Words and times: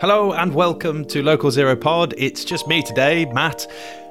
Hello 0.00 0.32
and 0.32 0.54
welcome 0.54 1.04
to 1.06 1.22
Local 1.22 1.50
Zero 1.50 1.74
Pod. 1.74 2.14
It's 2.16 2.44
just 2.44 2.68
me 2.68 2.82
today, 2.82 3.24
Matt, 3.32 3.66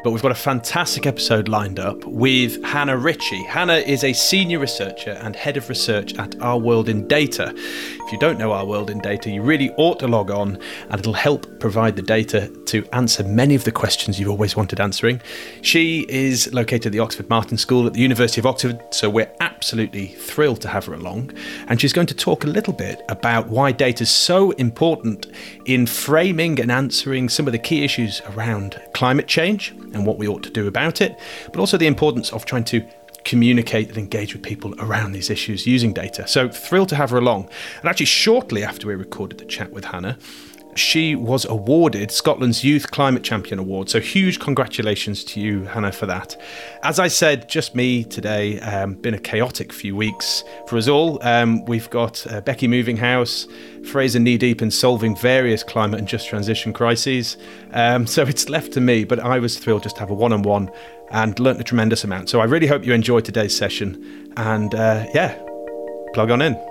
but 0.07 0.11
we've 0.11 0.21
got 0.21 0.31
a 0.31 0.35
fantastic 0.35 1.05
episode 1.05 1.49
lined 1.49 1.81
up 1.81 2.01
with 2.05 2.63
Hannah 2.63 2.95
Ritchie. 2.95 3.43
Hannah 3.43 3.79
is 3.79 4.05
a 4.05 4.13
senior 4.13 4.57
researcher 4.57 5.11
and 5.21 5.35
head 5.35 5.57
of 5.57 5.67
research 5.67 6.17
at 6.17 6.41
Our 6.41 6.57
World 6.57 6.87
in 6.87 7.09
Data. 7.09 7.53
If 7.53 8.13
you 8.13 8.17
don't 8.17 8.39
know 8.39 8.53
Our 8.53 8.65
World 8.65 8.89
in 8.89 8.99
Data, 8.99 9.29
you 9.29 9.41
really 9.41 9.69
ought 9.71 9.99
to 9.99 10.07
log 10.07 10.31
on 10.31 10.61
and 10.89 10.97
it'll 10.97 11.11
help 11.11 11.59
provide 11.59 11.97
the 11.97 12.01
data 12.01 12.47
to 12.67 12.87
answer 12.93 13.21
many 13.25 13.53
of 13.53 13.65
the 13.65 13.71
questions 13.73 14.17
you've 14.17 14.29
always 14.29 14.55
wanted 14.55 14.79
answering. 14.79 15.19
She 15.61 16.05
is 16.07 16.53
located 16.53 16.85
at 16.85 16.91
the 16.93 16.99
Oxford 16.99 17.29
Martin 17.29 17.57
School 17.57 17.85
at 17.85 17.91
the 17.91 17.99
University 17.99 18.39
of 18.39 18.45
Oxford, 18.45 18.81
so 18.91 19.09
we're 19.09 19.29
absolutely 19.41 20.07
thrilled 20.07 20.61
to 20.61 20.69
have 20.69 20.85
her 20.85 20.93
along. 20.93 21.33
And 21.67 21.81
she's 21.81 21.91
going 21.91 22.07
to 22.07 22.15
talk 22.15 22.45
a 22.45 22.47
little 22.47 22.71
bit 22.71 23.01
about 23.09 23.49
why 23.49 23.73
data 23.73 24.03
is 24.03 24.09
so 24.09 24.51
important 24.51 25.27
in 25.65 25.85
framing 25.85 26.61
and 26.61 26.71
answering 26.71 27.27
some 27.27 27.45
of 27.45 27.51
the 27.51 27.59
key 27.59 27.83
issues 27.83 28.21
around 28.29 28.81
climate 28.93 29.27
change 29.27 29.73
and 29.97 30.05
what 30.05 30.17
we 30.17 30.27
ought 30.27 30.43
to 30.43 30.49
do 30.49 30.67
about 30.67 31.01
it, 31.01 31.19
but 31.51 31.59
also 31.59 31.77
the 31.77 31.87
importance 31.87 32.31
of 32.31 32.45
trying 32.45 32.63
to 32.65 32.85
communicate 33.25 33.89
and 33.89 33.97
engage 33.97 34.33
with 34.33 34.41
people 34.41 34.73
around 34.79 35.11
these 35.11 35.29
issues 35.29 35.67
using 35.67 35.91
data. 35.91 36.25
So 36.27 36.47
thrilled 36.47 36.89
to 36.89 36.95
have 36.95 37.09
her 37.09 37.17
along. 37.17 37.49
And 37.79 37.89
actually, 37.89 38.05
shortly 38.05 38.63
after 38.63 38.87
we 38.87 38.95
recorded 38.95 39.37
the 39.37 39.45
chat 39.45 39.71
with 39.71 39.85
Hannah, 39.85 40.17
she 40.77 41.15
was 41.15 41.45
awarded 41.45 42.11
Scotland's 42.11 42.63
Youth 42.63 42.91
Climate 42.91 43.23
Champion 43.23 43.59
Award. 43.59 43.89
So 43.89 43.99
huge 43.99 44.39
congratulations 44.39 45.23
to 45.25 45.39
you, 45.39 45.65
Hannah, 45.65 45.91
for 45.91 46.05
that. 46.05 46.39
As 46.83 46.99
I 46.99 47.07
said, 47.07 47.49
just 47.49 47.75
me 47.75 48.03
today. 48.03 48.59
Um, 48.59 48.93
been 48.95 49.13
a 49.13 49.19
chaotic 49.19 49.73
few 49.73 49.95
weeks 49.95 50.43
for 50.67 50.77
us 50.77 50.87
all. 50.87 51.19
Um, 51.23 51.65
we've 51.65 51.89
got 51.89 52.25
uh, 52.27 52.41
Becky 52.41 52.67
moving 52.67 52.97
house, 52.97 53.47
Fraser 53.85 54.19
knee 54.19 54.37
deep 54.37 54.61
in 54.61 54.71
solving 54.71 55.15
various 55.15 55.63
climate 55.63 55.99
and 55.99 56.07
just 56.07 56.27
transition 56.27 56.73
crises. 56.73 57.37
Um, 57.71 58.05
so 58.07 58.23
it's 58.23 58.49
left 58.49 58.73
to 58.73 58.81
me, 58.81 59.03
but 59.03 59.19
I 59.19 59.39
was 59.39 59.57
thrilled 59.57 59.83
just 59.83 59.95
to 59.95 60.01
have 60.01 60.09
a 60.09 60.15
one-on-one 60.15 60.69
and 61.11 61.39
learnt 61.39 61.61
a 61.61 61.63
tremendous 61.63 62.03
amount. 62.03 62.29
So 62.29 62.41
I 62.41 62.45
really 62.45 62.67
hope 62.67 62.85
you 62.85 62.93
enjoyed 62.93 63.25
today's 63.25 63.55
session. 63.55 64.33
And 64.37 64.75
uh, 64.75 65.05
yeah, 65.13 65.41
plug 66.13 66.31
on 66.31 66.41
in. 66.41 66.66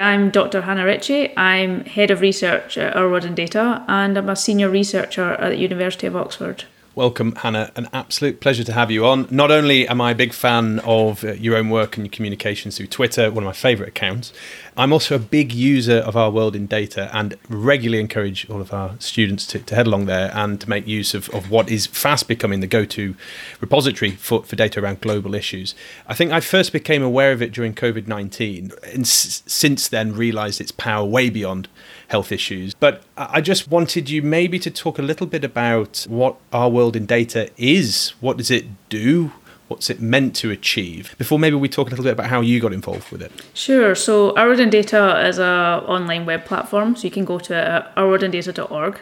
I'm 0.00 0.30
Dr. 0.30 0.60
Hannah 0.60 0.84
Ritchie. 0.84 1.36
I'm 1.36 1.84
Head 1.84 2.12
of 2.12 2.20
Research 2.20 2.78
at 2.78 2.94
World 2.94 3.24
in 3.24 3.34
Data 3.34 3.84
and 3.88 4.16
I'm 4.16 4.28
a 4.28 4.36
Senior 4.36 4.70
Researcher 4.70 5.32
at 5.32 5.50
the 5.50 5.56
University 5.56 6.06
of 6.06 6.14
Oxford. 6.14 6.64
Welcome, 6.98 7.36
Hannah. 7.36 7.70
An 7.76 7.88
absolute 7.92 8.40
pleasure 8.40 8.64
to 8.64 8.72
have 8.72 8.90
you 8.90 9.06
on. 9.06 9.28
Not 9.30 9.52
only 9.52 9.86
am 9.86 10.00
I 10.00 10.10
a 10.10 10.14
big 10.16 10.32
fan 10.32 10.80
of 10.80 11.22
uh, 11.22 11.34
your 11.34 11.56
own 11.56 11.70
work 11.70 11.96
and 11.96 12.04
your 12.04 12.10
communications 12.10 12.76
through 12.76 12.88
Twitter, 12.88 13.30
one 13.30 13.44
of 13.44 13.46
my 13.46 13.52
favourite 13.52 13.90
accounts, 13.90 14.32
I'm 14.76 14.92
also 14.92 15.14
a 15.14 15.20
big 15.20 15.52
user 15.52 15.98
of 15.98 16.16
our 16.16 16.28
world 16.28 16.56
in 16.56 16.66
data 16.66 17.08
and 17.12 17.36
regularly 17.48 18.00
encourage 18.00 18.50
all 18.50 18.60
of 18.60 18.72
our 18.72 18.96
students 18.98 19.46
to, 19.46 19.60
to 19.60 19.76
head 19.76 19.86
along 19.86 20.06
there 20.06 20.32
and 20.34 20.60
to 20.60 20.68
make 20.68 20.88
use 20.88 21.14
of, 21.14 21.28
of 21.28 21.52
what 21.52 21.70
is 21.70 21.86
fast 21.86 22.26
becoming 22.26 22.58
the 22.58 22.66
go 22.66 22.84
to 22.86 23.14
repository 23.60 24.10
for, 24.16 24.42
for 24.42 24.56
data 24.56 24.80
around 24.82 25.00
global 25.00 25.36
issues. 25.36 25.76
I 26.08 26.14
think 26.14 26.32
I 26.32 26.40
first 26.40 26.72
became 26.72 27.04
aware 27.04 27.30
of 27.30 27.40
it 27.40 27.52
during 27.52 27.74
COVID 27.74 28.08
19 28.08 28.72
and 28.92 29.02
s- 29.02 29.44
since 29.46 29.86
then 29.86 30.14
realised 30.14 30.60
its 30.60 30.72
power 30.72 31.04
way 31.04 31.30
beyond 31.30 31.68
health 32.08 32.32
issues. 32.32 32.74
But 32.74 33.02
I 33.16 33.40
just 33.40 33.70
wanted 33.70 34.10
you 34.10 34.22
maybe 34.22 34.58
to 34.58 34.70
talk 34.70 34.98
a 34.98 35.02
little 35.02 35.26
bit 35.26 35.44
about 35.44 36.06
what 36.08 36.36
our 36.52 36.68
world 36.68 36.96
in 36.96 37.06
data 37.06 37.50
is. 37.56 38.14
What 38.20 38.38
does 38.38 38.50
it 38.50 38.66
do? 38.88 39.32
What's 39.68 39.90
it 39.90 40.00
meant 40.00 40.34
to 40.36 40.50
achieve? 40.50 41.14
Before 41.18 41.38
maybe 41.38 41.56
we 41.56 41.68
talk 41.68 41.88
a 41.88 41.90
little 41.90 42.04
bit 42.04 42.14
about 42.14 42.28
how 42.28 42.40
you 42.40 42.58
got 42.58 42.72
involved 42.72 43.10
with 43.12 43.20
it. 43.20 43.30
Sure. 43.52 43.94
So 43.94 44.34
Our 44.36 44.46
World 44.46 44.60
in 44.60 44.70
Data 44.70 45.26
is 45.26 45.38
a 45.38 45.84
online 45.86 46.24
web 46.24 46.46
platform. 46.46 46.96
So 46.96 47.04
you 47.04 47.10
can 47.10 47.26
go 47.26 47.38
to 47.38 47.54
uh, 47.54 47.92
ourworldindata.org. 48.00 49.00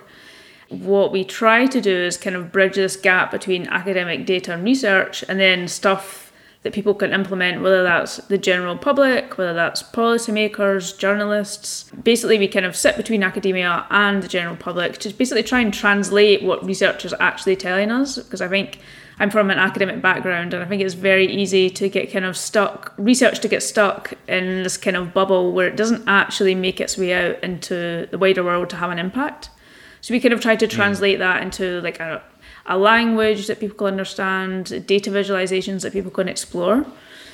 What 0.69 1.13
we 1.13 1.25
try 1.25 1.67
to 1.67 1.81
do 1.81 1.97
is 1.97 2.17
kind 2.17 2.35
of 2.35 2.51
bridge 2.51 2.75
this 2.75 2.97
gap 2.97 3.31
between 3.31 3.69
academic 3.69 4.27
data 4.27 4.53
and 4.53 4.65
research 4.65 5.23
and 5.29 5.39
then 5.39 5.69
stuff 5.69 6.26
that 6.67 6.73
people 6.73 6.95
can 6.95 7.13
implement, 7.13 7.63
whether 7.63 7.85
that's 7.85 8.17
the 8.27 8.37
general 8.37 8.77
public, 8.77 9.39
whether 9.39 9.55
that's 9.55 9.85
policymakers, 9.85 10.99
journalists. 10.99 11.89
Basically, 12.03 12.41
we 12.41 12.49
kind 12.49 12.67
of 12.67 12.75
sit 12.75 12.97
between 12.97 13.23
academia 13.23 13.87
and 13.89 14.21
the 14.21 14.27
general 14.27 14.57
public 14.57 14.99
to 14.99 15.11
basically 15.11 15.45
try 15.45 15.61
and 15.61 15.73
translate 15.73 16.43
what 16.43 16.67
researchers 16.67 17.13
are 17.13 17.23
actually 17.23 17.55
telling 17.55 17.93
us. 17.93 18.17
Because 18.19 18.41
I 18.41 18.49
think 18.49 18.81
I'm 19.21 19.31
from 19.31 19.49
an 19.49 19.59
academic 19.59 20.03
background, 20.03 20.55
and 20.55 20.63
I 20.65 20.67
think 20.67 20.83
it's 20.83 20.95
very 20.95 21.33
easy 21.33 21.71
to 21.71 21.89
get 21.89 22.13
kind 22.13 22.25
of 22.25 22.37
stuck, 22.37 22.93
research 22.99 23.39
to 23.43 23.49
get 23.49 23.63
stuck 23.63 24.15
in 24.27 24.65
this 24.65 24.77
kind 24.77 24.97
of 24.97 25.15
bubble 25.15 25.53
where 25.53 25.69
it 25.69 25.77
doesn't 25.77 26.03
actually 26.09 26.57
make 26.57 26.81
its 26.81 26.99
way 26.99 27.13
out 27.13 27.45
into 27.45 28.09
the 28.11 28.19
wider 28.19 28.43
world 28.43 28.71
to 28.71 28.77
have 28.77 28.91
an 28.91 28.99
impact. 28.99 29.51
So 30.01 30.13
we 30.15 30.19
kind 30.19 30.35
of 30.35 30.41
try 30.41 30.57
to 30.57 30.67
translate 30.67 31.19
mm. 31.19 31.21
that 31.21 31.43
into 31.43 31.81
like 31.83 32.01
a 32.01 32.25
a 32.67 32.77
language 32.77 33.47
that 33.47 33.61
people 33.61 33.77
can 33.77 33.87
understand, 33.87 34.87
data 34.87 35.11
visualizations 35.11 35.83
that 35.83 35.93
people 35.93 36.11
can 36.11 36.29
explore. 36.29 36.87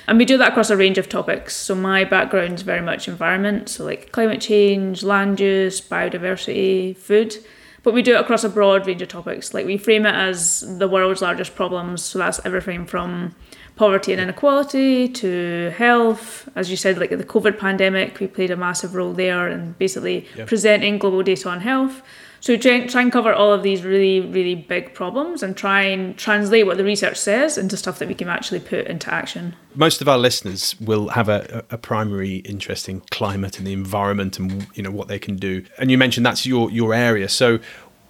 And 0.07 0.17
we 0.17 0.25
do 0.25 0.37
that 0.37 0.51
across 0.51 0.69
a 0.69 0.77
range 0.77 0.97
of 0.97 1.07
topics. 1.07 1.55
So 1.55 1.75
my 1.75 2.03
background 2.03 2.55
is 2.55 2.61
very 2.61 2.81
much 2.81 3.07
environment, 3.07 3.69
so 3.69 3.85
like 3.85 4.11
climate 4.11 4.41
change, 4.41 5.03
land 5.03 5.39
use, 5.39 5.79
biodiversity, 5.79 6.97
food. 6.97 7.37
But 7.83 7.93
we 7.93 8.01
do 8.01 8.15
it 8.15 8.21
across 8.21 8.43
a 8.43 8.49
broad 8.49 8.87
range 8.87 9.01
of 9.01 9.09
topics. 9.09 9.53
Like 9.53 9.65
we 9.65 9.77
frame 9.77 10.05
it 10.05 10.15
as 10.15 10.63
the 10.79 10.87
world's 10.87 11.21
largest 11.21 11.55
problems. 11.55 12.01
So 12.01 12.19
that's 12.19 12.39
everything 12.45 12.85
from 12.85 13.35
poverty 13.75 14.13
and 14.13 14.21
inequality 14.21 15.09
to 15.09 15.73
health. 15.75 16.47
As 16.55 16.69
you 16.69 16.77
said, 16.77 16.97
like 16.97 17.09
the 17.09 17.23
COVID 17.23 17.59
pandemic, 17.59 18.19
we 18.19 18.27
played 18.27 18.51
a 18.51 18.55
massive 18.55 18.95
role 18.95 19.13
there 19.13 19.49
in 19.49 19.73
basically 19.73 20.27
yep. 20.37 20.47
presenting 20.47 20.97
global 20.97 21.23
data 21.23 21.49
on 21.49 21.59
health. 21.59 22.01
So 22.43 22.57
try, 22.57 22.85
try 22.87 23.01
and 23.01 23.09
cover 23.09 23.33
all 23.33 23.53
of 23.53 23.63
these 23.63 23.83
really, 23.83 24.19
really 24.19 24.53
big 24.53 24.93
problems 24.93 25.43
and 25.43 25.55
try 25.55 25.83
and 25.83 26.17
translate 26.17 26.65
what 26.65 26.75
the 26.75 26.83
research 26.83 27.15
says 27.15 27.57
into 27.57 27.77
stuff 27.77 27.99
that 27.99 28.09
we 28.09 28.13
can 28.13 28.27
actually 28.27 28.59
put 28.59 28.85
into 28.85 29.13
action. 29.13 29.55
Most 29.75 30.01
of 30.01 30.09
our 30.09 30.17
listeners 30.17 30.77
will 30.81 31.07
have 31.07 31.29
a, 31.29 31.63
a 31.69 31.77
primary 31.77 32.39
interest 32.39 32.89
in 32.89 32.99
climate 33.11 33.59
and 33.59 33.65
the 33.65 33.71
environment 33.71 34.39
and 34.39 34.67
you 34.73 34.83
know 34.83 34.91
what 34.91 35.07
they 35.07 35.19
can 35.19 35.37
do. 35.37 35.63
And 35.79 35.89
you 35.89 35.97
mentioned 35.97 36.25
that's 36.25 36.45
your 36.45 36.69
your 36.69 36.93
area. 36.93 37.29
So 37.29 37.59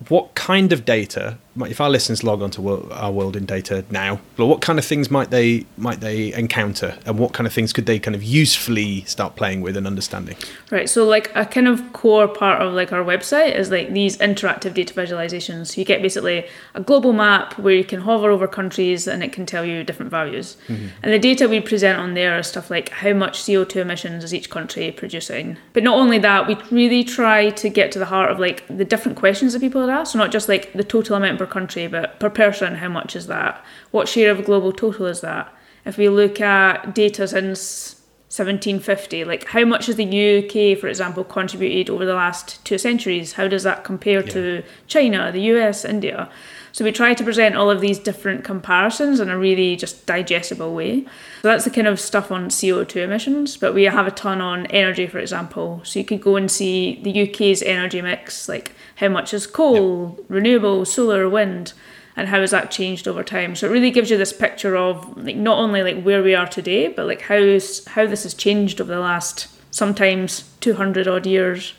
what 0.07 0.33
kind 0.33 0.73
of 0.73 0.83
data 0.83 1.37
if 1.57 1.79
our 1.79 1.89
listeners 1.89 2.23
log 2.23 2.41
onto 2.41 2.67
our 2.91 3.11
world 3.11 3.35
in 3.35 3.45
data 3.45 3.85
now, 3.91 4.19
what 4.37 4.61
kind 4.61 4.79
of 4.79 4.85
things 4.85 5.11
might 5.11 5.29
they 5.29 5.65
might 5.77 5.99
they 5.99 6.33
encounter, 6.33 6.97
and 7.05 7.19
what 7.19 7.33
kind 7.33 7.45
of 7.45 7.53
things 7.53 7.71
could 7.71 7.85
they 7.85 7.99
kind 7.99 8.15
of 8.15 8.23
usefully 8.23 9.01
start 9.01 9.35
playing 9.35 9.61
with 9.61 9.77
and 9.77 9.85
understanding? 9.85 10.35
Right. 10.71 10.89
So 10.89 11.05
like 11.05 11.31
a 11.35 11.45
kind 11.45 11.67
of 11.67 11.93
core 11.93 12.27
part 12.27 12.61
of 12.61 12.73
like 12.73 12.91
our 12.91 13.03
website 13.03 13.55
is 13.55 13.69
like 13.69 13.93
these 13.93 14.17
interactive 14.17 14.73
data 14.73 14.93
visualizations. 14.93 15.67
So 15.67 15.81
you 15.81 15.85
get 15.85 16.01
basically 16.01 16.45
a 16.73 16.81
global 16.81 17.13
map 17.13 17.57
where 17.59 17.75
you 17.75 17.83
can 17.83 18.01
hover 18.01 18.31
over 18.31 18.47
countries 18.47 19.07
and 19.07 19.23
it 19.23 19.31
can 19.31 19.45
tell 19.45 19.63
you 19.63 19.83
different 19.83 20.09
values. 20.09 20.57
Mm-hmm. 20.67 20.87
And 21.03 21.13
the 21.13 21.19
data 21.19 21.47
we 21.47 21.59
present 21.59 21.99
on 21.99 22.15
there 22.15 22.39
is 22.39 22.47
stuff 22.47 22.71
like 22.71 22.89
how 22.89 23.13
much 23.13 23.39
CO2 23.43 23.75
emissions 23.77 24.23
is 24.23 24.33
each 24.33 24.49
country 24.49 24.91
producing. 24.91 25.57
But 25.73 25.83
not 25.83 25.97
only 25.97 26.17
that, 26.19 26.47
we 26.47 26.57
really 26.71 27.03
try 27.03 27.51
to 27.51 27.69
get 27.69 27.91
to 27.91 27.99
the 27.99 28.05
heart 28.05 28.31
of 28.31 28.39
like 28.39 28.65
the 28.75 28.85
different 28.85 29.17
questions 29.17 29.53
that 29.53 29.59
people 29.59 29.81
had 29.81 29.89
asked. 29.89 30.13
So 30.13 30.19
not 30.19 30.31
just 30.31 30.49
like 30.49 30.73
the 30.73 30.83
total 30.83 31.15
amount 31.15 31.42
per 31.45 31.51
country, 31.51 31.87
but 31.87 32.19
per 32.19 32.29
person, 32.29 32.75
how 32.75 32.89
much 32.89 33.15
is 33.15 33.27
that? 33.27 33.63
What 33.91 34.07
share 34.07 34.31
of 34.31 34.45
global 34.45 34.71
total 34.71 35.05
is 35.07 35.21
that? 35.21 35.53
If 35.85 35.97
we 35.97 36.07
look 36.07 36.39
at 36.39 36.95
data 36.95 37.27
since 37.27 37.95
1750, 38.29 39.25
like 39.25 39.45
how 39.45 39.65
much 39.65 39.87
has 39.87 39.97
the 39.97 40.05
UK, 40.05 40.79
for 40.79 40.87
example, 40.87 41.23
contributed 41.23 41.89
over 41.89 42.05
the 42.05 42.15
last 42.15 42.63
two 42.63 42.77
centuries? 42.77 43.33
How 43.33 43.47
does 43.47 43.63
that 43.63 43.83
compare 43.83 44.23
yeah. 44.23 44.31
to 44.31 44.63
China, 44.87 45.31
the 45.31 45.41
US, 45.53 45.83
India? 45.83 46.29
So 46.73 46.83
we 46.83 46.91
try 46.91 47.13
to 47.13 47.23
present 47.23 47.55
all 47.55 47.69
of 47.69 47.81
these 47.81 47.99
different 47.99 48.43
comparisons 48.43 49.19
in 49.19 49.29
a 49.29 49.37
really 49.37 49.75
just 49.75 50.07
digestible 50.07 50.73
way. 50.73 51.03
So 51.43 51.47
that's 51.49 51.65
the 51.65 51.69
kind 51.69 51.85
of 51.85 51.99
stuff 51.99 52.31
on 52.31 52.49
CO2 52.49 52.95
emissions, 52.95 53.57
but 53.57 53.75
we 53.75 53.83
have 53.83 54.07
a 54.07 54.11
ton 54.11 54.41
on 54.41 54.65
energy, 54.67 55.05
for 55.05 55.19
example. 55.19 55.81
So 55.83 55.99
you 55.99 56.05
could 56.05 56.19
go 56.19 56.35
and 56.35 56.49
see 56.49 56.99
the 57.03 57.29
UK's 57.29 57.61
energy 57.61 58.01
mix, 58.01 58.49
like 58.49 58.71
how 58.95 59.09
much 59.09 59.35
is 59.35 59.45
coal, 59.45 60.15
yep. 60.17 60.25
renewable, 60.29 60.83
solar, 60.83 61.29
wind, 61.29 61.73
and 62.15 62.27
how 62.27 62.41
has 62.41 62.49
that 62.51 62.71
changed 62.71 63.07
over 63.07 63.23
time. 63.23 63.55
So 63.55 63.67
it 63.67 63.71
really 63.71 63.91
gives 63.91 64.09
you 64.09 64.17
this 64.17 64.33
picture 64.33 64.75
of 64.75 65.15
like 65.15 65.35
not 65.35 65.59
only 65.59 65.83
like 65.83 66.01
where 66.01 66.23
we 66.23 66.33
are 66.33 66.47
today, 66.47 66.87
but 66.87 67.05
like 67.05 67.21
how's 67.21 67.85
how 67.85 68.07
this 68.07 68.23
has 68.23 68.33
changed 68.33 68.81
over 68.81 68.91
the 68.91 68.99
last 68.99 69.47
sometimes 69.69 70.51
200 70.61 71.07
odd 71.07 71.27
years. 71.27 71.75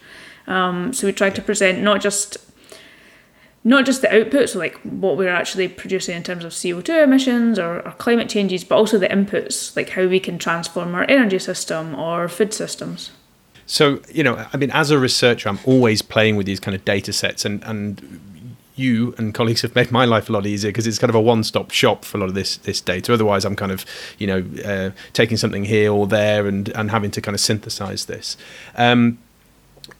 Um, 0.46 0.92
so 0.92 1.08
we 1.08 1.12
try 1.12 1.30
to 1.30 1.42
present 1.42 1.82
not 1.82 2.00
just 2.00 2.36
not 3.64 3.86
just 3.86 4.02
the 4.02 4.08
outputs, 4.08 4.54
like 4.54 4.78
what 4.82 5.16
we're 5.16 5.28
actually 5.28 5.68
producing 5.68 6.14
in 6.14 6.22
terms 6.22 6.44
of 6.44 6.52
CO2 6.52 7.02
emissions 7.02 7.58
or, 7.58 7.80
or, 7.80 7.92
climate 7.92 8.28
changes, 8.28 8.62
but 8.62 8.76
also 8.76 8.98
the 8.98 9.08
inputs, 9.08 9.74
like 9.74 9.90
how 9.90 10.06
we 10.06 10.20
can 10.20 10.38
transform 10.38 10.94
our 10.94 11.04
energy 11.04 11.38
system 11.38 11.94
or 11.94 12.28
food 12.28 12.52
systems. 12.52 13.10
So, 13.66 14.00
you 14.12 14.22
know, 14.22 14.46
I 14.52 14.58
mean, 14.58 14.70
as 14.70 14.90
a 14.90 14.98
researcher, 14.98 15.48
I'm 15.48 15.58
always 15.64 16.02
playing 16.02 16.36
with 16.36 16.44
these 16.44 16.60
kind 16.60 16.74
of 16.74 16.84
data 16.84 17.14
sets, 17.14 17.46
and, 17.46 17.64
and 17.64 18.20
you 18.76 19.14
and 19.16 19.32
colleagues 19.32 19.62
have 19.62 19.74
made 19.74 19.90
my 19.90 20.04
life 20.04 20.28
a 20.28 20.32
lot 20.32 20.46
easier 20.46 20.70
because 20.70 20.86
it's 20.86 20.98
kind 20.98 21.08
of 21.08 21.14
a 21.14 21.20
one-stop 21.20 21.70
shop 21.70 22.04
for 22.04 22.18
a 22.18 22.20
lot 22.20 22.28
of 22.28 22.34
this 22.34 22.56
this 22.58 22.80
data. 22.80 23.14
Otherwise, 23.14 23.44
I'm 23.44 23.56
kind 23.56 23.72
of 23.72 23.86
you 24.18 24.26
know 24.26 24.44
uh, 24.64 24.90
taking 25.12 25.36
something 25.36 25.64
here 25.64 25.92
or 25.92 26.06
there 26.06 26.46
and 26.46 26.68
and 26.70 26.90
having 26.90 27.10
to 27.12 27.20
kind 27.20 27.34
of 27.34 27.40
synthesize 27.40 28.06
this. 28.06 28.36
Um, 28.76 29.18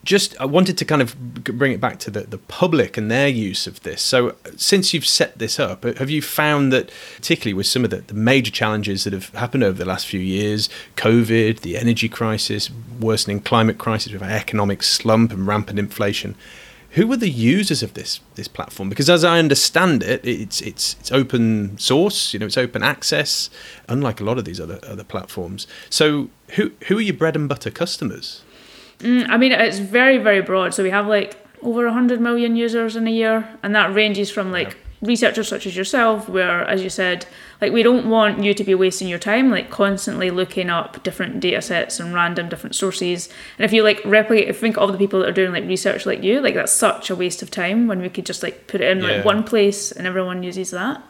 just 0.04 0.38
I 0.40 0.44
wanted 0.44 0.78
to 0.78 0.84
kind 0.84 1.02
of 1.02 1.16
bring 1.44 1.72
it 1.72 1.80
back 1.80 1.98
to 2.00 2.10
the, 2.10 2.20
the 2.20 2.38
public 2.38 2.96
and 2.96 3.10
their 3.10 3.28
use 3.28 3.66
of 3.66 3.82
this. 3.82 4.02
So, 4.02 4.36
since 4.56 4.94
you've 4.94 5.06
set 5.06 5.38
this 5.38 5.58
up, 5.58 5.84
have 5.84 6.10
you 6.10 6.22
found 6.22 6.72
that, 6.72 6.90
particularly 7.16 7.54
with 7.54 7.66
some 7.66 7.84
of 7.84 7.90
the, 7.90 7.98
the 7.98 8.14
major 8.14 8.50
challenges 8.50 9.04
that 9.04 9.12
have 9.12 9.30
happened 9.30 9.64
over 9.64 9.78
the 9.78 9.84
last 9.84 10.06
few 10.06 10.20
years 10.20 10.68
COVID, 10.96 11.60
the 11.60 11.76
energy 11.76 12.08
crisis, 12.08 12.70
worsening 13.00 13.40
climate 13.40 13.78
crisis, 13.78 14.12
with 14.12 14.22
economic 14.22 14.82
slump 14.82 15.32
and 15.32 15.46
rampant 15.46 15.78
inflation, 15.78 16.36
who 16.90 17.10
are 17.12 17.16
the 17.16 17.30
users 17.30 17.82
of 17.82 17.94
this 17.94 18.20
this 18.36 18.46
platform? 18.46 18.88
Because 18.88 19.10
as 19.10 19.24
I 19.24 19.38
understand 19.38 20.02
it, 20.02 20.24
it's 20.24 20.60
it's 20.60 20.96
it's 21.00 21.10
open 21.10 21.76
source. 21.78 22.32
You 22.32 22.38
know, 22.38 22.46
it's 22.46 22.58
open 22.58 22.82
access, 22.82 23.50
unlike 23.88 24.20
a 24.20 24.24
lot 24.24 24.38
of 24.38 24.44
these 24.44 24.60
other 24.60 24.78
other 24.86 25.04
platforms. 25.04 25.66
So, 25.90 26.30
who 26.50 26.72
who 26.86 26.98
are 26.98 27.02
your 27.02 27.14
bread 27.14 27.34
and 27.34 27.48
butter 27.48 27.70
customers? 27.70 28.42
Mm, 29.00 29.28
I 29.28 29.36
mean, 29.36 29.52
it's 29.52 29.78
very, 29.78 30.18
very 30.18 30.40
broad. 30.40 30.74
So 30.74 30.82
we 30.82 30.90
have 30.90 31.06
like 31.06 31.36
over 31.62 31.84
100 31.84 32.20
million 32.20 32.56
users 32.56 32.96
in 32.96 33.06
a 33.06 33.10
year, 33.10 33.48
and 33.62 33.74
that 33.74 33.94
ranges 33.94 34.30
from 34.30 34.52
like 34.52 34.68
yeah. 34.68 34.74
researchers 35.08 35.48
such 35.48 35.66
as 35.66 35.76
yourself, 35.76 36.28
where, 36.28 36.64
as 36.64 36.82
you 36.82 36.90
said, 36.90 37.26
like 37.60 37.72
we 37.72 37.82
don't 37.82 38.08
want 38.08 38.42
you 38.42 38.54
to 38.54 38.64
be 38.64 38.74
wasting 38.74 39.08
your 39.08 39.18
time, 39.18 39.50
like 39.50 39.70
constantly 39.70 40.30
looking 40.30 40.70
up 40.70 41.02
different 41.02 41.40
data 41.40 41.62
sets 41.62 41.98
and 42.00 42.14
random 42.14 42.48
different 42.48 42.76
sources. 42.76 43.28
And 43.58 43.64
if 43.64 43.72
you 43.72 43.82
like 43.82 44.00
replicate, 44.04 44.48
if 44.48 44.58
think 44.58 44.76
of 44.76 44.82
all 44.82 44.92
the 44.92 44.98
people 44.98 45.20
that 45.20 45.28
are 45.28 45.32
doing 45.32 45.52
like 45.52 45.64
research 45.66 46.06
like 46.06 46.22
you, 46.22 46.40
like 46.40 46.54
that's 46.54 46.72
such 46.72 47.10
a 47.10 47.16
waste 47.16 47.42
of 47.42 47.50
time 47.50 47.86
when 47.86 48.00
we 48.00 48.08
could 48.08 48.26
just 48.26 48.42
like 48.42 48.66
put 48.66 48.80
it 48.80 48.90
in 48.90 49.02
yeah. 49.02 49.16
like 49.16 49.24
one 49.24 49.44
place 49.44 49.92
and 49.92 50.06
everyone 50.06 50.42
uses 50.42 50.70
that 50.70 51.02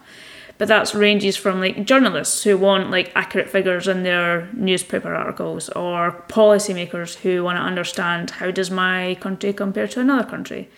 but 0.59 0.69
that 0.69 0.95
ranges 0.95 1.37
from 1.37 1.61
like 1.61 1.85
journalists 1.85 2.45
who 2.45 2.57
want 2.57 2.91
like 2.91 3.13
accurate 3.15 3.49
figures 3.49 3.89
in 3.89 4.03
their 4.03 4.49
newspaper 4.53 5.15
articles 5.15 5.69
or 5.71 6.23
policymakers 6.29 7.17
who 7.17 7.43
want 7.43 7.57
to 7.57 7.63
understand 7.63 8.31
how 8.31 8.51
does 8.51 8.71
my 8.71 9.17
country 9.21 9.53
compare 9.53 9.89
to 9.89 10.01
another 10.01 10.29
country 10.29 10.69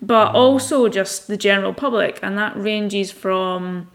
but 0.00 0.32
mm. 0.32 0.34
also 0.34 0.88
just 0.88 1.26
the 1.26 1.36
general 1.36 1.74
public 1.74 2.18
and 2.22 2.38
that 2.38 2.56
ranges 2.56 3.10
from 3.10 3.90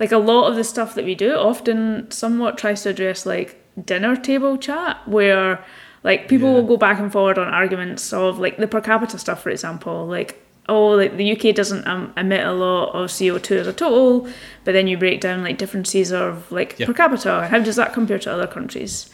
like 0.00 0.12
a 0.12 0.18
lot 0.18 0.48
of 0.48 0.56
the 0.56 0.64
stuff 0.64 0.94
that 0.94 1.04
we 1.04 1.14
do 1.14 1.34
often 1.34 2.10
somewhat 2.10 2.56
tries 2.56 2.82
to 2.82 2.90
address 2.90 3.26
like 3.26 3.60
dinner 3.84 4.16
table 4.16 4.56
chat 4.56 5.06
where 5.06 5.64
like 6.04 6.28
people 6.28 6.48
yeah. 6.48 6.54
will 6.54 6.66
go 6.66 6.76
back 6.76 6.98
and 6.98 7.12
forward 7.12 7.38
on 7.38 7.48
arguments 7.48 8.12
of 8.12 8.38
like 8.38 8.56
the 8.56 8.66
per 8.66 8.80
capita 8.80 9.18
stuff 9.18 9.42
for 9.42 9.50
example 9.50 10.06
like 10.06 10.42
oh, 10.68 10.88
like 10.88 11.16
the 11.16 11.32
UK 11.32 11.54
doesn't 11.54 11.86
um, 11.86 12.12
emit 12.16 12.46
a 12.46 12.52
lot 12.52 12.90
of 12.92 13.10
CO2 13.10 13.58
as 13.58 13.66
a 13.66 13.72
total, 13.72 14.28
but 14.64 14.72
then 14.72 14.86
you 14.86 14.98
break 14.98 15.20
down 15.20 15.42
like 15.42 15.58
differences 15.58 16.12
of 16.12 16.50
like 16.52 16.78
per 16.78 16.92
capita. 16.92 17.48
How 17.48 17.58
does 17.58 17.76
that 17.76 17.92
compare 17.92 18.18
to 18.20 18.32
other 18.32 18.46
countries? 18.46 19.10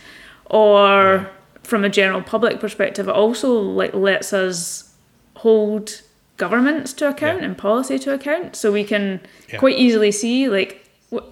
Or 0.47 0.89
yeah. 0.89 1.29
from 1.63 1.85
a 1.85 1.89
general 1.89 2.23
public 2.23 2.61
perspective, 2.61 3.09
it 3.09 3.15
also 3.15 3.53
like 3.53 3.95
lets 3.95 4.33
us 4.33 4.95
hold 5.37 6.03
governments 6.37 6.93
to 6.95 7.09
account 7.09 7.41
yeah. 7.41 7.47
and 7.47 7.59
policy 7.59 7.99
to 8.01 8.13
account, 8.13 8.57
so 8.57 8.73
we 8.73 8.85
can 8.85 9.21
quite 9.59 9.79
easily 9.79 10.11
see 10.11 10.49
like. 10.49 10.81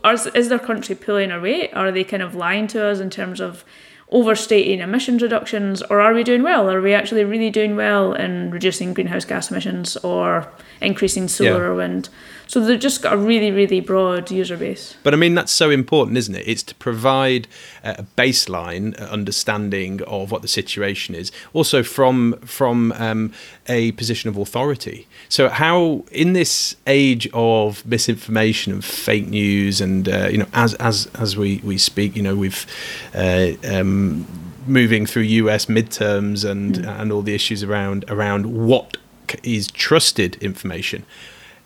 Is 0.04 0.48
their 0.48 0.60
country 0.60 0.94
pulling 0.94 1.32
away? 1.32 1.68
Are 1.72 1.90
they 1.90 2.04
kind 2.04 2.22
of 2.22 2.36
lying 2.36 2.68
to 2.68 2.86
us 2.86 3.00
in 3.00 3.10
terms 3.10 3.40
of 3.40 3.64
overstating 4.12 4.80
emissions 4.80 5.22
reductions, 5.22 5.82
or 5.82 6.00
are 6.00 6.14
we 6.14 6.22
doing 6.22 6.42
well? 6.42 6.70
Are 6.70 6.80
we 6.80 6.94
actually 6.94 7.24
really 7.24 7.50
doing 7.50 7.76
well 7.76 8.12
in 8.12 8.50
reducing 8.50 8.94
greenhouse 8.94 9.24
gas 9.24 9.50
emissions 9.50 9.96
or 9.98 10.46
increasing 10.80 11.28
solar 11.28 11.50
yeah. 11.50 11.70
or 11.70 11.74
wind? 11.74 12.08
So 12.52 12.60
they've 12.60 12.78
just 12.78 13.00
got 13.00 13.14
a 13.14 13.16
really, 13.16 13.50
really 13.50 13.80
broad 13.80 14.30
user 14.30 14.58
base. 14.58 14.94
But 15.02 15.14
I 15.14 15.16
mean, 15.16 15.34
that's 15.34 15.50
so 15.50 15.70
important, 15.70 16.18
isn't 16.18 16.34
it? 16.34 16.46
It's 16.46 16.62
to 16.64 16.74
provide 16.74 17.48
a 17.82 18.02
baseline 18.02 18.94
understanding 19.10 20.02
of 20.02 20.30
what 20.30 20.42
the 20.42 20.48
situation 20.48 21.14
is, 21.14 21.32
also 21.54 21.82
from 21.82 22.34
from 22.44 22.92
um, 22.98 23.32
a 23.68 23.92
position 23.92 24.28
of 24.28 24.36
authority. 24.36 25.06
So, 25.30 25.48
how 25.48 26.04
in 26.12 26.34
this 26.34 26.76
age 26.86 27.26
of 27.32 27.86
misinformation 27.86 28.74
and 28.74 28.84
fake 28.84 29.28
news, 29.28 29.80
and 29.80 30.06
uh, 30.06 30.28
you 30.30 30.36
know, 30.36 30.48
as 30.52 30.74
as 30.74 31.06
as 31.14 31.38
we 31.38 31.62
we 31.64 31.78
speak, 31.78 32.14
you 32.14 32.22
know, 32.22 32.36
we've 32.36 32.66
uh, 33.14 33.52
um, 33.64 34.26
moving 34.66 35.06
through 35.06 35.22
US 35.22 35.64
midterms 35.66 36.44
and 36.44 36.74
mm. 36.74 37.00
and 37.00 37.12
all 37.12 37.22
the 37.22 37.34
issues 37.34 37.62
around 37.62 38.04
around 38.08 38.44
what 38.44 38.98
is 39.42 39.68
trusted 39.68 40.36
information. 40.42 41.06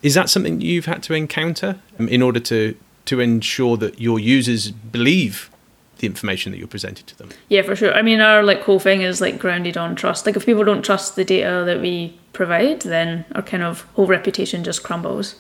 Is 0.07 0.15
that 0.15 0.31
something 0.31 0.61
you've 0.61 0.87
had 0.87 1.03
to 1.03 1.15
encounter 1.15 1.81
um, 1.99 2.09
in 2.09 2.23
order 2.23 2.39
to 2.39 2.77
to 3.07 3.19
ensure 3.19 3.77
that 3.77 4.01
your 4.01 4.21
users 4.21 4.71
believe 4.71 5.51
the 5.99 6.07
information 6.07 6.53
that 6.53 6.59
you're 6.59 6.69
presenting 6.69 7.05
to 7.07 7.19
them? 7.19 7.31
Yeah, 7.49 7.63
for 7.63 7.75
sure. 7.75 7.93
I 7.93 8.03
mean, 8.03 8.21
our 8.21 8.45
like 8.45 8.63
whole 8.63 8.79
thing 8.79 9.03
is 9.03 9.21
like 9.21 9.37
grounded 9.37 9.77
on 9.77 9.97
trust. 9.97 10.25
Like 10.25 10.37
if 10.37 10.47
people 10.47 10.63
don't 10.63 10.85
trust 10.85 11.17
the 11.17 11.25
data 11.25 11.65
that 11.67 11.81
we 11.81 12.17
provide, 12.33 12.83
then 12.83 13.25
our 13.35 13.43
kind 13.43 13.65
of 13.65 13.81
whole 13.95 14.07
reputation 14.07 14.63
just 14.63 14.85
crumbles. 14.85 15.35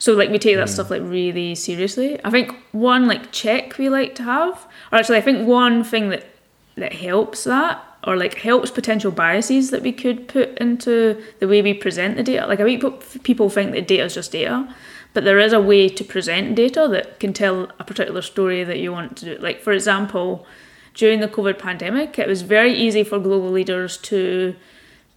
So 0.00 0.14
like 0.14 0.30
we 0.30 0.40
take 0.40 0.56
that 0.56 0.66
mm. 0.66 0.74
stuff 0.74 0.90
like 0.90 1.02
really 1.02 1.54
seriously. 1.54 2.18
I 2.24 2.30
think 2.30 2.56
one 2.72 3.06
like 3.06 3.30
check 3.30 3.78
we 3.78 3.88
like 3.88 4.16
to 4.16 4.24
have, 4.24 4.66
or 4.90 4.98
actually 4.98 5.18
I 5.18 5.20
think 5.20 5.46
one 5.46 5.84
thing 5.84 6.08
that 6.08 6.26
that 6.74 6.92
helps 6.92 7.44
that 7.44 7.84
or 8.08 8.16
like 8.16 8.38
helps 8.38 8.70
potential 8.70 9.10
biases 9.10 9.70
that 9.70 9.82
we 9.82 9.92
could 9.92 10.26
put 10.28 10.56
into 10.56 11.22
the 11.40 11.46
way 11.46 11.60
we 11.60 11.74
present 11.74 12.16
the 12.16 12.22
data. 12.22 12.46
Like 12.46 12.58
I 12.58 12.64
think 12.64 13.22
people 13.22 13.50
think 13.50 13.72
that 13.72 13.86
data 13.86 14.04
is 14.04 14.14
just 14.14 14.32
data, 14.32 14.66
but 15.12 15.24
there 15.24 15.38
is 15.38 15.52
a 15.52 15.60
way 15.60 15.90
to 15.90 16.02
present 16.02 16.54
data 16.54 16.88
that 16.90 17.20
can 17.20 17.34
tell 17.34 17.70
a 17.78 17.84
particular 17.84 18.22
story 18.22 18.64
that 18.64 18.78
you 18.78 18.92
want 18.92 19.18
to 19.18 19.24
do. 19.26 19.42
Like 19.42 19.60
for 19.60 19.74
example, 19.74 20.46
during 20.94 21.20
the 21.20 21.28
COVID 21.28 21.58
pandemic, 21.58 22.18
it 22.18 22.26
was 22.26 22.40
very 22.40 22.72
easy 22.72 23.04
for 23.04 23.18
global 23.18 23.50
leaders 23.50 23.98
to 23.98 24.56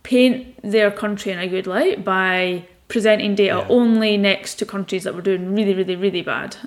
paint 0.04 0.62
their 0.62 0.92
country 0.92 1.32
in 1.32 1.40
a 1.40 1.48
good 1.48 1.68
light 1.68 2.04
by 2.04 2.68
presenting 2.90 3.36
data 3.36 3.60
yeah. 3.60 3.68
only 3.70 4.18
next 4.18 4.56
to 4.56 4.66
countries 4.66 5.06
that 5.06 5.16
were 5.16 5.22
doing 5.22 5.56
really, 5.56 5.74
really, 5.74 5.96
really 5.96 6.22
bad. 6.22 6.58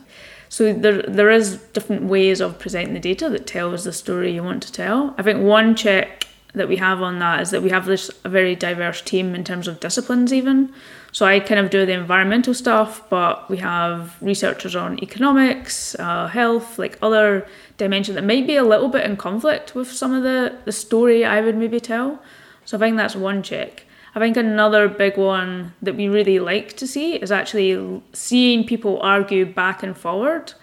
So 0.55 0.73
there 0.73 1.03
there 1.03 1.33
is 1.33 1.57
different 1.73 2.05
ways 2.05 2.41
of 2.41 2.61
presenting 2.61 2.95
the 2.95 3.01
data 3.01 3.29
that 3.29 3.45
tells 3.45 3.83
the 3.83 3.93
story 3.93 4.33
you 4.33 4.45
want 4.45 4.63
to 4.63 4.71
tell. 4.71 5.13
I 5.19 5.23
think 5.25 5.43
one 5.43 5.75
check 5.75 6.29
that 6.53 6.69
we 6.69 6.77
have 6.77 7.03
on 7.03 7.19
that 7.19 7.41
is 7.41 7.51
that 7.51 7.65
we 7.65 7.71
have 7.71 7.87
this 7.87 8.09
a 8.23 8.29
very 8.29 8.55
diverse 8.55 9.01
team 9.01 9.35
in 9.35 9.43
terms 9.43 9.67
of 9.67 9.81
disciplines 9.81 10.33
even. 10.33 10.73
So 11.11 11.27
i 11.27 11.41
kind 11.41 11.59
of 11.59 11.71
do 11.71 11.85
the 11.85 11.99
environmental 12.05 12.55
stuff 12.55 13.03
but 13.11 13.51
we 13.51 13.57
have 13.57 14.17
researchers 14.21 14.77
on 14.77 15.03
economics 15.03 15.97
uh, 15.99 16.29
health 16.29 16.79
like 16.79 16.99
other 17.03 17.49
dimensions 17.77 18.15
that 18.15 18.31
might 18.33 18.47
be 18.47 18.55
a 18.55 18.69
little 18.73 18.91
bit 18.97 19.05
in 19.09 19.17
conflict 19.17 19.75
with 19.75 19.91
some 19.91 20.13
of 20.19 20.23
the 20.23 20.39
the 20.67 20.77
story 20.87 21.25
i 21.25 21.41
would 21.41 21.57
maybe 21.57 21.81
tell. 21.81 22.21
So 22.65 22.77
i 22.77 22.81
think 22.81 22.97
that's 22.97 23.17
one 23.17 23.43
check 23.43 23.73
I 24.15 24.21
think 24.21 24.37
another 24.37 24.89
big 24.89 25.17
one 25.17 25.75
that 25.83 25.97
we 25.97 26.09
really 26.09 26.39
like 26.39 26.77
to 26.77 26.87
see 26.87 27.17
is 27.17 27.33
actually 27.33 28.01
seeing 28.13 28.65
people 28.65 29.01
argue 29.01 29.45
back 29.45 29.83
and 29.83 29.97
forward, 29.97 30.55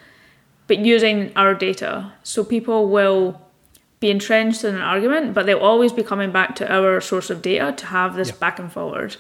but 0.68 0.80
using 0.80 1.34
our 1.36 1.54
data. 1.54 2.14
So 2.24 2.46
people 2.46 2.88
will 2.88 3.42
be 4.00 4.10
entrenched 4.10 4.64
in 4.64 4.76
an 4.76 4.82
argument, 4.82 5.34
but 5.34 5.46
they'll 5.46 5.60
always 5.60 5.92
be 5.92 6.02
coming 6.02 6.32
back 6.32 6.56
to 6.56 6.72
our 6.72 7.02
source 7.02 7.30
of 7.30 7.42
data 7.42 7.74
to 7.74 7.86
have 7.88 8.16
this 8.16 8.30
yeah. 8.30 8.36
back 8.36 8.58
and 8.58 8.72
forward. 8.72 9.18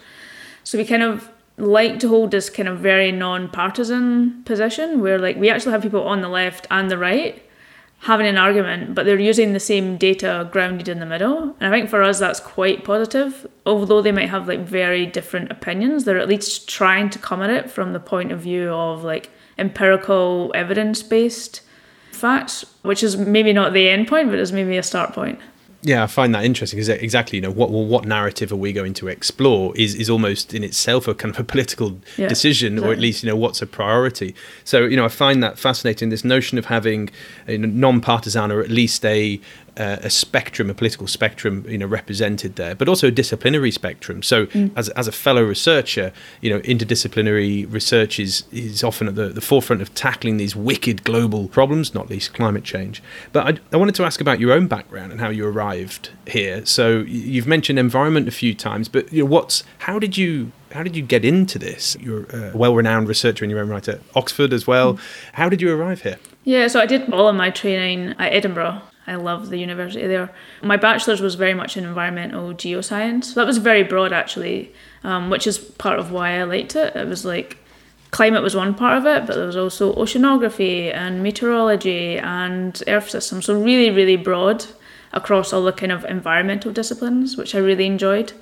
So 0.63 0.77
we 0.77 0.85
kind 0.85 1.03
of 1.03 1.29
like 1.57 1.99
to 1.99 2.07
hold 2.07 2.31
this 2.31 2.49
kind 2.49 2.69
of 2.69 2.79
very 2.79 3.11
non-partisan 3.11 4.43
position 4.45 5.01
where 5.01 5.19
like 5.19 5.35
we 5.35 5.49
actually 5.49 5.73
have 5.73 5.81
people 5.81 6.03
on 6.03 6.21
the 6.21 6.29
left 6.29 6.65
and 6.71 6.89
the 6.89 6.97
right 6.97 7.43
having 8.01 8.25
an 8.25 8.37
argument, 8.37 8.95
but 8.95 9.05
they're 9.05 9.19
using 9.19 9.53
the 9.53 9.59
same 9.59 9.95
data 9.95 10.49
grounded 10.51 10.89
in 10.89 10.99
the 10.99 11.05
middle. 11.05 11.55
And 11.59 11.71
I 11.73 11.77
think 11.77 11.89
for 11.89 12.01
us, 12.01 12.17
that's 12.17 12.39
quite 12.39 12.83
positive. 12.83 13.45
Although 13.65 14.01
they 14.01 14.11
might 14.11 14.29
have 14.29 14.47
like 14.47 14.61
very 14.61 15.05
different 15.05 15.51
opinions, 15.51 16.03
they're 16.03 16.17
at 16.17 16.27
least 16.27 16.67
trying 16.67 17.11
to 17.11 17.19
come 17.19 17.43
at 17.43 17.51
it 17.51 17.69
from 17.69 17.93
the 17.93 17.99
point 17.99 18.31
of 18.31 18.39
view 18.39 18.69
of 18.71 19.03
like 19.03 19.29
empirical, 19.59 20.51
evidence 20.55 21.03
based 21.03 21.61
facts, 22.11 22.65
which 22.81 23.03
is 23.03 23.17
maybe 23.17 23.53
not 23.53 23.73
the 23.73 23.87
end 23.87 24.07
point, 24.07 24.31
but 24.31 24.39
is 24.39 24.51
maybe 24.51 24.77
a 24.77 24.83
start 24.83 25.13
point. 25.13 25.39
Yeah, 25.83 26.03
I 26.03 26.07
find 26.07 26.33
that 26.35 26.45
interesting 26.45 26.77
because 26.77 26.89
exactly, 26.89 27.37
you 27.37 27.41
know, 27.41 27.49
what 27.49 27.71
well, 27.71 27.85
what 27.85 28.05
narrative 28.05 28.51
are 28.51 28.57
we 28.57 28.71
going 28.71 28.93
to 28.95 29.07
explore 29.07 29.75
is 29.75 29.95
is 29.95 30.09
almost 30.09 30.53
in 30.53 30.63
itself 30.63 31.07
a 31.07 31.15
kind 31.15 31.33
of 31.33 31.39
a 31.39 31.43
political 31.43 31.99
yeah, 32.17 32.27
decision, 32.27 32.73
exactly. 32.73 32.89
or 32.89 32.93
at 32.93 32.99
least 32.99 33.23
you 33.23 33.29
know 33.29 33.35
what's 33.35 33.61
a 33.63 33.65
priority. 33.65 34.35
So 34.63 34.85
you 34.85 34.95
know, 34.95 35.05
I 35.05 35.09
find 35.09 35.41
that 35.41 35.57
fascinating. 35.57 36.09
This 36.09 36.23
notion 36.23 36.59
of 36.59 36.65
having 36.65 37.09
a 37.47 37.57
non-partisan 37.57 38.51
or 38.51 38.61
at 38.61 38.69
least 38.69 39.03
a 39.05 39.39
uh, 39.81 39.97
a 40.03 40.11
spectrum, 40.11 40.69
a 40.69 40.75
political 40.75 41.07
spectrum, 41.07 41.65
you 41.67 41.77
know, 41.77 41.87
represented 41.87 42.55
there, 42.55 42.75
but 42.75 42.87
also 42.87 43.07
a 43.07 43.11
disciplinary 43.11 43.71
spectrum. 43.71 44.21
So, 44.21 44.45
mm. 44.45 44.71
as, 44.75 44.89
as 44.89 45.07
a 45.07 45.11
fellow 45.11 45.41
researcher, 45.41 46.13
you 46.39 46.51
know, 46.51 46.59
interdisciplinary 46.59 47.71
research 47.73 48.19
is 48.19 48.43
is 48.51 48.83
often 48.83 49.07
at 49.07 49.15
the, 49.15 49.29
the 49.29 49.41
forefront 49.41 49.81
of 49.81 49.93
tackling 49.95 50.37
these 50.37 50.55
wicked 50.55 51.03
global 51.03 51.47
problems, 51.47 51.95
not 51.95 52.11
least 52.11 52.31
climate 52.35 52.63
change. 52.63 53.01
But 53.33 53.47
I, 53.47 53.59
I 53.73 53.77
wanted 53.77 53.95
to 53.95 54.03
ask 54.03 54.21
about 54.21 54.39
your 54.39 54.51
own 54.51 54.67
background 54.67 55.11
and 55.11 55.19
how 55.19 55.29
you 55.29 55.47
arrived 55.47 56.11
here. 56.27 56.63
So, 56.63 56.99
you've 56.99 57.47
mentioned 57.47 57.79
environment 57.79 58.27
a 58.27 58.31
few 58.31 58.53
times, 58.53 58.87
but 58.87 59.11
you 59.11 59.23
know, 59.23 59.29
what's 59.31 59.63
how 59.79 59.97
did 59.97 60.15
you 60.15 60.51
how 60.73 60.83
did 60.83 60.95
you 60.95 61.01
get 61.01 61.25
into 61.25 61.57
this? 61.57 61.97
You're 61.99 62.25
a 62.25 62.55
well-renowned 62.55 63.07
researcher 63.07 63.43
in 63.43 63.49
your 63.49 63.61
own 63.61 63.69
right 63.69 63.87
at 63.87 63.99
Oxford 64.15 64.53
as 64.53 64.67
well. 64.67 64.93
Mm. 64.93 64.99
How 65.33 65.49
did 65.49 65.59
you 65.59 65.73
arrive 65.73 66.03
here? 66.03 66.19
Yeah, 66.43 66.67
so 66.67 66.79
I 66.79 66.85
did 66.85 67.11
all 67.11 67.27
of 67.27 67.35
my 67.35 67.49
training 67.49 68.15
at 68.19 68.31
Edinburgh 68.31 68.81
I 69.07 69.15
love 69.15 69.49
the 69.49 69.57
university 69.57 70.05
there. 70.07 70.31
My 70.61 70.77
bachelor's 70.77 71.21
was 71.21 71.35
very 71.35 71.53
much 71.53 71.75
in 71.75 71.85
environmental 71.85 72.53
geoscience. 72.53 73.33
That 73.33 73.47
was 73.47 73.57
very 73.57 73.83
broad 73.83 74.13
actually, 74.13 74.73
um, 75.03 75.29
which 75.29 75.47
is 75.47 75.57
part 75.57 75.99
of 75.99 76.11
why 76.11 76.39
I 76.39 76.43
liked 76.43 76.75
it. 76.75 76.95
It 76.95 77.07
was 77.07 77.25
like 77.25 77.57
climate 78.11 78.43
was 78.43 78.55
one 78.55 78.75
part 78.75 78.97
of 78.97 79.05
it, 79.05 79.25
but 79.25 79.35
there 79.35 79.47
was 79.47 79.57
also 79.57 79.93
oceanography 79.95 80.93
and 80.93 81.23
meteorology 81.23 82.17
and 82.19 82.81
earth 82.87 83.09
systems. 83.09 83.45
So 83.45 83.59
really, 83.59 83.89
really 83.89 84.17
broad 84.17 84.65
across 85.13 85.51
all 85.51 85.63
the 85.63 85.73
kind 85.73 85.91
of 85.91 86.05
environmental 86.05 86.71
disciplines, 86.71 87.37
which 87.37 87.55
I 87.55 87.59
really 87.59 87.85
enjoyed. 87.85 88.33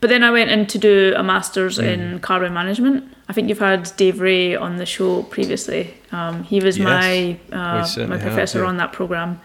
But 0.00 0.10
then 0.10 0.22
I 0.22 0.30
went 0.30 0.50
in 0.50 0.66
to 0.66 0.78
do 0.78 1.12
a 1.16 1.24
master's 1.24 1.78
mm. 1.78 1.84
in 1.84 2.20
carbon 2.20 2.54
management. 2.54 3.12
I 3.28 3.32
think 3.32 3.48
you've 3.48 3.58
had 3.58 3.90
Dave 3.96 4.16
Reay 4.16 4.58
on 4.58 4.76
the 4.76 4.86
show 4.86 5.24
previously. 5.24 5.94
Um, 6.12 6.44
he 6.44 6.60
was 6.60 6.78
yes, 6.78 6.84
my 6.84 7.38
uh, 7.52 8.06
my 8.06 8.16
professor 8.16 8.58
have, 8.58 8.64
yeah. 8.64 8.68
on 8.68 8.76
that 8.78 8.92
program 8.92 9.40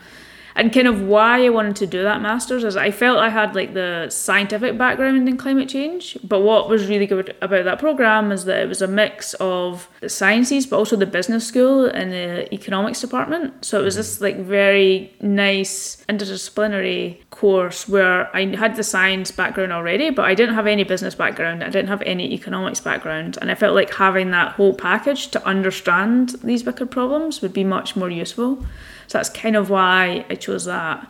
and 0.56 0.74
kind 0.74 0.88
of 0.88 1.02
why 1.02 1.46
I 1.46 1.50
wanted 1.50 1.76
to 1.78 1.88
do 1.88 2.04
that 2.04 2.22
masters 2.22 2.64
is 2.64 2.76
I 2.76 2.92
felt 2.92 3.20
I 3.20 3.30
had 3.30 3.56
like 3.56 3.74
the 3.74 4.08
scientific 4.10 4.78
background 4.78 5.28
in 5.28 5.38
climate 5.38 5.70
change, 5.70 6.18
but 6.24 6.42
what 6.42 6.70
was 6.70 6.88
really 6.88 7.08
good 7.08 7.36
about 7.42 7.66
that 7.66 7.80
program 7.80 8.32
is 8.32 8.46
that 8.46 8.60
it 8.62 8.68
was 8.68 8.82
a 8.82 8.88
mix 8.88 9.34
of 9.36 9.90
the 10.02 10.10
sciences 10.10 10.66
but 10.66 10.78
also 10.78 10.96
the 10.96 11.06
business 11.06 11.48
school 11.48 11.86
and 11.86 12.12
the 12.12 12.54
economics 12.54 13.02
department. 13.02 13.66
So 13.66 13.80
it 13.80 13.84
was 13.84 13.96
mm-hmm. 13.96 14.00
this 14.00 14.22
like 14.22 14.38
very 14.38 15.14
nice 15.22 16.04
interdisciplinary 16.08 17.18
course 17.30 17.88
where 17.90 18.34
I 18.36 18.56
had 18.56 18.76
the 18.76 18.84
science 18.84 19.32
background 19.32 19.74
already, 19.74 20.10
but 20.10 20.26
I 20.26 20.36
didn't 20.36 20.56
have 20.56 20.68
any 20.68 20.84
business 20.84 21.16
background. 21.16 21.64
I 21.64 21.70
didn't 21.70 21.90
have 21.90 22.02
any 22.04 22.32
economics 22.34 22.80
background, 22.80 23.38
and 23.42 23.52
I 23.52 23.56
felt 23.56 23.76
like 23.76 23.94
having 23.94 24.32
that 24.32 24.54
whole 24.54 24.74
package 24.74 25.28
to 25.30 25.46
understand 25.46 26.36
these 26.44 26.64
wicked 26.64 26.92
problems 26.92 27.42
would 27.42 27.54
be 27.54 27.64
much 27.64 27.96
more 27.96 28.10
useful. 28.10 28.64
So 29.08 29.18
that's 29.18 29.30
kind 29.30 29.56
of 29.56 29.70
why 29.70 30.26
I 30.30 30.36
chose 30.36 30.66
that. 30.66 31.10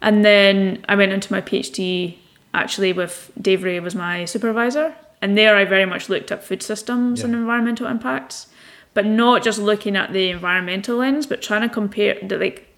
And 0.00 0.24
then 0.24 0.84
I 0.88 0.96
went 0.96 1.12
into 1.12 1.32
my 1.32 1.40
PhD 1.40 2.16
actually 2.54 2.92
with 2.92 3.30
Dave 3.40 3.60
Reay 3.60 3.82
was 3.82 3.94
my 3.94 4.24
supervisor. 4.24 4.94
And 5.20 5.38
there 5.38 5.56
I 5.56 5.64
very 5.64 5.86
much 5.86 6.08
looked 6.08 6.32
at 6.32 6.42
food 6.42 6.62
systems 6.62 7.20
yeah. 7.20 7.26
and 7.26 7.34
environmental 7.34 7.86
impacts, 7.86 8.48
but 8.92 9.06
not 9.06 9.42
just 9.42 9.58
looking 9.58 9.96
at 9.96 10.12
the 10.12 10.30
environmental 10.30 10.96
lens, 10.96 11.26
but 11.26 11.40
trying 11.40 11.62
to 11.62 11.68
compare, 11.68 12.18
like 12.22 12.68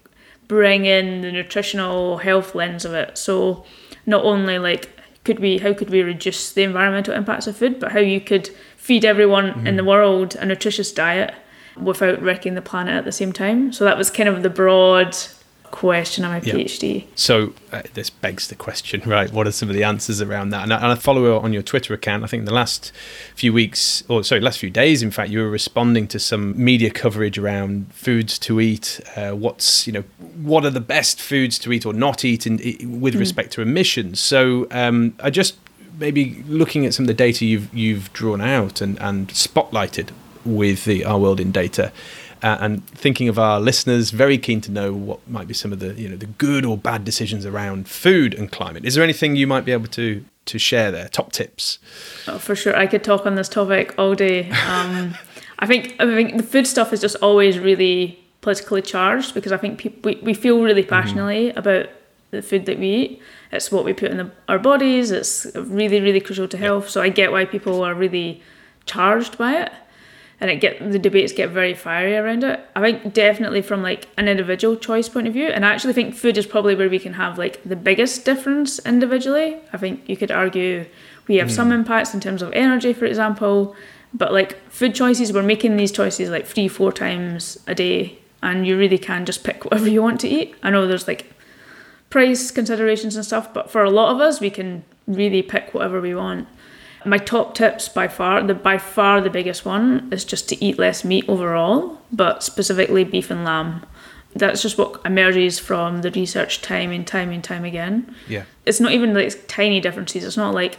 bring 0.47 0.85
in 0.85 1.21
the 1.21 1.31
nutritional 1.31 2.17
health 2.17 2.53
lens 2.53 2.85
of 2.85 2.93
it. 2.93 3.17
So 3.17 3.65
not 4.05 4.23
only 4.23 4.59
like 4.59 4.89
could 5.23 5.39
we 5.39 5.57
how 5.57 5.73
could 5.73 5.89
we 5.89 6.03
reduce 6.03 6.53
the 6.53 6.61
environmental 6.61 7.15
impacts 7.15 7.47
of 7.47 7.57
food, 7.57 7.79
but 7.79 7.91
how 7.91 7.99
you 7.99 8.21
could 8.21 8.47
feed 8.77 9.03
everyone 9.03 9.47
mm-hmm. 9.47 9.67
in 9.67 9.75
the 9.75 9.83
world 9.83 10.35
a 10.35 10.45
nutritious 10.45 10.91
diet 10.91 11.33
without 11.77 12.21
wrecking 12.21 12.55
the 12.55 12.61
planet 12.61 12.93
at 12.93 13.05
the 13.05 13.11
same 13.11 13.33
time. 13.33 13.73
So 13.73 13.83
that 13.85 13.97
was 13.97 14.09
kind 14.09 14.29
of 14.29 14.43
the 14.43 14.49
broad 14.49 15.15
question 15.75 16.23
on 16.23 16.31
my 16.31 16.41
yeah. 16.41 16.53
PhD. 16.53 17.05
So 17.15 17.53
uh, 17.73 17.81
this 17.95 18.09
begs 18.09 18.47
the 18.47 18.55
question, 18.55 19.01
right? 19.05 19.31
What 19.31 19.45
are 19.45 19.51
some 19.51 19.69
of 19.69 19.75
the 19.75 19.83
answers 19.83 20.21
around 20.21 20.49
that? 20.49 20.63
And 20.63 20.73
I, 20.73 20.77
and 20.77 20.85
I 20.87 20.95
follow 20.95 21.37
on 21.37 21.51
your 21.51 21.61
Twitter 21.61 21.93
account. 21.93 22.23
I 22.23 22.27
think 22.27 22.45
the 22.45 22.53
last 22.53 22.93
few 23.35 23.51
weeks, 23.51 24.03
or 24.07 24.23
sorry, 24.23 24.39
last 24.41 24.59
few 24.59 24.69
days, 24.69 25.03
in 25.03 25.11
fact, 25.11 25.29
you 25.29 25.39
were 25.39 25.49
responding 25.49 26.07
to 26.07 26.19
some 26.19 26.53
media 26.61 26.89
coverage 26.89 27.37
around 27.37 27.93
foods 27.93 28.39
to 28.39 28.61
eat. 28.61 29.01
Uh, 29.15 29.31
what's 29.31 29.85
you 29.85 29.93
know, 29.93 30.03
what 30.37 30.63
are 30.65 30.69
the 30.69 30.79
best 30.79 31.21
foods 31.21 31.59
to 31.59 31.73
eat 31.73 31.85
or 31.85 31.93
not 31.93 32.23
eat 32.23 32.47
in, 32.47 32.59
in 32.59 33.01
with 33.01 33.15
mm. 33.15 33.19
respect 33.19 33.51
to 33.53 33.61
emissions? 33.61 34.19
So 34.19 34.67
um, 34.71 35.13
I 35.21 35.29
just 35.29 35.57
maybe 35.97 36.43
looking 36.47 36.85
at 36.85 36.93
some 36.93 37.03
of 37.03 37.07
the 37.07 37.13
data 37.13 37.45
you've 37.45 37.73
you've 37.73 38.11
drawn 38.13 38.39
out 38.39 38.79
and 38.79 38.97
and 39.01 39.27
spotlighted 39.29 40.11
with 40.45 40.85
the 40.85 41.03
Our 41.05 41.19
World 41.19 41.39
in 41.39 41.51
Data. 41.51 41.91
Uh, 42.43 42.57
and 42.59 42.87
thinking 42.89 43.27
of 43.27 43.39
our 43.39 43.59
listeners, 43.59 44.11
very 44.11 44.37
keen 44.37 44.61
to 44.61 44.71
know 44.71 44.93
what 44.93 45.27
might 45.27 45.47
be 45.47 45.53
some 45.53 45.73
of 45.73 45.79
the 45.79 45.93
you 45.93 46.07
know 46.07 46.15
the 46.15 46.25
good 46.25 46.65
or 46.65 46.77
bad 46.77 47.03
decisions 47.03 47.45
around 47.45 47.87
food 47.87 48.33
and 48.33 48.51
climate. 48.51 48.85
Is 48.85 48.93
there 48.93 49.03
anything 49.03 49.35
you 49.35 49.47
might 49.47 49.65
be 49.65 49.71
able 49.71 49.87
to 49.87 50.23
to 50.45 50.59
share 50.59 50.91
there? 50.91 51.07
Top 51.07 51.31
tips. 51.31 51.79
Oh, 52.27 52.37
for 52.37 52.55
sure, 52.55 52.75
I 52.75 52.87
could 52.87 53.03
talk 53.03 53.25
on 53.25 53.35
this 53.35 53.49
topic 53.49 53.95
all 53.97 54.13
day. 54.15 54.51
Um, 54.51 55.15
I 55.59 55.65
think 55.65 55.95
I 55.99 56.05
think 56.05 56.37
the 56.37 56.43
food 56.43 56.67
stuff 56.67 56.93
is 56.93 57.01
just 57.01 57.15
always 57.15 57.57
really 57.57 58.19
politically 58.41 58.83
charged 58.83 59.33
because 59.33 59.51
I 59.51 59.57
think 59.57 59.79
people, 59.79 60.11
we, 60.11 60.19
we 60.21 60.33
feel 60.35 60.61
really 60.61 60.83
mm-hmm. 60.83 60.89
passionately 60.89 61.49
mm-hmm. 61.49 61.57
about 61.57 61.89
the 62.29 62.43
food 62.43 62.67
that 62.67 62.77
we 62.77 62.87
eat. 62.87 63.21
It's 63.51 63.71
what 63.71 63.85
we 63.85 63.93
put 63.93 64.11
in 64.11 64.17
the, 64.17 64.31
our 64.49 64.59
bodies. 64.59 65.09
It's 65.09 65.47
really 65.55 66.01
really 66.01 66.19
crucial 66.19 66.47
to 66.49 66.57
health. 66.57 66.83
Yep. 66.83 66.91
So 66.91 67.01
I 67.01 67.09
get 67.09 67.31
why 67.31 67.45
people 67.45 67.81
are 67.81 67.95
really 67.95 68.43
charged 68.85 69.37
by 69.39 69.61
it 69.61 69.71
and 70.41 70.51
it 70.51 70.57
get 70.57 70.91
the 70.91 70.99
debates 70.99 71.31
get 71.31 71.49
very 71.49 71.73
fiery 71.73 72.15
around 72.15 72.43
it. 72.43 72.59
I 72.75 72.81
think 72.81 73.13
definitely 73.13 73.61
from 73.61 73.81
like 73.81 74.07
an 74.17 74.27
individual 74.27 74.75
choice 74.75 75.07
point 75.07 75.27
of 75.27 75.33
view, 75.33 75.47
and 75.47 75.65
I 75.65 75.73
actually 75.73 75.93
think 75.93 76.15
food 76.15 76.37
is 76.37 76.45
probably 76.45 76.75
where 76.75 76.89
we 76.89 76.99
can 76.99 77.13
have 77.13 77.37
like 77.37 77.63
the 77.63 77.75
biggest 77.75 78.25
difference 78.25 78.79
individually. 78.79 79.57
I 79.71 79.77
think 79.77 80.07
you 80.07 80.17
could 80.17 80.31
argue 80.31 80.85
we 81.27 81.37
have 81.37 81.47
mm. 81.47 81.55
some 81.55 81.67
hmm. 81.67 81.73
impacts 81.73 82.13
in 82.13 82.19
terms 82.19 82.41
of 82.41 82.51
energy, 82.53 82.93
for 82.93 83.05
example, 83.05 83.75
but 84.13 84.31
like 84.31 84.59
food 84.69 84.93
choices, 84.93 85.33
we're 85.33 85.43
making 85.43 85.77
these 85.77 85.91
choices 85.91 86.29
like 86.29 86.45
three, 86.45 86.67
four 86.67 86.91
times 86.91 87.57
a 87.67 87.75
day, 87.75 88.19
and 88.43 88.67
you 88.67 88.77
really 88.77 88.97
can 88.97 89.25
just 89.25 89.43
pick 89.43 89.65
whatever 89.65 89.89
you 89.89 90.01
want 90.01 90.19
to 90.21 90.27
eat. 90.27 90.55
I 90.61 90.69
know 90.69 90.85
there's 90.87 91.07
like 91.07 91.31
price 92.09 92.51
considerations 92.51 93.15
and 93.15 93.25
stuff, 93.25 93.53
but 93.53 93.71
for 93.71 93.83
a 93.83 93.89
lot 93.89 94.13
of 94.13 94.21
us, 94.21 94.39
we 94.39 94.49
can 94.49 94.83
really 95.07 95.41
pick 95.41 95.73
whatever 95.73 96.01
we 96.01 96.15
want 96.15 96.47
my 97.05 97.17
top 97.17 97.55
tips 97.55 97.87
by 97.89 98.07
far, 98.07 98.41
the 98.43 98.53
by 98.53 98.77
far 98.77 99.21
the 99.21 99.29
biggest 99.29 99.65
one 99.65 100.09
is 100.11 100.25
just 100.25 100.49
to 100.49 100.63
eat 100.63 100.79
less 100.79 101.03
meat 101.03 101.25
overall, 101.27 102.01
but 102.11 102.43
specifically 102.43 103.03
beef 103.03 103.31
and 103.31 103.43
lamb. 103.43 103.85
That's 104.33 104.61
just 104.61 104.77
what 104.77 104.99
emerges 105.05 105.59
from 105.59 106.01
the 106.01 106.11
research 106.11 106.61
time 106.61 106.91
and 106.91 107.07
time 107.07 107.31
and 107.31 107.43
time 107.43 107.63
again. 107.63 108.13
Yeah. 108.27 108.43
It's 108.65 108.79
not 108.79 108.91
even 108.91 109.13
like 109.13 109.47
tiny 109.47 109.79
differences. 109.79 110.25
It's 110.25 110.35
not 110.35 110.53
like 110.53 110.77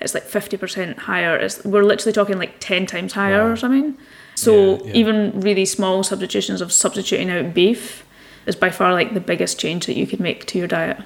it's 0.00 0.14
like 0.14 0.24
fifty 0.24 0.56
percent 0.56 0.98
higher. 0.98 1.36
It's 1.36 1.64
we're 1.64 1.84
literally 1.84 2.12
talking 2.12 2.38
like 2.38 2.56
ten 2.60 2.86
times 2.86 3.14
higher 3.14 3.44
wow. 3.44 3.52
or 3.52 3.56
something. 3.56 3.96
So 4.34 4.76
yeah, 4.76 4.84
yeah. 4.84 4.92
even 4.94 5.40
really 5.40 5.64
small 5.64 6.02
substitutions 6.02 6.60
of 6.60 6.72
substituting 6.72 7.30
out 7.30 7.54
beef 7.54 8.04
is 8.46 8.54
by 8.56 8.70
far 8.70 8.92
like 8.92 9.14
the 9.14 9.20
biggest 9.20 9.58
change 9.58 9.86
that 9.86 9.96
you 9.96 10.06
could 10.06 10.20
make 10.20 10.46
to 10.46 10.58
your 10.58 10.68
diet. 10.68 10.98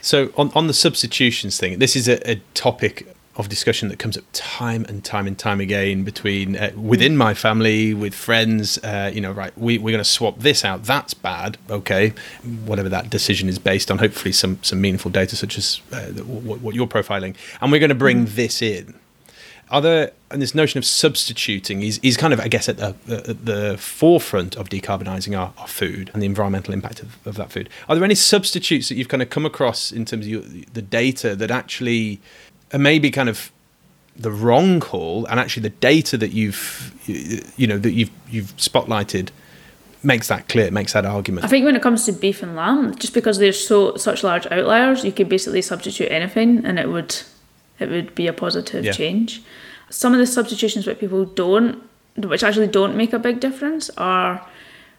So 0.00 0.32
on, 0.36 0.52
on 0.54 0.68
the 0.68 0.72
substitutions 0.74 1.58
thing, 1.58 1.80
this 1.80 1.96
is 1.96 2.08
a, 2.08 2.30
a 2.30 2.36
topic 2.54 3.14
of 3.38 3.48
discussion 3.48 3.88
that 3.88 4.00
comes 4.00 4.18
up 4.18 4.24
time 4.32 4.84
and 4.88 5.04
time 5.04 5.26
and 5.26 5.38
time 5.38 5.60
again 5.60 6.02
between 6.02 6.56
uh, 6.56 6.72
within 6.76 7.16
my 7.16 7.32
family 7.32 7.94
with 7.94 8.12
friends 8.12 8.78
uh, 8.78 9.10
you 9.14 9.20
know 9.20 9.30
right 9.30 9.56
we, 9.56 9.78
we're 9.78 9.92
going 9.92 10.02
to 10.02 10.10
swap 10.10 10.40
this 10.40 10.64
out 10.64 10.82
that's 10.82 11.14
bad 11.14 11.56
okay 11.70 12.12
whatever 12.64 12.88
that 12.88 13.08
decision 13.08 13.48
is 13.48 13.58
based 13.58 13.90
on 13.92 13.98
hopefully 13.98 14.32
some 14.32 14.62
some 14.62 14.80
meaningful 14.80 15.10
data 15.10 15.36
such 15.36 15.56
as 15.56 15.80
uh, 15.92 16.06
what, 16.24 16.60
what, 16.60 16.74
you're 16.74 16.88
profiling 16.88 17.36
and 17.60 17.70
we're 17.70 17.78
going 17.78 17.88
to 17.88 17.94
bring 17.94 18.26
mm. 18.26 18.30
this 18.30 18.60
in 18.60 18.98
are 19.70 19.80
there 19.80 20.12
and 20.30 20.42
this 20.42 20.54
notion 20.54 20.78
of 20.78 20.84
substituting 20.84 21.82
is, 21.82 22.00
is 22.02 22.16
kind 22.16 22.32
of 22.32 22.40
i 22.40 22.48
guess 22.48 22.68
at 22.68 22.78
the, 22.78 22.94
at 23.28 23.44
the 23.44 23.76
forefront 23.78 24.56
of 24.56 24.68
decarbonising 24.68 25.38
our, 25.38 25.52
our, 25.58 25.68
food 25.68 26.10
and 26.12 26.22
the 26.22 26.26
environmental 26.26 26.74
impact 26.74 27.00
of, 27.00 27.24
of 27.26 27.36
that 27.36 27.52
food 27.52 27.68
are 27.88 27.94
there 27.94 28.04
any 28.04 28.14
substitutes 28.14 28.88
that 28.88 28.96
you've 28.96 29.08
kind 29.08 29.22
of 29.22 29.30
come 29.30 29.46
across 29.46 29.92
in 29.92 30.04
terms 30.04 30.26
of 30.26 30.30
your, 30.30 30.40
the 30.40 30.82
data 30.82 31.36
that 31.36 31.50
actually 31.50 32.20
are 32.72 32.78
maybe 32.78 33.10
kind 33.10 33.28
of 33.28 33.50
the 34.16 34.30
wrong 34.30 34.80
call 34.80 35.24
and 35.26 35.38
actually 35.38 35.62
the 35.62 35.70
data 35.70 36.16
that 36.16 36.32
you've 36.32 36.92
you 37.56 37.66
know 37.66 37.78
that 37.78 37.92
you've 37.92 38.10
you've 38.28 38.56
spotlighted 38.56 39.30
makes 40.02 40.28
that 40.28 40.48
clear 40.48 40.70
makes 40.70 40.92
that 40.92 41.06
argument 41.06 41.44
i 41.44 41.48
think 41.48 41.64
when 41.64 41.76
it 41.76 41.82
comes 41.82 42.04
to 42.04 42.12
beef 42.12 42.42
and 42.42 42.56
lamb 42.56 42.94
just 42.96 43.14
because 43.14 43.38
there's 43.38 43.66
so 43.66 43.96
such 43.96 44.24
large 44.24 44.46
outliers 44.46 45.04
you 45.04 45.12
could 45.12 45.28
basically 45.28 45.62
substitute 45.62 46.10
anything 46.10 46.64
and 46.64 46.78
it 46.78 46.88
would 46.88 47.22
it 47.78 47.88
would 47.88 48.14
be 48.14 48.26
a 48.26 48.32
positive 48.32 48.84
yeah. 48.84 48.92
change 48.92 49.42
some 49.90 50.12
of 50.12 50.18
the 50.18 50.26
substitutions 50.26 50.84
that 50.84 50.98
people 50.98 51.24
don't 51.24 51.82
which 52.16 52.42
actually 52.42 52.66
don't 52.66 52.96
make 52.96 53.12
a 53.12 53.18
big 53.18 53.38
difference 53.38 53.88
are 53.96 54.44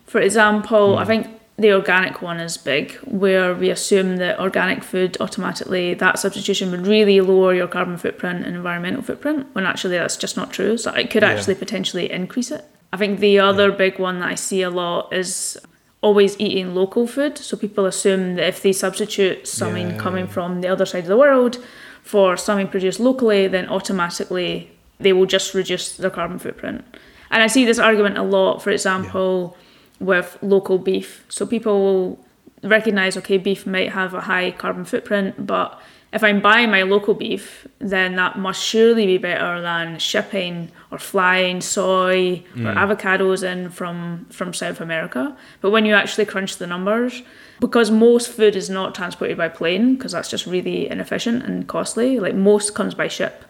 for 0.06 0.22
example 0.22 0.96
mm. 0.96 0.98
i 0.98 1.06
think 1.06 1.28
the 1.60 1.74
organic 1.74 2.22
one 2.22 2.40
is 2.40 2.56
big, 2.56 2.94
where 3.04 3.54
we 3.54 3.70
assume 3.70 4.16
that 4.18 4.40
organic 4.40 4.82
food 4.82 5.18
automatically, 5.20 5.94
that 5.94 6.18
substitution 6.18 6.72
would 6.72 6.88
really 6.88 7.20
lower 7.20 7.54
your 7.54 7.68
carbon 7.68 7.98
footprint 7.98 8.46
and 8.46 8.56
environmental 8.56 9.02
footprint, 9.02 9.46
when 9.52 9.66
actually 9.66 9.98
that's 9.98 10.16
just 10.16 10.38
not 10.38 10.54
true. 10.54 10.78
So 10.78 10.94
it 10.94 11.10
could 11.12 11.22
yeah. 11.22 11.32
actually 11.32 11.56
potentially 11.56 12.10
increase 12.10 12.50
it. 12.50 12.64
I 12.94 12.98
think 12.98 13.20
the 13.20 13.40
other 13.40 13.70
yeah. 13.70 13.76
big 13.76 14.00
one 14.00 14.22
that 14.22 14.30
I 14.30 14.36
see 14.36 14.62
a 14.62 14.70
lot 14.70 15.12
is 15.12 15.58
always 16.02 16.40
eating 16.40 16.74
local 16.74 17.06
food. 17.06 17.38
So 17.38 17.58
people 17.58 17.86
assume 17.86 18.36
that 18.36 18.48
if 18.48 18.62
they 18.62 18.72
substitute 18.72 19.46
something 19.46 19.90
yeah. 19.90 19.98
coming 19.98 20.28
from 20.28 20.62
the 20.62 20.70
other 20.70 20.86
side 20.86 21.04
of 21.04 21.10
the 21.10 21.18
world 21.18 21.62
for 22.04 22.38
something 22.38 22.70
produced 22.70 23.02
locally, 23.02 23.48
then 23.48 23.68
automatically 23.68 24.72
they 24.98 25.12
will 25.12 25.26
just 25.26 25.54
reduce 25.54 25.98
their 25.98 26.10
carbon 26.10 26.40
footprint. 26.40 26.86
And 27.32 27.44
I 27.44 27.48
see 27.48 27.66
this 27.66 27.80
argument 27.80 28.18
a 28.18 28.24
lot, 28.24 28.64
for 28.64 28.70
example 28.70 29.58
with 30.00 30.38
local 30.42 30.78
beef. 30.78 31.26
So 31.30 31.46
people 31.46 31.80
will 31.84 32.26
recognize, 32.64 33.18
okay, 33.18 33.38
beef 33.38 33.66
might 33.66 33.92
have 33.92 34.14
a 34.14 34.22
high 34.22 34.52
carbon 34.52 34.86
footprint, 34.86 35.46
but 35.46 35.80
if 36.12 36.24
I'm 36.24 36.42
buying 36.42 36.72
my 36.72 36.82
local 36.82 37.14
beef, 37.14 37.68
then 37.78 38.16
that 38.16 38.38
must 38.38 38.64
surely 38.64 39.06
be 39.06 39.18
better 39.20 39.62
than 39.62 40.00
shipping 40.00 40.72
or 40.92 40.98
flying 40.98 41.62
soy 41.62 42.44
mm. 42.56 42.66
or 42.66 42.74
avocados 42.74 43.44
in 43.44 43.70
from, 43.70 44.26
from 44.32 44.54
South 44.54 44.82
America. 44.82 45.38
But 45.62 45.70
when 45.70 45.86
you 45.86 45.94
actually 45.94 46.26
crunch 46.26 46.58
the 46.58 46.66
numbers, 46.66 47.22
because 47.60 47.92
most 47.92 48.30
food 48.30 48.56
is 48.56 48.70
not 48.70 48.96
transported 48.96 49.38
by 49.38 49.50
plane, 49.50 49.96
because 49.96 50.14
that's 50.14 50.30
just 50.30 50.48
really 50.48 50.90
inefficient 50.90 51.44
and 51.44 51.68
costly, 51.68 52.20
like 52.20 52.34
most 52.34 52.74
comes 52.74 52.96
by 52.96 53.08
ship 53.08 53.46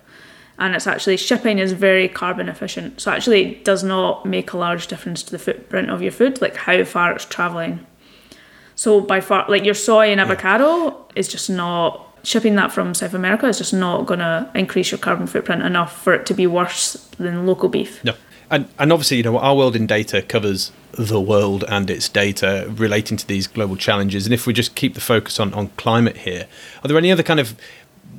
and 0.60 0.76
it's 0.76 0.88
actually 0.88 1.18
shipping 1.18 1.58
is 1.58 1.72
very 1.72 2.08
carbon 2.08 2.50
efficient. 2.50 3.02
So 3.02 3.12
actually 3.12 3.52
it 3.52 3.66
does 3.66 3.84
not 3.84 4.26
make 4.26 4.52
a 4.52 4.58
large 4.58 4.88
difference 4.88 5.24
to 5.24 5.32
the 5.32 5.40
footprint 5.40 5.90
of 5.90 6.02
your 6.02 6.12
food, 6.12 6.42
like 6.42 6.56
how 6.56 6.84
far 6.84 7.14
it's 7.14 7.26
traveling. 7.26 7.86
So 8.76 9.02
by 9.02 9.22
far, 9.22 9.46
like 9.50 9.66
your 9.66 9.74
soy 9.74 10.12
and 10.12 10.22
avocado 10.22 11.08
is 11.16 11.28
just 11.28 11.50
not 11.50 12.06
shipping 12.24 12.56
that 12.56 12.72
from 12.72 12.94
South 12.94 13.14
America 13.14 13.48
is 13.48 13.58
just 13.58 13.74
not 13.74 14.06
going 14.06 14.20
to 14.20 14.50
increase 14.54 14.92
your 14.92 15.00
carbon 15.00 15.28
footprint 15.28 15.64
enough 15.64 16.02
for 16.02 16.14
it 16.14 16.26
to 16.28 16.34
be 16.34 16.46
worse 16.46 16.94
than 17.18 17.46
local 17.46 17.70
beef. 17.70 18.04
No. 18.04 18.14
And, 18.52 18.68
and 18.80 18.92
obviously, 18.92 19.18
you 19.18 19.24
know, 19.24 19.38
our 19.38 19.56
world 19.56 19.76
in 19.76 19.86
data 19.86 20.22
covers 20.22 20.72
the 20.94 21.22
world 21.22 21.64
and 21.68 21.90
its 21.90 22.10
data 22.10 22.68
relating 22.76 23.16
to 23.16 23.28
these 23.28 23.48
global 23.48 23.76
challenges. 23.76 24.26
And 24.26 24.34
if 24.34 24.48
we 24.48 24.54
just 24.54 24.76
keep 24.76 24.96
the 24.96 25.02
focus 25.02 25.40
on, 25.40 25.54
on 25.54 25.68
climate 25.78 26.18
here, 26.18 26.48
are 26.84 26.88
there 26.88 26.98
any 26.98 27.12
other 27.12 27.22
kind 27.24 27.40
of 27.40 27.56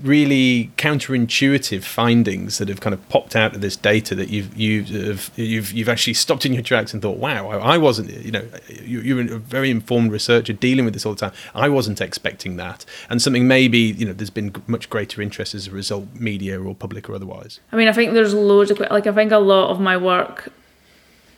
really 0.02 0.70
counterintuitive 0.76 1.84
findings 1.84 2.58
that 2.58 2.68
have 2.68 2.80
kind 2.80 2.94
of 2.94 3.08
popped 3.08 3.36
out 3.36 3.54
of 3.54 3.60
this 3.60 3.76
data 3.76 4.14
that 4.14 4.30
you've 4.30 4.56
you've 4.56 5.30
you've 5.36 5.72
you've 5.72 5.88
actually 5.88 6.14
stopped 6.14 6.46
in 6.46 6.52
your 6.52 6.62
tracks 6.62 6.92
and 6.92 7.02
thought, 7.02 7.18
wow, 7.18 7.48
I 7.48 7.78
wasn't, 7.78 8.10
you 8.24 8.30
know, 8.30 8.46
you're 8.68 9.20
a 9.20 9.38
very 9.38 9.70
informed 9.70 10.12
researcher 10.12 10.52
dealing 10.52 10.84
with 10.84 10.94
this 10.94 11.04
all 11.04 11.14
the 11.14 11.20
time. 11.20 11.32
I 11.54 11.68
wasn't 11.68 12.00
expecting 12.00 12.56
that, 12.56 12.84
and 13.08 13.20
something 13.20 13.46
maybe 13.46 13.78
you 13.78 14.06
know 14.06 14.12
there's 14.12 14.30
been 14.30 14.54
much 14.66 14.90
greater 14.90 15.22
interest 15.22 15.54
as 15.54 15.66
a 15.66 15.70
result, 15.70 16.08
media 16.14 16.60
or 16.60 16.74
public 16.74 17.08
or 17.08 17.14
otherwise. 17.14 17.60
I 17.72 17.76
mean, 17.76 17.88
I 17.88 17.92
think 17.92 18.14
there's 18.14 18.34
loads 18.34 18.70
of 18.70 18.80
like 18.80 19.06
I 19.06 19.12
think 19.12 19.32
a 19.32 19.38
lot 19.38 19.70
of 19.70 19.80
my 19.80 19.96
work 19.96 20.52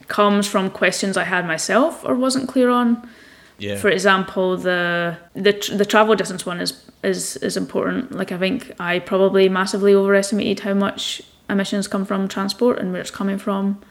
comes 0.07 0.47
from 0.47 0.69
questions 0.69 1.17
I 1.17 1.23
had 1.23 1.47
myself 1.47 2.03
or 2.03 2.15
wasn't 2.15 2.47
clear 2.49 2.69
on. 2.69 3.07
Yeah. 3.57 3.77
For 3.77 3.89
example, 3.89 4.57
the 4.57 5.17
the 5.33 5.53
the 5.75 5.85
travel 5.85 6.15
distance 6.15 6.45
one 6.45 6.59
is 6.59 6.83
is 7.03 7.37
is 7.37 7.55
important. 7.57 8.11
Like 8.11 8.31
I 8.31 8.37
think 8.37 8.71
I 8.79 8.99
probably 8.99 9.49
massively 9.49 9.93
overestimated 9.93 10.61
how 10.61 10.73
much 10.73 11.21
emissions 11.49 11.87
come 11.87 12.05
from 12.05 12.27
transport 12.27 12.79
and 12.79 12.91
where 12.91 13.01
it's 13.01 13.11
coming 13.11 13.37
from. 13.37 13.81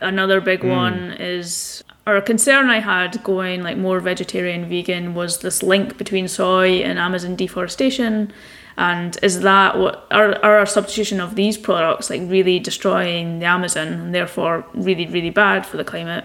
Another 0.00 0.40
big 0.40 0.60
mm. 0.60 0.70
one 0.70 1.12
is 1.18 1.82
or 2.06 2.16
a 2.16 2.22
concern 2.22 2.70
I 2.70 2.80
had 2.80 3.22
going 3.22 3.62
like 3.62 3.76
more 3.76 4.00
vegetarian 4.00 4.66
vegan 4.66 5.14
was 5.14 5.40
this 5.40 5.62
link 5.62 5.98
between 5.98 6.26
soy 6.26 6.78
and 6.82 6.98
Amazon 6.98 7.36
deforestation 7.36 8.32
and 8.78 9.18
is 9.22 9.40
that 9.40 9.76
what 9.76 10.06
are, 10.10 10.36
are 10.36 10.58
our 10.58 10.66
substitution 10.66 11.20
of 11.20 11.34
these 11.34 11.58
products 11.58 12.08
like 12.08 12.22
really 12.24 12.58
destroying 12.60 13.40
the 13.40 13.44
Amazon 13.44 13.88
and 13.88 14.14
therefore 14.14 14.64
really 14.72 15.06
really 15.06 15.28
bad 15.28 15.66
for 15.66 15.76
the 15.76 15.84
climate 15.84 16.24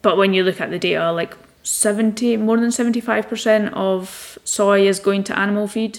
but 0.00 0.16
when 0.16 0.32
you 0.32 0.42
look 0.42 0.62
at 0.62 0.70
the 0.70 0.78
data 0.78 1.12
like 1.12 1.36
70 1.66 2.36
more 2.36 2.56
than 2.58 2.70
75% 2.70 3.72
of 3.72 4.38
soy 4.44 4.86
is 4.86 5.00
going 5.00 5.24
to 5.24 5.36
animal 5.36 5.66
feed 5.66 5.98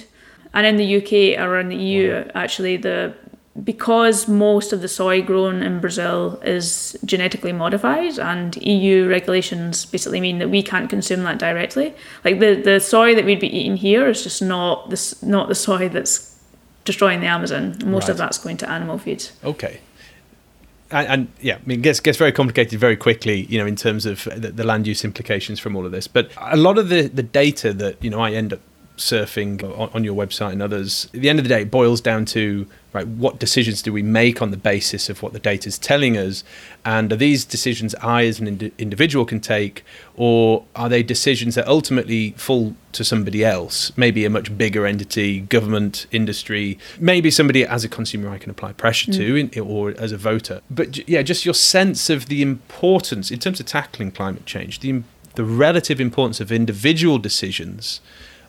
and 0.53 0.65
in 0.65 0.77
the 0.77 0.95
UK 0.95 1.37
or 1.37 1.59
in 1.59 1.67
the 1.67 1.75
EU 1.75 2.13
wow. 2.13 2.31
actually 2.35 2.77
the 2.77 3.13
because 3.61 4.29
most 4.29 4.71
of 4.71 4.81
the 4.81 4.87
soy 4.87 5.21
grown 5.21 5.61
in 5.61 5.81
Brazil 5.81 6.39
is 6.45 6.95
genetically 7.03 7.51
modified 7.51 8.17
and 8.17 8.55
EU 8.63 9.09
regulations 9.09 9.85
basically 9.85 10.21
mean 10.21 10.39
that 10.39 10.49
we 10.49 10.63
can't 10.63 10.89
consume 10.89 11.23
that 11.23 11.37
directly 11.37 11.93
like 12.23 12.39
the 12.39 12.55
the 12.55 12.79
soy 12.79 13.13
that 13.13 13.25
we'd 13.25 13.41
be 13.41 13.53
eating 13.53 13.75
here 13.75 14.07
is 14.07 14.23
just 14.23 14.41
not 14.41 14.89
this 14.89 15.21
not 15.21 15.49
the 15.49 15.55
soy 15.55 15.89
that's 15.89 16.39
destroying 16.85 17.19
the 17.19 17.27
Amazon 17.27 17.77
most 17.83 18.03
right. 18.03 18.11
of 18.11 18.17
that's 18.17 18.37
going 18.37 18.55
to 18.55 18.69
animal 18.69 18.97
feed 18.97 19.25
okay 19.43 19.81
and, 20.91 21.07
and, 21.07 21.27
yeah, 21.41 21.55
I 21.55 21.59
mean, 21.65 21.79
it 21.79 21.83
gets 21.83 21.99
gets 21.99 22.17
very 22.17 22.31
complicated 22.31 22.79
very 22.79 22.95
quickly, 22.95 23.41
you 23.45 23.57
know, 23.57 23.65
in 23.65 23.75
terms 23.75 24.05
of 24.05 24.23
the, 24.35 24.51
the, 24.51 24.63
land 24.63 24.87
use 24.87 25.03
implications 25.03 25.59
from 25.59 25.75
all 25.75 25.85
of 25.85 25.91
this. 25.91 26.07
But 26.07 26.31
a 26.37 26.57
lot 26.57 26.77
of 26.77 26.89
the 26.89 27.07
the 27.07 27.23
data 27.23 27.73
that 27.73 28.01
you 28.03 28.09
know 28.09 28.21
I 28.21 28.31
end 28.31 28.53
up 28.53 28.59
surfing 28.97 29.63
on, 29.63 29.89
on, 29.93 30.03
your 30.03 30.15
website 30.15 30.53
and 30.53 30.61
others, 30.61 31.05
at 31.13 31.21
the 31.21 31.29
end 31.29 31.39
of 31.39 31.45
the 31.45 31.49
day, 31.49 31.61
it 31.61 31.71
boils 31.71 32.01
down 32.01 32.25
to 32.25 32.67
right, 32.97 33.07
what 33.07 33.39
decisions 33.39 33.81
do 33.81 33.93
we 33.93 34.01
make 34.01 34.41
on 34.41 34.51
the 34.51 34.57
basis 34.57 35.09
of 35.09 35.21
what 35.21 35.33
the 35.33 35.39
data 35.39 35.67
is 35.67 35.77
telling 35.77 36.17
us, 36.17 36.43
and 36.83 37.11
are 37.13 37.15
these 37.15 37.45
decisions 37.45 37.95
I 37.95 38.25
as 38.25 38.39
an 38.39 38.47
ind- 38.47 38.71
individual 38.77 39.25
can 39.25 39.39
take, 39.39 39.83
or 40.15 40.63
are 40.75 40.89
they 40.89 41.03
decisions 41.03 41.55
that 41.55 41.67
ultimately 41.67 42.31
fall 42.37 42.75
to 42.93 43.03
somebody 43.03 43.45
else, 43.45 43.91
maybe 43.95 44.25
a 44.25 44.29
much 44.29 44.57
bigger 44.57 44.85
entity, 44.85 45.41
government, 45.41 46.07
industry, 46.11 46.79
maybe 46.99 47.29
somebody 47.29 47.65
as 47.65 47.83
a 47.83 47.89
consumer 47.89 48.29
I 48.29 48.39
can 48.39 48.49
apply 48.49 48.73
pressure 48.73 49.11
mm. 49.11 49.17
to, 49.17 49.35
in, 49.35 49.59
or 49.59 49.91
as 49.97 50.11
a 50.11 50.17
voter. 50.17 50.61
But 50.69 51.07
yeah, 51.07 51.21
just 51.21 51.45
your 51.45 51.53
sense 51.53 52.09
of 52.09 52.25
the 52.25 52.41
importance 52.41 53.31
in 53.31 53.39
terms 53.39 53.59
of 53.59 53.65
tackling 53.65 54.11
climate 54.11 54.45
change, 54.45 54.79
the 54.79 55.03
the 55.35 55.45
relative 55.45 56.01
importance 56.01 56.39
of 56.39 56.51
individual 56.51 57.19
decisions 57.19 58.01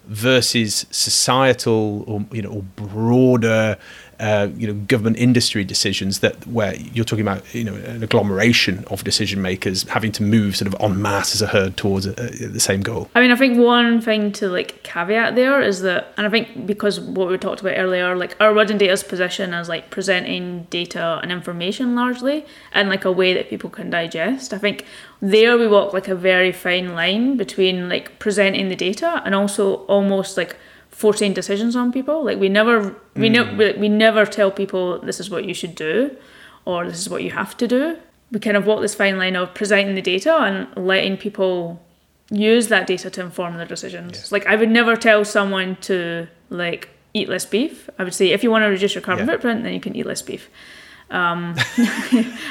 versus 0.09 0.87
societal 0.91 2.03
or 2.07 2.25
you 2.33 2.41
know 2.41 2.51
or 2.51 2.63
broader 2.63 3.77
uh, 4.21 4.49
you 4.57 4.67
know 4.67 4.75
government 4.87 5.17
industry 5.17 5.65
decisions 5.65 6.21
that 6.21 6.47
where 6.47 6.75
you're 6.77 7.05
talking 7.05 7.27
about 7.27 7.43
you 7.55 7.65
know 7.65 7.75
an 7.75 8.03
agglomeration 8.03 8.85
of 8.89 9.05
decision 9.05 9.41
makers 9.41 9.85
having 9.85 10.13
to 10.13 10.23
move 10.23 10.57
sort 10.57 10.73
of 10.73 10.81
en 10.81 11.01
masse 11.01 11.35
as 11.35 11.43
a 11.43 11.47
herd 11.47 11.77
towards 11.77 12.07
a, 12.07 12.13
a, 12.21 12.49
the 12.49 12.61
same 12.61 12.81
goal. 12.81 13.09
I 13.15 13.21
mean, 13.21 13.31
I 13.31 13.37
think 13.37 13.59
one 13.59 14.01
thing 14.01 14.33
to 14.33 14.49
like 14.49 14.83
caveat 14.83 15.35
there 15.35 15.61
is 15.61 15.83
that, 15.83 16.13
and 16.17 16.27
I 16.27 16.31
think 16.31 16.67
because 16.67 17.01
what 17.01 17.29
we 17.29 17.39
talked 17.39 17.61
about 17.61 17.75
earlier, 17.77 18.17
like 18.17 18.37
our 18.41 18.55
World 18.55 18.71
in 18.71 18.79
Data's 18.79 19.03
position 19.03 19.55
as 19.55 19.69
like 19.69 19.91
presenting 19.91 20.67
data 20.71 21.21
and 21.23 21.31
information 21.31 21.95
largely 21.95 22.45
in 22.75 22.89
like 22.89 23.05
a 23.05 23.13
way 23.13 23.35
that 23.35 23.49
people 23.49 23.71
can 23.71 23.91
digest. 23.91 24.53
I 24.53 24.59
think 24.59 24.85
there 25.21 25.57
we 25.57 25.67
walk 25.67 25.93
like 25.93 26.09
a 26.09 26.15
very 26.15 26.53
fine 26.53 26.95
line 26.95 27.37
between 27.37 27.89
like 27.89 28.19
presenting 28.19 28.69
the 28.69 28.77
data 28.77 29.23
and 29.25 29.35
also 29.35 29.85
almost 29.87 30.37
like 30.37 30.57
forcing 30.99 31.33
decisions 31.33 31.77
on 31.77 31.93
people. 31.93 32.25
Like 32.25 32.39
we 32.41 32.49
never 32.49 32.97
we, 33.15 33.31
mm. 33.31 33.57
we, 33.57 33.73
we 33.83 33.89
never 33.89 34.27
tell 34.27 34.51
people 34.51 34.99
this 34.99 35.21
is 35.21 35.31
what 35.31 35.45
you 35.45 35.55
should 35.55 35.77
do 35.77 36.17
or 36.65 36.85
this 36.89 36.99
is 36.99 37.09
what 37.09 37.23
you 37.23 37.31
have 37.31 37.57
to 37.59 37.69
do. 37.69 37.97
We 38.33 38.41
kind 38.41 38.57
of 38.57 38.67
walk 38.67 38.81
this 38.81 38.97
fine 38.97 39.17
line 39.17 39.37
of 39.37 39.55
presenting 39.55 39.95
the 39.95 40.03
data 40.03 40.35
and 40.37 40.67
letting 40.77 41.17
people 41.17 41.81
use 42.31 42.67
that 42.67 42.89
data 42.89 43.11
to 43.11 43.21
inform 43.21 43.59
their 43.59 43.65
decisions. 43.65 44.33
Like 44.33 44.45
I 44.47 44.57
would 44.57 44.71
never 44.71 44.97
tell 44.97 45.25
someone 45.25 45.77
to 45.83 46.27
like 46.51 46.89
eat 47.15 47.29
less 47.29 47.47
beef. 47.47 47.89
I 47.97 48.03
would 48.03 48.13
say 48.13 48.31
if 48.31 48.43
you 48.43 48.51
want 48.51 48.65
to 48.65 48.67
reduce 48.67 48.97
your 48.97 49.03
carbon 49.03 49.25
Yeah. 49.25 49.35
footprint, 49.35 49.63
then 49.63 49.75
you 49.75 49.81
can 49.81 49.95
eat 49.95 50.05
less 50.05 50.23
beef. 50.23 50.51
Um, 51.11 51.55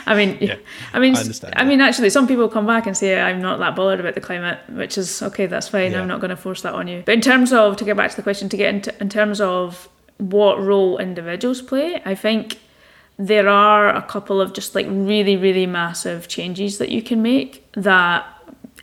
I 0.06 0.15
mean, 0.15 0.38
Yeah, 0.41 0.56
I 0.93 1.00
mean, 1.00 1.15
I 1.15 1.24
I 1.56 1.63
mean, 1.63 1.82
actually, 1.82 2.10
some 2.10 2.28
people 2.28 2.50
come 2.50 2.65
back 2.65 2.88
and 2.88 2.98
say 2.98 3.20
I'm 3.20 3.41
not 3.41 3.60
that 3.60 3.76
bothered 3.76 4.00
about 4.00 4.15
the 4.15 4.22
climate, 4.22 4.60
which 4.70 4.98
is 4.98 5.22
okay. 5.22 5.46
That's 5.46 5.67
fine. 5.67 5.91
Yeah. 5.91 6.02
I'm 6.02 6.08
not 6.08 6.20
going 6.20 6.30
to 6.30 6.38
force 6.38 6.62
that 6.63 6.74
on 6.74 6.88
you. 6.88 7.04
But 7.06 7.13
in 7.13 7.22
terms 7.22 7.54
of 7.54 7.78
to 7.78 7.86
get 7.86 7.96
back 7.96 8.10
to 8.12 8.15
the 8.15 8.24
question, 8.24 8.50
to 8.50 8.58
get 8.58 8.74
into 8.74 9.02
in 9.02 9.10
terms 9.10 9.39
of 9.41 9.88
what 10.17 10.60
role 10.60 10.98
individuals 10.98 11.62
play, 11.62 12.02
I 12.04 12.15
think 12.15 12.60
there 13.17 13.48
are 13.50 13.89
a 13.89 14.02
couple 14.02 14.39
of 14.39 14.54
just 14.54 14.76
like 14.76 14.86
really, 14.89 15.36
really 15.36 15.65
massive 15.65 16.28
changes 16.28 16.78
that 16.78 16.89
you 16.89 17.02
can 17.02 17.22
make 17.22 17.70
that, 17.74 18.26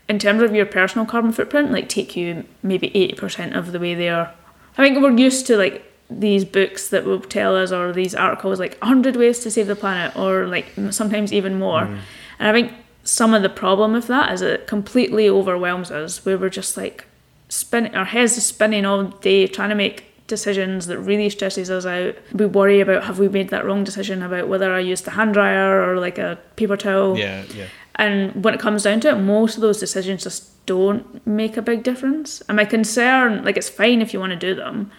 in 0.09 0.19
terms 0.19 0.43
of 0.43 0.55
your 0.55 0.67
personal 0.67 1.07
carbon 1.07 1.33
footprint, 1.33 1.73
like 1.73 1.89
take 1.89 2.17
you 2.17 2.45
maybe 2.63 2.91
80% 2.91 3.57
of 3.57 3.73
the 3.73 3.81
way 3.81 3.95
there. 3.95 4.33
I 4.77 4.83
think 4.83 5.01
we're 5.01 5.17
used 5.17 5.47
to 5.47 5.57
like 5.57 5.85
these 6.11 6.45
books 6.45 6.89
that 6.89 7.05
will 7.05 7.21
tell 7.21 7.57
us, 7.57 7.73
or 7.73 7.93
these 7.93 8.15
articles 8.15 8.59
like 8.61 8.79
100 8.79 9.17
ways 9.17 9.39
to 9.41 9.51
save 9.51 9.67
the 9.67 9.77
planet, 9.77 10.17
or 10.17 10.47
like 10.47 10.73
sometimes 10.91 11.33
even 11.33 11.59
more. 11.59 11.83
Mm. 11.83 11.99
And 12.39 12.49
I 12.49 12.53
think 12.53 12.73
some 13.05 13.35
of 13.35 13.43
the 13.43 13.49
problem 13.49 13.93
with 13.93 14.07
that 14.07 14.33
is 14.33 14.43
it 14.43 14.67
completely 14.67 15.29
overwhelms 15.29 15.91
us, 15.91 16.25
where 16.25 16.39
we're 16.39 16.51
just 16.51 16.77
like 16.77 17.07
spinning, 17.49 17.95
our 17.95 18.05
heads 18.05 18.37
are 18.39 18.43
spinning 18.43 18.85
all 18.85 19.05
day 19.05 19.47
trying 19.47 19.69
to 19.71 19.75
make 19.75 20.05
decisions 20.27 20.87
that 20.87 20.99
really 20.99 21.29
stresses 21.29 21.71
us 21.71 21.85
out. 21.85 22.17
We 22.33 22.47
worry 22.47 22.81
about 22.81 23.05
have 23.05 23.19
we 23.19 23.29
made 23.29 23.51
that 23.51 23.65
wrong 23.65 23.85
decision 23.85 24.23
about 24.23 24.49
whether 24.49 24.73
I 24.73 24.81
used 24.81 25.05
the 25.05 25.13
hand 25.13 25.35
dryer 25.35 25.83
or 25.83 25.99
like 25.99 26.19
a 26.19 26.39
paper 26.57 26.77
towel. 26.77 27.19
Yeah, 27.19 27.45
yeah. 27.55 27.67
And 27.97 28.43
when 28.43 28.55
it 28.55 28.61
comes 28.61 28.83
down 28.83 29.01
to 29.01 29.11
it, 29.11 29.17
most 29.17 29.57
of 29.57 29.61
those 29.61 29.79
decisions 29.79 30.25
just 30.25 30.67
don't 30.67 31.25
make 31.27 31.57
a 31.57 31.63
big 31.63 31.83
difference. 31.83 32.41
And 32.49 32.57
my 32.57 32.65
concern, 32.65 33.45
like 33.45 33.57
it's 33.57 33.69
fine 33.69 34.01
if 34.01 34.13
you 34.13 34.21
want 34.21 34.31
to 34.31 34.37
do 34.37 34.55
them, 34.55 34.91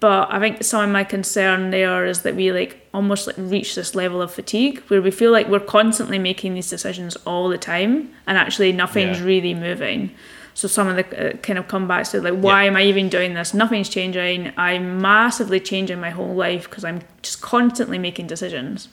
but 0.00 0.32
I 0.32 0.38
think 0.40 0.64
some 0.64 0.82
of 0.82 0.90
my 0.90 1.04
concern 1.04 1.70
there 1.70 2.06
is 2.06 2.22
that 2.22 2.34
we 2.34 2.50
like 2.52 2.86
almost 2.92 3.26
like 3.26 3.36
reach 3.38 3.74
this 3.74 3.94
level 3.94 4.20
of 4.22 4.32
fatigue 4.32 4.80
where 4.88 5.02
we 5.02 5.10
feel 5.10 5.30
like 5.30 5.46
we're 5.48 5.60
constantly 5.60 6.18
making 6.18 6.54
these 6.54 6.70
decisions 6.70 7.16
all 7.26 7.48
the 7.48 7.58
time 7.58 8.10
and 8.26 8.36
actually 8.38 8.72
nothing's 8.72 9.18
Yeah. 9.20 9.26
really 9.26 9.54
moving. 9.54 10.10
So 10.54 10.66
some 10.68 10.88
of 10.88 10.96
the 10.96 11.04
uh, 11.34 11.36
kind 11.38 11.58
of 11.58 11.68
comebacks 11.68 12.10
to 12.10 12.20
like, 12.20 12.34
why 12.34 12.64
am 12.64 12.76
I 12.76 12.82
even 12.82 13.08
doing 13.08 13.34
this? 13.34 13.54
Nothing's 13.54 13.88
changing. 13.88 14.52
I'm 14.56 15.00
massively 15.00 15.60
changing 15.60 16.00
my 16.00 16.10
whole 16.10 16.34
life 16.34 16.68
because 16.68 16.84
I'm 16.84 17.00
just 17.22 17.40
constantly 17.40 17.98
making 17.98 18.26
decisions. 18.26 18.88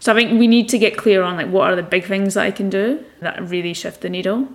So 0.00 0.12
I 0.12 0.14
think 0.14 0.38
we 0.38 0.46
need 0.46 0.68
to 0.70 0.78
get 0.78 0.96
clear 0.96 1.22
on 1.22 1.36
like 1.36 1.48
what 1.48 1.70
are 1.70 1.76
the 1.76 1.82
big 1.82 2.04
things 2.06 2.34
that 2.34 2.44
I 2.46 2.50
can 2.50 2.70
do 2.70 3.04
that 3.20 3.42
really 3.48 3.74
shift 3.74 4.00
the 4.00 4.08
needle. 4.08 4.48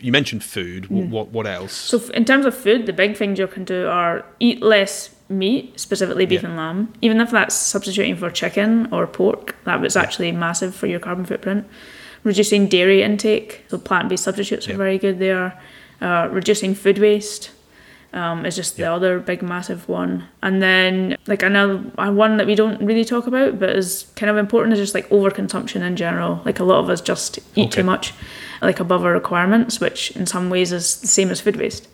You 0.00 0.10
mentioned 0.12 0.42
food. 0.42 0.88
What, 0.90 1.06
what 1.08 1.28
what 1.28 1.46
else? 1.46 1.72
So 1.72 1.98
in 2.12 2.24
terms 2.24 2.44
of 2.44 2.54
food, 2.54 2.86
the 2.86 2.92
big 2.92 3.16
things 3.16 3.38
you 3.38 3.46
can 3.46 3.64
do 3.64 3.86
are 3.86 4.24
eat 4.40 4.60
less 4.62 5.13
meat, 5.28 5.78
specifically 5.80 6.26
beef 6.26 6.42
Yeah. 6.42 6.48
and 6.48 6.56
lamb. 6.56 6.92
Even 7.00 7.20
if 7.20 7.30
that's 7.30 7.54
substituting 7.54 8.16
for 8.16 8.30
chicken 8.30 8.88
or 8.92 9.06
pork, 9.06 9.56
that 9.64 9.80
was 9.80 9.96
actually 9.96 10.32
massive 10.32 10.74
for 10.74 10.86
your 10.86 11.00
carbon 11.00 11.24
footprint. 11.24 11.66
Reducing 12.24 12.68
dairy 12.68 13.02
intake, 13.02 13.64
so 13.68 13.78
plant-based 13.78 14.24
substitutes 14.24 14.66
Yeah. 14.66 14.74
are 14.74 14.78
very 14.78 14.98
good 14.98 15.18
there. 15.18 15.58
Uh, 16.00 16.28
reducing 16.30 16.74
food 16.74 16.98
waste 16.98 17.50
um, 18.12 18.46
is 18.46 18.54
just 18.54 18.76
the 18.76 18.84
other 18.84 19.18
big 19.18 19.42
massive 19.42 19.88
one. 19.88 20.24
And 20.42 20.62
then 20.62 21.16
like 21.26 21.42
another 21.42 21.80
uh, 21.98 22.10
one 22.12 22.36
that 22.36 22.46
we 22.46 22.54
don't 22.54 22.80
really 22.80 23.04
talk 23.04 23.26
about, 23.26 23.58
but 23.58 23.70
is 23.70 24.06
kind 24.14 24.30
of 24.30 24.36
important 24.36 24.72
is 24.74 24.78
just 24.78 24.94
like 24.94 25.08
overconsumption 25.08 25.80
in 25.82 25.96
general. 25.96 26.40
Like 26.44 26.60
a 26.60 26.64
lot 26.64 26.78
of 26.78 26.88
us 26.90 27.00
just 27.00 27.38
eat 27.56 27.66
Okay. 27.66 27.68
too 27.80 27.82
much, 27.82 28.12
like 28.62 28.78
above 28.78 29.04
our 29.04 29.12
requirements, 29.12 29.80
which 29.80 30.12
in 30.12 30.26
some 30.26 30.48
ways 30.48 30.70
is 30.70 30.96
the 31.00 31.08
same 31.08 31.30
as 31.30 31.40
food 31.40 31.56
waste. 31.56 31.88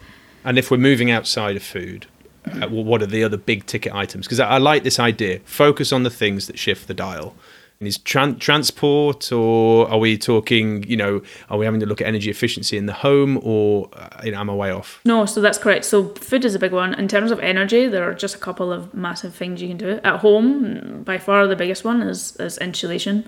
And 0.45 0.59
if 0.59 0.71
we're 0.71 0.77
moving 0.77 1.11
outside 1.11 1.57
of 1.57 1.63
food, 1.63 2.07
uh, 2.51 2.69
what 2.69 3.03
are 3.03 3.07
the 3.07 3.25
other 3.25 3.37
big 3.37 3.67
ticket 3.67 3.95
items? 3.95 4.27
Because 4.27 4.41
I, 4.41 4.51
I 4.51 4.59
like 4.59 4.83
this 4.83 4.99
idea. 4.99 5.41
Focus 5.41 5.93
on 5.93 6.03
the 6.03 6.11
things 6.11 6.47
that 6.47 6.59
shift 6.59 6.89
the 6.89 6.95
dial. 6.95 7.35
Is 7.81 7.97
tran- 7.97 8.39
transport, 8.39 9.33
or 9.33 9.91
are 9.91 9.97
we 9.97 10.19
talking? 10.19 10.83
You 10.83 10.99
know, 10.99 11.23
are 11.49 11.57
we 11.57 11.65
having 11.65 11.81
to 11.81 11.87
look 11.87 12.03
at 12.03 12.07
energy 12.07 12.29
efficiency 12.29 12.77
in 12.77 12.85
the 12.85 12.93
home, 12.93 13.41
or 13.43 13.89
uh, 13.95 14.21
you 14.23 14.33
know, 14.33 14.41
am 14.41 14.51
I 14.51 14.55
way 14.55 14.71
off? 14.71 15.01
No, 15.07 15.25
so 15.25 15.41
that's 15.41 15.57
correct. 15.57 15.87
So 15.87 16.09
food 16.09 16.45
is 16.45 16.55
a 16.55 16.59
big 16.59 16.73
one. 16.73 16.93
In 16.93 17.09
terms 17.09 17.31
of 17.31 17.41
energy, 17.41 17.87
there 17.87 18.07
are 18.07 18.13
just 18.13 18.35
a 18.35 18.39
couple 18.39 18.71
of 18.71 18.93
massive 18.93 19.35
things 19.35 19.63
you 19.63 19.69
can 19.69 19.79
do. 19.79 19.99
At 20.05 20.21
home, 20.21 21.05
by 21.05 21.17
far 21.17 21.47
the 21.47 21.57
biggest 21.57 21.83
one 21.83 22.03
is, 22.03 22.37
is 22.37 22.59
insulation. 22.59 23.27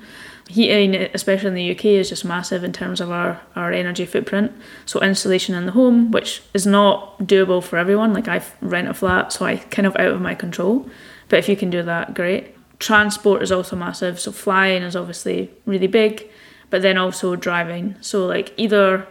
Heating, 0.50 0.96
especially 1.14 1.48
in 1.48 1.54
the 1.54 1.70
UK, 1.70 1.86
is 1.86 2.10
just 2.10 2.22
massive 2.22 2.62
in 2.62 2.74
terms 2.74 3.00
of 3.00 3.10
our, 3.10 3.40
our 3.56 3.72
energy 3.72 4.04
footprint. 4.04 4.52
So 4.84 5.00
insulation 5.00 5.54
in 5.54 5.64
the 5.64 5.72
home, 5.72 6.10
which 6.10 6.42
is 6.52 6.66
not 6.66 7.18
doable 7.20 7.64
for 7.64 7.78
everyone. 7.78 8.12
Like 8.12 8.28
I 8.28 8.42
rent 8.60 8.88
a 8.88 8.92
flat, 8.92 9.32
so 9.32 9.46
I 9.46 9.56
kind 9.56 9.86
of 9.86 9.96
out 9.96 10.12
of 10.12 10.20
my 10.20 10.34
control. 10.34 10.90
But 11.30 11.38
if 11.38 11.48
you 11.48 11.56
can 11.56 11.70
do 11.70 11.82
that, 11.84 12.12
great. 12.12 12.54
Transport 12.82 13.42
is 13.42 13.52
also 13.52 13.76
massive. 13.76 14.18
So 14.18 14.32
flying 14.32 14.82
is 14.82 14.96
obviously 14.96 15.50
really 15.66 15.86
big, 15.86 16.28
but 16.70 16.82
then 16.82 16.98
also 16.98 17.36
driving. 17.36 17.94
So 18.00 18.26
like 18.26 18.52
either 18.56 19.06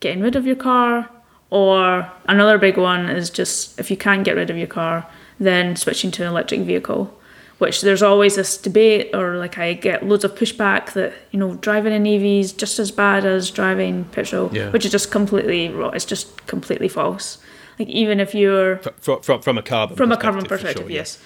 getting 0.00 0.22
rid 0.22 0.36
of 0.36 0.46
your 0.46 0.56
car 0.56 1.10
or 1.50 2.10
another 2.28 2.56
big 2.56 2.78
one 2.78 3.10
is 3.10 3.28
just 3.28 3.78
if 3.78 3.90
you 3.90 3.96
can't 3.96 4.24
get 4.24 4.36
rid 4.36 4.48
of 4.50 4.56
your 4.56 4.66
car 4.66 5.06
then 5.38 5.76
switching 5.76 6.10
to 6.12 6.22
an 6.22 6.28
electric 6.28 6.60
vehicle 6.60 7.12
which 7.58 7.82
there's 7.82 8.02
always 8.02 8.36
this 8.36 8.56
debate 8.56 9.10
or 9.14 9.36
like 9.36 9.58
i 9.58 9.74
get 9.74 10.06
loads 10.06 10.24
of 10.24 10.32
pushback 10.34 10.92
that 10.92 11.12
you 11.32 11.38
know 11.38 11.54
driving 11.56 11.92
an 11.92 12.06
ev 12.06 12.22
is 12.22 12.52
just 12.52 12.78
as 12.78 12.90
bad 12.92 13.26
as 13.26 13.50
driving 13.50 14.04
petrol 14.12 14.48
Yeah. 14.52 14.70
which 14.70 14.84
is 14.86 14.92
just 14.92 15.10
completely 15.10 15.68
wrong 15.68 15.92
it's 15.94 16.04
just 16.04 16.46
completely 16.46 16.88
false 16.88 17.38
like 17.78 17.88
even 17.88 18.20
if 18.20 18.34
you're 18.34 18.78
From, 18.78 19.20
from, 19.22 19.42
from 19.42 19.58
a 19.58 19.62
carbon 19.62 19.96
from 19.96 20.12
a 20.12 20.16
carbon 20.16 20.44
perspective, 20.46 20.84
sure, 20.84 20.90
yeah. 20.90 20.98
yes. 20.98 21.18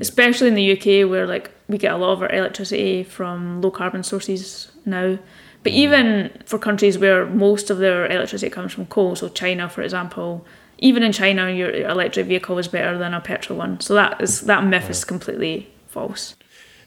Especially 0.00 0.48
in 0.48 0.54
the 0.54 0.72
UK, 0.72 1.08
where 1.08 1.26
like 1.26 1.50
we 1.68 1.78
get 1.78 1.92
a 1.92 1.96
lot 1.96 2.12
of 2.12 2.22
our 2.22 2.32
electricity 2.32 3.02
from 3.04 3.60
low 3.60 3.70
carbon 3.70 4.02
sources 4.02 4.70
now. 4.84 5.18
But 5.62 5.72
mm. 5.72 5.76
even 5.76 6.42
for 6.46 6.58
countries 6.58 6.98
where 6.98 7.26
most 7.26 7.70
of 7.70 7.78
their 7.78 8.06
electricity 8.06 8.50
comes 8.50 8.72
from 8.72 8.86
coal, 8.86 9.16
so 9.16 9.28
China, 9.28 9.68
for 9.68 9.82
example, 9.82 10.46
even 10.78 11.02
in 11.02 11.12
China, 11.12 11.50
your 11.50 11.70
electric 11.70 12.26
vehicle 12.26 12.58
is 12.58 12.68
better 12.68 12.98
than 12.98 13.14
a 13.14 13.20
petrol 13.20 13.58
one. 13.58 13.80
So 13.80 13.94
that 13.94 14.20
is 14.20 14.42
that 14.42 14.64
myth 14.64 14.90
is 14.90 15.04
completely 15.04 15.70
false. 15.86 16.36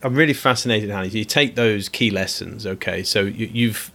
I'm 0.01 0.15
really 0.15 0.33
fascinated, 0.33 0.89
Hanny. 0.89 1.07
You 1.07 1.25
take 1.25 1.55
those 1.55 1.89
key 1.89 2.11
lessons, 2.11 2.67
okay? 2.67 3.01
So 3.01 3.21
you, 3.21 3.49
you've 3.51 3.91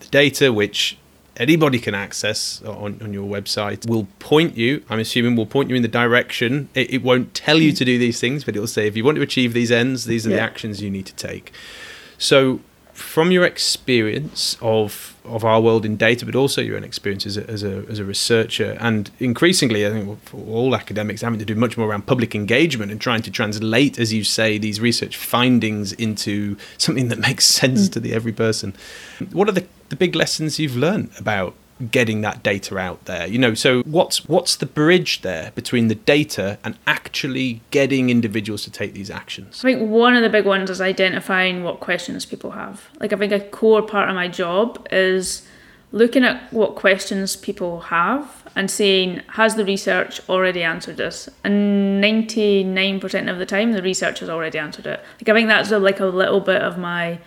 the 0.00 0.06
data 0.08 0.52
which 0.52 0.98
anybody 1.36 1.78
can 1.78 1.94
access 1.94 2.62
uh, 2.64 2.72
on, 2.72 3.00
on 3.02 3.12
your 3.12 3.28
website 3.28 3.88
will 3.88 4.06
point 4.18 4.56
you. 4.56 4.84
I'm 4.88 5.00
assuming 5.00 5.36
will 5.36 5.46
point 5.46 5.70
you 5.70 5.76
in 5.76 5.82
the 5.82 5.88
direction. 5.88 6.68
It, 6.74 6.92
it 6.92 7.02
won't 7.02 7.34
tell 7.34 7.58
you 7.58 7.72
to 7.72 7.84
do 7.84 7.98
these 7.98 8.20
things, 8.20 8.44
but 8.44 8.54
it'll 8.56 8.66
say 8.66 8.86
if 8.86 8.96
you 8.96 9.04
want 9.04 9.16
to 9.16 9.22
achieve 9.22 9.52
these 9.52 9.70
ends, 9.70 10.04
these 10.04 10.26
are 10.26 10.30
the 10.30 10.40
actions 10.40 10.82
you 10.82 10.90
need 10.90 11.06
to 11.06 11.14
take. 11.14 11.52
So, 12.18 12.60
from 12.92 13.32
your 13.32 13.44
experience 13.44 14.56
of 14.62 15.14
of 15.24 15.42
our 15.42 15.60
world 15.60 15.86
in 15.86 15.96
data, 15.96 16.26
but 16.26 16.34
also 16.34 16.60
your 16.60 16.76
own 16.76 16.84
experience 16.84 17.24
as 17.24 17.38
a, 17.38 17.48
as 17.48 17.62
a, 17.64 17.84
as 17.88 17.98
a 17.98 18.04
researcher, 18.04 18.76
and 18.78 19.10
increasingly, 19.18 19.86
I 19.86 19.90
think 19.90 20.22
for 20.24 20.36
all 20.46 20.74
academics 20.74 21.22
having 21.22 21.38
to 21.38 21.44
do 21.44 21.54
much 21.54 21.78
more 21.78 21.88
around 21.88 22.06
public 22.06 22.34
engagement 22.34 22.92
and 22.92 23.00
trying 23.00 23.22
to 23.22 23.30
translate, 23.30 23.98
as 23.98 24.12
you 24.12 24.22
say, 24.22 24.58
these 24.58 24.80
research 24.80 25.16
findings 25.16 25.92
into 25.94 26.56
something 26.76 27.08
that 27.08 27.18
makes 27.28 27.46
sense 27.46 27.86
hmm. 27.86 27.92
to 27.92 28.00
the 28.00 28.12
every 28.12 28.32
person. 28.32 28.74
What 29.32 29.48
are 29.48 29.52
the, 29.52 29.66
the 29.94 30.06
big 30.06 30.14
lessons 30.14 30.58
you've 30.58 30.76
learned 30.76 31.10
about 31.18 31.54
getting 31.90 32.20
that 32.20 32.42
data 32.42 32.78
out 32.78 33.04
there 33.06 33.26
you 33.26 33.38
know 33.38 33.52
so 33.52 33.82
what's 33.82 34.28
what's 34.28 34.54
the 34.56 34.66
bridge 34.66 35.22
there 35.22 35.50
between 35.56 35.88
the 35.88 35.94
data 35.94 36.56
and 36.62 36.76
actually 36.86 37.60
getting 37.70 38.10
individuals 38.10 38.62
to 38.62 38.70
take 38.70 38.94
these 38.94 39.10
actions 39.10 39.60
I 39.64 39.72
think 39.72 39.90
one 39.90 40.14
of 40.14 40.22
the 40.22 40.28
big 40.28 40.46
ones 40.46 40.70
is 40.70 40.80
identifying 40.80 41.64
what 41.64 41.80
questions 41.80 42.24
people 42.24 42.52
have. 42.52 42.88
Like 43.00 43.12
I 43.12 43.16
think 43.16 43.32
a 43.32 43.40
core 43.40 43.82
part 43.82 44.08
of 44.08 44.14
my 44.14 44.28
job 44.28 44.86
is 44.90 45.46
looking 45.92 46.24
at 46.24 46.52
what 46.52 46.74
questions 46.74 47.36
people 47.36 47.80
have 47.80 48.42
and 48.56 48.70
saying, 48.70 49.22
has 49.28 49.54
the 49.54 49.64
research 49.64 50.20
already 50.28 50.62
answered 50.62 50.96
this? 50.96 51.28
And 51.44 52.02
99% 52.02 53.30
of 53.30 53.38
the 53.38 53.46
time, 53.46 53.72
the 53.72 53.82
research 53.82 54.18
has 54.20 54.28
already 54.28 54.58
answered 54.58 54.86
it. 54.86 55.00
Like 55.20 55.28
I 55.28 55.32
think 55.34 55.48
that's 55.48 55.70
a, 55.70 55.78
like 55.78 56.00
a 56.00 56.06
little 56.06 56.40
bit 56.40 56.62
of 56.62 56.78
my 56.78 57.18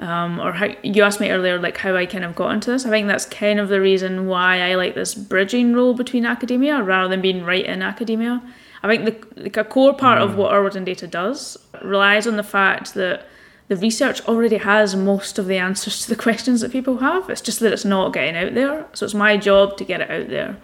um, 0.00 0.40
or 0.40 0.52
how 0.52 0.68
you 0.82 1.02
asked 1.02 1.20
me 1.20 1.30
earlier, 1.30 1.58
like 1.58 1.76
how 1.76 1.94
I 1.94 2.06
kind 2.06 2.24
of 2.24 2.34
got 2.34 2.52
into 2.52 2.70
this. 2.70 2.86
I 2.86 2.90
think 2.90 3.06
that's 3.06 3.26
kind 3.26 3.60
of 3.60 3.68
the 3.68 3.80
reason 3.80 4.26
why 4.26 4.60
I 4.62 4.74
like 4.74 4.94
this 4.94 5.14
bridging 5.14 5.74
role 5.74 5.94
between 5.94 6.24
academia 6.24 6.82
rather 6.82 7.08
than 7.08 7.20
being 7.20 7.44
right 7.44 7.64
in 7.64 7.82
academia. 7.82 8.42
I 8.82 8.88
think 8.88 9.04
the 9.04 9.42
like 9.42 9.58
a 9.58 9.64
core 9.64 9.94
part 9.94 10.22
of 10.22 10.36
what 10.36 10.52
our 10.52 10.62
World 10.62 10.74
in 10.74 10.84
Data 10.84 11.06
does 11.06 11.58
relies 11.82 12.26
on 12.26 12.36
the 12.36 12.42
fact 12.42 12.94
that 12.94 13.26
the 13.68 13.76
research 13.76 14.26
already 14.26 14.56
has 14.56 14.96
most 14.96 15.38
of 15.38 15.46
the 15.46 15.58
answers 15.58 16.02
to 16.02 16.08
the 16.08 16.16
questions 16.16 16.62
that 16.62 16.72
people 16.72 16.98
have. 16.98 17.28
It's 17.28 17.42
just 17.42 17.60
that 17.60 17.72
it's 17.72 17.84
not 17.84 18.14
getting 18.14 18.36
out 18.36 18.54
there. 18.54 18.86
So 18.94 19.04
it's 19.04 19.14
my 19.14 19.36
job 19.36 19.76
to 19.76 19.84
get 19.84 20.00
it 20.00 20.10
out 20.10 20.28
there. 20.28 20.56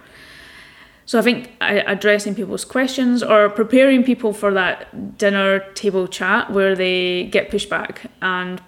So 1.05 1.21
I 1.21 1.23
think 1.23 1.53
addressing 1.61 2.35
people's 2.35 2.65
questions 2.65 3.23
or 3.23 3.49
preparing 3.49 4.03
people 4.03 4.33
for 4.33 4.53
that 4.55 5.19
dinner 5.19 5.61
table 5.75 6.09
chat 6.09 6.51
where 6.51 6.75
they 6.75 7.25
get 7.27 7.51
pushback 7.51 8.11
and 8.21 8.61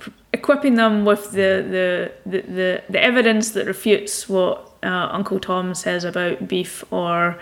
equipping 0.48 0.76
them 0.76 1.04
with 1.04 1.32
the, 1.32 2.10
the, 2.24 2.30
the, 2.30 2.40
the, 2.40 2.82
the 2.88 3.02
evidence 3.02 3.50
that 3.50 3.66
refutes 3.66 4.28
what 4.30 4.70
uh, 4.82 4.86
Uncle 5.12 5.38
Tom 5.38 5.74
says 5.74 6.04
about 6.04 6.48
beef 6.48 6.82
or 6.90 7.38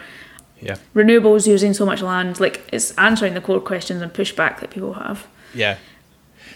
Yeah. 0.60 0.76
renewables 0.94 1.46
using 1.46 1.72
so 1.72 1.86
much 1.86 2.02
land. 2.02 2.40
Like 2.40 2.68
it's 2.72 2.90
answering 2.98 3.34
the 3.34 3.40
core 3.40 3.60
questions 3.60 4.02
and 4.02 4.12
pushback 4.12 4.58
that 4.58 4.70
people 4.70 4.94
have. 4.94 5.26
Yeah. 5.54 5.76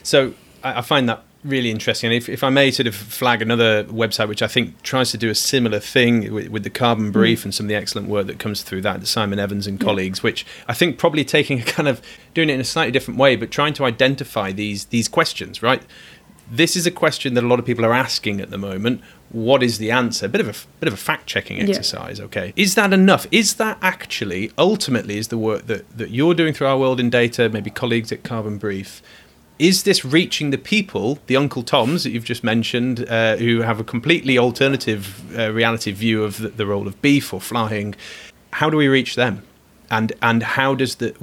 So 0.03 0.35
I, 0.65 0.79
I 0.79 0.81
find 0.81 1.09
that 1.09 1.23
really 1.45 1.71
interesting. 1.71 2.09
And 2.11 2.17
if, 2.17 2.29
if 2.29 2.43
I 2.43 2.51
may 2.51 2.71
sort 2.71 2.87
of 2.87 2.95
flag 2.95 3.41
another 3.43 3.85
website 3.85 4.29
which 4.29 4.43
I 4.43 4.47
think 4.49 4.83
tries 4.83 5.11
to 5.13 5.19
do 5.19 5.31
a 5.31 5.35
similar 5.35 5.79
thing 5.79 6.33
with, 6.35 6.49
with 6.49 6.65
the 6.65 6.71
carbon 6.71 7.13
brief 7.13 7.45
and 7.45 7.55
some 7.55 7.65
of 7.67 7.69
the 7.69 7.77
excellent 7.77 8.09
work 8.09 8.27
that 8.27 8.39
comes 8.41 8.63
through 8.63 8.83
that, 8.83 9.07
Simon 9.07 9.39
Evans 9.39 9.67
and 9.67 9.81
colleagues, 9.81 10.23
which 10.23 10.45
I 10.69 10.75
think 10.75 10.99
probably 10.99 11.25
taking 11.25 11.61
a 11.61 11.63
kind 11.65 11.89
of 11.89 12.03
doing 12.35 12.51
it 12.51 12.55
in 12.55 12.61
a 12.61 12.65
slightly 12.65 12.91
different 12.91 13.19
way, 13.21 13.37
but 13.37 13.51
trying 13.53 13.73
to 13.75 13.85
identify 13.85 14.51
these 14.53 14.87
these 14.87 15.09
questions, 15.09 15.63
right? 15.63 15.83
This 16.51 16.75
is 16.77 16.87
a 16.87 16.91
question 16.91 17.35
that 17.35 17.45
a 17.45 17.47
lot 17.47 17.59
of 17.61 17.65
people 17.65 17.85
are 17.85 17.93
asking 17.95 18.41
at 18.41 18.51
the 18.51 18.59
moment. 18.59 19.01
What 19.31 19.63
is 19.63 19.79
the 19.79 19.91
answer? 19.93 20.27
A 20.27 20.29
bit 20.29 20.41
of 20.41 20.49
a 20.49 20.55
bit 20.81 20.89
of 20.89 20.95
a 20.95 20.97
fact 20.97 21.27
checking 21.27 21.59
Yeah. 21.59 21.65
exercise. 21.69 22.21
Okay, 22.21 22.53
is 22.57 22.75
that 22.75 22.93
enough? 22.93 23.27
Is 23.31 23.55
that 23.55 23.79
actually 23.81 24.51
ultimately 24.59 25.17
is 25.19 25.29
the 25.29 25.39
work 25.39 25.67
that 25.69 25.85
that 25.97 26.11
you're 26.11 26.35
doing 26.35 26.53
through 26.53 26.67
our 26.67 26.79
world 26.79 26.99
in 26.99 27.09
data? 27.11 27.49
Maybe 27.49 27.71
colleagues 27.71 28.11
at 28.11 28.25
Carbon 28.25 28.59
Brief 28.59 29.01
is 29.61 29.83
this 29.83 30.05
reaching 30.07 30.51
the 30.51 30.59
people, 30.59 31.19
the 31.27 31.37
Uncle 31.37 31.63
Toms 31.63 32.03
that 32.03 32.11
you've 32.11 32.25
just 32.25 32.43
mentioned, 32.43 33.07
uh, 33.11 33.37
who 33.37 33.61
have 33.61 33.79
a 33.79 33.85
completely 33.85 34.39
alternative 34.39 35.39
uh, 35.39 35.53
reality 35.53 35.93
view 35.93 36.25
of 36.25 36.39
the, 36.39 36.49
the 36.49 36.65
role 36.65 36.89
of 36.89 37.01
beef 37.03 37.35
or 37.35 37.43
flying? 37.43 37.95
How 38.55 38.71
do 38.71 38.77
we 38.79 38.89
reach 38.89 39.15
them? 39.17 39.43
And 39.91 40.13
and 40.23 40.43
how 40.43 40.75
does 40.75 40.97
the 40.97 41.15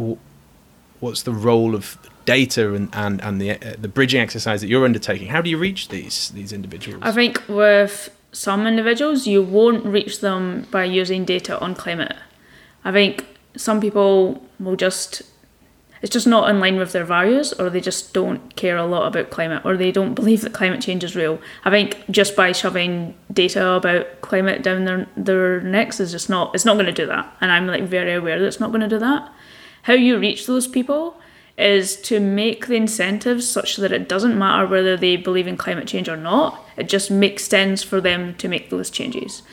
what's 1.00 1.24
the 1.24 1.34
role 1.34 1.76
of 1.76 1.98
data 2.26 2.74
and 2.74 2.90
and, 2.94 3.22
and 3.22 3.42
the 3.42 3.52
uh, 3.52 3.76
the 3.80 3.88
bridging 3.88 4.22
exercise 4.22 4.62
that 4.62 4.68
you're 4.68 4.86
undertaking? 4.86 5.28
How 5.28 5.42
do 5.42 5.50
you 5.50 5.58
reach 5.58 5.90
these 5.90 6.30
these 6.30 6.52
individuals? 6.52 7.04
I 7.04 7.12
think 7.12 7.42
with 7.48 8.10
some 8.32 8.68
individuals, 8.68 9.26
you 9.26 9.42
won't 9.42 9.86
reach 9.86 10.20
them 10.20 10.68
by 10.70 10.84
using 10.84 11.26
data 11.26 11.60
on 11.60 11.76
climate. 11.76 12.16
I 12.84 12.92
think 12.92 13.26
some 13.56 13.82
people 13.82 14.44
will 14.60 14.76
just, 14.76 15.24
it's 16.02 16.12
just 16.12 16.28
not 16.28 16.50
in 16.50 16.60
line 16.60 16.78
with 16.78 16.92
their 16.92 17.06
values, 17.06 17.54
or 17.54 17.70
they 17.70 17.82
just 17.82 18.14
don't 18.14 18.56
care 18.56 18.78
a 18.78 18.86
lot 18.86 19.08
about 19.08 19.32
climate, 19.32 19.64
or 19.66 19.76
they 19.76 19.92
don't 19.92 20.14
believe 20.14 20.42
that 20.42 20.54
climate 20.54 20.82
change 20.82 21.04
is 21.04 21.16
real. 21.16 21.40
I 21.66 21.72
think 21.72 22.04
just 22.12 22.36
by 22.36 22.52
shoving 22.52 23.16
data 23.34 23.68
about 23.70 24.22
climate 24.22 24.62
down 24.62 24.86
their, 24.86 25.08
their 25.18 25.62
necks 25.62 26.00
is 26.00 26.12
just 26.12 26.30
not, 26.30 26.54
it's 26.54 26.66
not 26.66 26.76
going 26.76 26.86
to 26.86 26.92
do 26.92 27.08
that. 27.08 27.36
And 27.42 27.52
I'm 27.52 27.66
like 27.66 27.84
very 27.84 28.14
aware 28.14 28.40
that 28.40 28.46
it's 28.46 28.60
not 28.60 28.70
going 28.70 28.82
to 28.82 28.88
do 28.88 29.00
that. 29.00 29.32
How 29.88 29.94
you 29.94 30.20
reach 30.20 30.48
those 30.48 30.68
people 30.68 31.16
is 31.58 31.96
to 32.02 32.20
make 32.20 32.68
the 32.68 32.76
incentives 32.76 33.48
such 33.48 33.78
that 33.78 33.94
it 33.94 34.10
doesn't 34.10 34.38
matter 34.38 34.68
whether 34.68 34.98
they 34.98 35.16
believe 35.16 35.48
in 35.48 35.56
climate 35.56 35.88
change 35.88 36.10
or 36.10 36.18
not. 36.18 36.62
It 36.76 36.90
just 36.90 37.10
makes 37.10 37.46
sense 37.46 37.84
for 37.84 38.02
them 38.02 38.36
to 38.36 38.50
make 38.50 38.70
those 38.70 38.90
changes. 38.90 39.44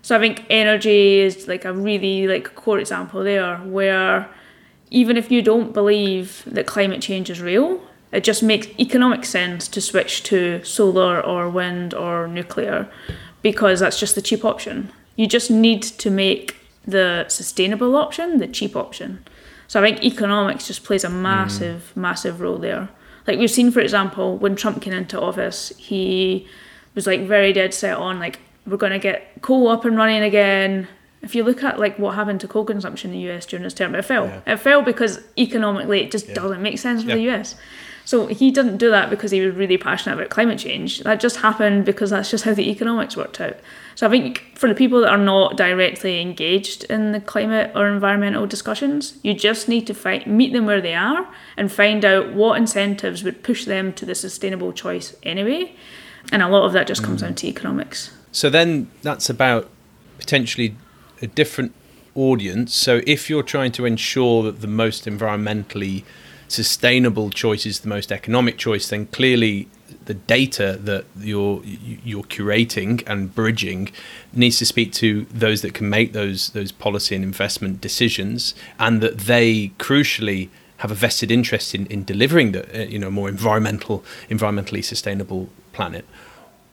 So 0.00 0.16
I 0.16 0.20
think 0.20 0.46
energy 0.48 1.18
is 1.18 1.48
like 1.48 1.66
a 1.66 1.74
really 1.74 2.26
like 2.26 2.54
core 2.54 2.78
example 2.78 3.22
there 3.22 3.58
where 3.58 4.30
even 4.88 5.18
if 5.18 5.30
you 5.30 5.42
don't 5.42 5.74
believe 5.74 6.42
that 6.46 6.66
climate 6.66 7.02
change 7.02 7.28
is 7.28 7.42
real, 7.42 7.82
it 8.10 8.24
just 8.24 8.42
makes 8.42 8.68
economic 8.80 9.26
sense 9.26 9.68
to 9.68 9.82
switch 9.82 10.22
to 10.22 10.64
solar 10.64 11.20
or 11.20 11.50
wind 11.50 11.92
or 11.92 12.26
nuclear 12.26 12.88
because 13.42 13.80
that's 13.80 14.00
just 14.00 14.14
the 14.14 14.22
cheap 14.22 14.46
option. 14.46 14.90
You 15.16 15.26
just 15.26 15.50
need 15.50 15.82
to 15.82 16.10
make 16.10 16.56
the 16.86 17.26
sustainable 17.28 17.96
option 17.96 18.38
the 18.38 18.46
cheap 18.46 18.76
option. 18.76 19.22
So 19.68 19.82
I 19.82 19.84
think 19.84 20.04
economics 20.04 20.66
just 20.66 20.84
plays 20.84 21.04
a 21.04 21.08
mm. 21.08 21.22
massive, 21.22 21.92
massive 21.96 22.40
role 22.40 22.58
there. 22.58 22.88
Like 23.26 23.38
we've 23.38 23.50
seen, 23.50 23.70
for 23.70 23.80
example, 23.80 24.36
when 24.36 24.56
Trump 24.56 24.82
came 24.82 24.92
into 24.92 25.20
office, 25.20 25.72
he 25.78 26.46
was 26.94 27.06
like 27.06 27.22
very 27.22 27.52
dead 27.52 27.74
set 27.74 27.96
on 27.96 28.18
like 28.18 28.40
we're 28.66 28.76
going 28.76 28.92
to 28.92 28.98
get 28.98 29.42
coal 29.42 29.68
up 29.68 29.84
and 29.84 29.96
running 29.96 30.22
again. 30.22 30.88
If 31.22 31.34
you 31.34 31.42
look 31.42 31.62
at 31.64 31.78
like 31.78 31.98
what 31.98 32.14
happened 32.14 32.40
to 32.42 32.48
coal 32.48 32.64
consumption 32.64 33.12
in 33.12 33.16
the 33.16 33.30
US 33.30 33.46
during 33.46 33.64
his 33.64 33.74
term, 33.74 33.94
it 33.94 34.04
fell. 34.04 34.26
Yeah. 34.26 34.54
It 34.54 34.56
fell 34.58 34.82
because 34.82 35.20
economically 35.38 36.02
it 36.02 36.10
just 36.10 36.28
Yeah. 36.28 36.34
doesn't 36.34 36.62
make 36.62 36.78
sense 36.78 37.02
for 37.02 37.10
Yeah. 37.10 37.14
the 37.16 37.30
US. 37.30 37.56
So 38.04 38.26
he 38.26 38.50
didn't 38.50 38.76
do 38.76 38.90
that 38.90 39.08
because 39.08 39.30
he 39.30 39.40
was 39.40 39.54
really 39.54 39.78
passionate 39.78 40.16
about 40.16 40.28
climate 40.28 40.58
change. 40.58 41.00
That 41.00 41.20
just 41.20 41.38
happened 41.38 41.86
because 41.86 42.10
that's 42.10 42.30
just 42.30 42.44
how 42.44 42.52
the 42.52 42.70
economics 42.70 43.16
worked 43.16 43.40
out. 43.40 43.56
So 43.94 44.06
I 44.06 44.10
think 44.10 44.52
for 44.56 44.68
the 44.68 44.74
people 44.74 45.00
that 45.00 45.08
are 45.08 45.18
not 45.18 45.56
directly 45.56 46.20
engaged 46.20 46.84
in 46.84 47.12
the 47.12 47.20
climate 47.20 47.72
or 47.74 47.88
environmental 47.88 48.46
discussions, 48.46 49.18
you 49.22 49.32
just 49.32 49.68
need 49.68 49.86
to 49.86 49.94
find, 49.94 50.26
meet 50.26 50.52
them 50.52 50.66
where 50.66 50.80
they 50.80 50.94
are 50.94 51.26
and 51.56 51.72
find 51.72 52.04
out 52.04 52.34
what 52.34 52.58
incentives 52.58 53.24
would 53.24 53.42
push 53.42 53.64
them 53.64 53.92
to 53.94 54.04
the 54.04 54.14
sustainable 54.14 54.72
choice 54.72 55.16
anyway. 55.22 55.74
And 56.30 56.42
a 56.42 56.48
lot 56.48 56.64
of 56.64 56.72
that 56.72 56.86
just 56.86 57.02
comes 57.02 57.20
mm. 57.20 57.26
down 57.26 57.34
to 57.36 57.46
economics. 57.46 58.10
So 58.32 58.50
then 58.50 58.90
that's 59.02 59.30
about 59.30 59.70
potentially 60.18 60.76
a 61.22 61.26
different 61.26 61.72
audience. 62.14 62.74
So 62.74 63.00
if 63.06 63.30
you're 63.30 63.42
trying 63.42 63.72
to 63.72 63.84
ensure 63.84 64.42
that 64.42 64.60
the 64.60 64.66
most 64.66 65.06
environmentally 65.06 66.04
sustainable 66.54 67.30
choice 67.30 67.66
is 67.66 67.80
the 67.80 67.88
most 67.88 68.12
economic 68.12 68.56
choice, 68.58 68.88
then 68.88 69.06
clearly 69.06 69.68
the 70.06 70.14
data 70.14 70.78
that 70.82 71.04
you're 71.18 71.62
you're 71.64 72.24
curating 72.24 73.02
and 73.06 73.34
bridging 73.34 73.90
needs 74.32 74.58
to 74.58 74.66
speak 74.66 74.92
to 74.92 75.24
those 75.30 75.62
that 75.62 75.74
can 75.74 75.88
make 75.88 76.12
those 76.12 76.50
those 76.50 76.72
policy 76.72 77.14
and 77.14 77.24
investment 77.24 77.80
decisions, 77.80 78.54
and 78.78 79.00
that 79.00 79.18
they 79.32 79.72
crucially 79.78 80.48
have 80.78 80.90
a 80.90 80.94
vested 80.94 81.30
interest 81.30 81.74
in, 81.74 81.86
in 81.86 82.04
delivering 82.04 82.52
the 82.52 82.62
uh, 82.80 82.84
you 82.84 82.98
know 82.98 83.10
more 83.10 83.28
environmental 83.28 84.04
environmentally 84.28 84.84
sustainable 84.84 85.48
planet 85.72 86.04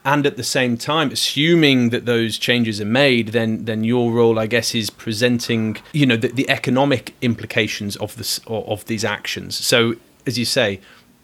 and 0.04 0.26
at 0.26 0.38
the 0.38 0.44
same 0.44 0.78
time 0.78 1.12
assuming 1.12 1.90
that 1.90 2.06
those 2.06 2.38
changes 2.38 2.82
are 2.82 2.86
made 2.86 3.30
then 3.30 3.66
then 3.66 3.84
your 3.84 4.12
role 4.12 4.40
i 4.40 4.48
guess 4.48 4.74
is 4.74 4.90
presenting 4.90 5.78
you 5.94 6.06
know 6.06 6.16
the, 6.16 6.30
the 6.30 6.50
economic 6.50 7.14
implications 7.22 7.96
of 7.98 8.16
this 8.18 8.40
of 8.48 8.86
these 8.86 9.06
actions. 9.06 9.56
So 9.56 9.96
as 10.26 10.38
you 10.38 10.46
say 10.46 10.80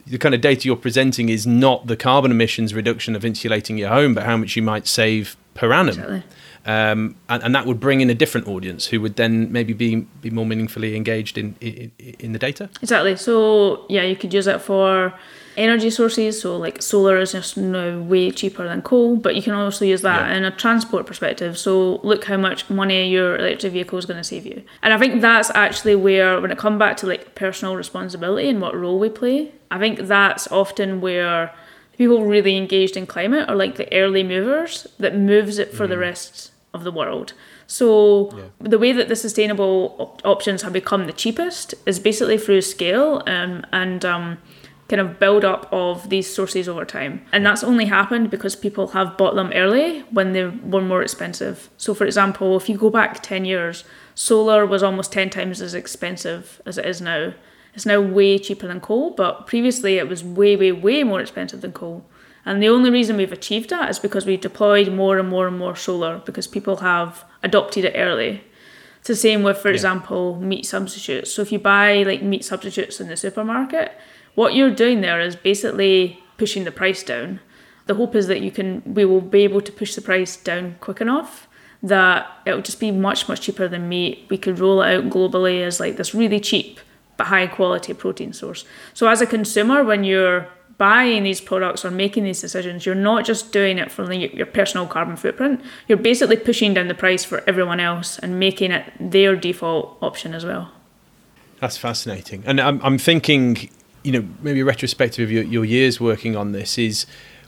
the 0.06 0.18
kind 0.18 0.34
of 0.34 0.40
data 0.40 0.66
you're 0.66 0.78
presenting 0.78 1.28
is 1.28 1.46
not 1.46 1.88
the 1.88 1.98
carbon 1.98 2.32
emissions 2.32 2.74
reduction 2.74 3.16
of 3.16 3.26
insulating 3.26 3.78
your 3.78 3.90
home 3.90 4.13
but 4.13 4.24
how 4.24 4.38
much 4.38 4.56
you 4.56 4.62
might 4.62 4.88
save 4.88 5.36
per 5.58 5.70
annum 5.74 6.24
um, 6.65 7.15
and, 7.30 7.43
and 7.43 7.56
that 7.56 7.65
would 7.65 7.80
bring 7.80 8.02
in 8.02 8.10
a 8.10 8.13
different 8.24 8.46
audience 8.48 8.86
who 8.88 9.00
would 9.02 9.15
then 9.15 9.34
maybe 9.52 9.74
be 9.74 9.96
be 10.22 10.30
more 10.30 10.46
meaningfully 10.46 10.96
engaged 10.96 11.38
in 11.38 11.56
in, 11.62 11.91
in 12.26 12.32
the 12.34 12.39
data 12.39 12.70
Exactly. 12.82 13.15
So 13.15 13.86
yeah, 13.89 14.04
you 14.04 14.15
could 14.15 14.34
use 14.34 14.48
it 14.48 14.60
for 14.62 15.13
energy 15.56 15.89
sources. 15.89 16.39
So 16.41 16.58
like 16.65 16.82
solar 16.82 17.17
is 17.20 17.32
just 17.32 17.58
now 17.58 18.00
way 18.02 18.30
cheaper 18.32 18.63
than 18.67 18.82
coal, 18.82 19.15
but 19.26 19.32
you 19.36 19.41
can 19.41 19.54
also 19.54 19.86
use 19.86 20.02
that 20.04 20.22
Yeah. 20.30 20.38
in 20.38 20.43
a 20.46 20.52
transport 20.63 21.06
perspective. 21.06 21.58
So 21.58 22.00
look 22.04 22.26
how 22.26 22.38
much 22.38 22.70
money 22.70 23.10
your 23.10 23.36
electric 23.38 23.74
vehicle 23.74 23.98
is 23.98 24.06
going 24.06 24.20
to 24.24 24.24
save 24.34 24.46
you. 24.46 24.62
And 24.84 24.93
I 24.93 24.98
think 25.02 25.22
that's 25.22 25.50
actually 25.56 25.96
where 25.96 26.39
when 26.41 26.52
it 26.52 26.58
comes 26.58 26.78
back 26.80 26.98
to 26.98 27.08
like 27.08 27.24
personal 27.36 27.76
responsibility 27.76 28.50
and 28.50 28.62
what 28.62 28.74
role 28.76 29.00
we 29.00 29.10
play, 29.10 29.52
I 29.72 29.80
think 29.80 29.96
that's 30.15 30.46
often 30.52 31.02
where 31.02 31.52
people 31.98 32.26
really 32.26 32.56
engaged 32.56 32.96
in 32.96 33.06
climate 33.06 33.50
are 33.50 33.56
like 33.56 33.76
the 33.76 33.92
early 33.94 34.24
movers 34.24 34.88
that 35.00 35.16
moves 35.16 35.58
it 35.58 35.74
for 35.74 35.88
the 35.88 35.98
rest 35.98 36.52
of 36.74 36.84
the 36.84 36.92
world. 36.92 37.34
So 37.66 38.52
the 38.60 38.80
way 38.80 38.94
that 38.94 39.08
the 39.08 39.16
sustainable 39.16 39.96
op- 40.00 40.22
options 40.26 40.62
have 40.62 40.74
become 40.74 41.06
the 41.06 41.14
cheapest 41.14 41.74
is 41.86 42.00
basically 42.00 42.38
through 42.38 42.62
scale 42.62 43.24
um, 43.28 43.66
and 43.72 44.06
um, 44.06 44.38
kind 44.88 45.02
of 45.02 45.20
build 45.20 45.44
up 45.44 45.68
of 45.72 46.10
these 46.10 46.34
sources 46.34 46.70
over 46.70 46.86
time. 46.86 47.26
And 47.32 47.46
that's 47.46 47.64
only 47.64 47.86
happened 47.86 48.30
because 48.30 48.56
people 48.56 48.90
have 48.90 49.18
bought 49.18 49.36
them 49.36 49.52
early 49.54 50.02
when 50.12 50.32
they 50.34 50.46
were 50.46 50.82
more 50.82 51.02
expensive. 51.02 51.70
So 51.78 51.94
for 51.94 52.06
example, 52.06 52.56
if 52.56 52.70
you 52.70 52.78
go 52.78 52.90
back 52.90 53.22
10 53.22 53.44
years, 53.44 53.84
solar 54.16 54.66
was 54.66 54.84
almost 54.84 55.12
10 55.12 55.30
times 55.30 55.62
as 55.62 55.74
expensive 55.74 56.62
as 56.66 56.78
it 56.78 56.86
is 56.86 57.02
now. 57.02 57.34
It's 57.78 57.86
now 57.86 58.02
way 58.02 58.40
cheaper 58.40 58.66
than 58.66 58.80
coal, 58.80 59.12
but 59.12 59.46
previously 59.46 60.00
it 60.00 60.10
was 60.10 60.24
way, 60.24 60.56
way, 60.56 60.72
way 60.72 61.04
more 61.04 61.22
expensive 61.22 61.62
than 61.62 61.74
coal. 61.74 62.04
And 62.44 62.60
the 62.60 62.70
only 62.70 62.90
reason 62.90 63.18
we've 63.18 63.32
achieved 63.32 63.70
that 63.70 63.88
is 63.88 64.00
because 64.00 64.26
we've 64.26 64.42
deployed 64.42 64.92
more 64.92 65.20
and 65.20 65.30
more 65.30 65.48
and 65.48 65.60
more 65.60 65.76
solar 65.76 66.18
because 66.26 66.48
people 66.48 66.78
have 66.78 67.24
adopted 67.44 67.86
it 67.86 67.94
early. 67.96 68.44
It's 68.98 69.10
the 69.10 69.16
same 69.16 69.44
with, 69.44 69.60
for 69.60 69.70
example, 69.70 70.38
meat 70.38 70.66
substitutes. 70.66 71.32
So 71.32 71.44
if 71.44 71.52
you 71.52 71.60
buy 71.60 72.02
like 72.02 72.24
meat 72.24 72.44
substitutes 72.44 73.00
in 73.00 73.10
the 73.10 73.16
supermarket, 73.16 73.92
what 74.34 74.56
you're 74.56 74.72
doing 74.72 75.02
there 75.02 75.22
is 75.22 75.36
basically 75.36 76.20
pushing 76.38 76.63
the 76.63 76.72
price 76.72 77.04
down. 77.04 77.42
The 77.86 77.94
hope 77.94 78.16
is 78.16 78.26
that 78.26 78.42
you 78.42 78.50
can 78.50 78.82
we 78.92 79.06
will 79.06 79.22
be 79.22 79.44
able 79.44 79.62
to 79.62 79.72
push 79.72 79.94
the 79.94 80.02
price 80.02 80.36
down 80.36 80.78
quick 80.80 81.00
enough 81.00 81.48
that 81.84 82.26
it'll 82.44 82.63
just 82.63 82.80
be 82.80 82.90
much, 82.90 83.30
much 83.30 83.42
cheaper 83.42 83.68
than 83.68 83.88
meat. 83.88 84.26
We 84.32 84.40
could 84.40 84.58
roll 84.58 84.82
it 84.82 84.96
out 84.96 85.12
globally 85.12 85.62
as 85.62 85.80
like 85.80 85.98
this 85.98 86.16
really 86.16 86.40
cheap 86.40 86.80
but 87.18 87.28
high 87.28 87.48
quality 87.48 87.94
protein 87.94 88.32
source. 88.34 88.66
So 88.94 89.08
as 89.08 89.22
a 89.22 89.26
consumer, 89.26 89.84
when 89.84 90.04
you're 90.04 90.48
buying 90.78 91.24
these 91.24 91.42
products 91.42 91.84
or 91.84 91.90
making 91.90 92.24
these 92.24 92.40
decisions, 92.40 92.86
you're 92.86 92.94
not 92.94 93.26
just 93.26 93.52
doing 93.52 93.80
it 93.80 93.92
for 93.92 94.06
the, 94.06 94.16
your 94.16 94.46
personal 94.46 94.86
carbon 94.86 95.16
footprint. 95.16 95.60
You're 95.88 95.98
basically 95.98 96.38
pushing 96.38 96.76
down 96.76 96.88
the 96.88 96.94
price 96.94 97.26
for 97.26 97.44
everyone 97.48 97.80
else 97.80 98.20
and 98.20 98.40
making 98.40 98.72
it 98.72 98.94
their 99.00 99.36
default 99.36 99.98
option 100.02 100.34
as 100.36 100.46
well. 100.46 100.72
That's 101.60 101.78
fascinating. 101.78 102.44
And 102.46 102.62
I'm, 102.62 102.80
I'm 102.84 103.00
thinking, 103.00 103.70
you 104.04 104.12
know, 104.12 104.28
maybe 104.44 104.60
a 104.60 104.66
retrospective 104.66 105.24
of 105.24 105.32
your, 105.32 105.44
your 105.44 105.66
years 105.66 106.00
working 106.00 106.36
on 106.36 106.52
this 106.52 106.78
is 106.78 107.08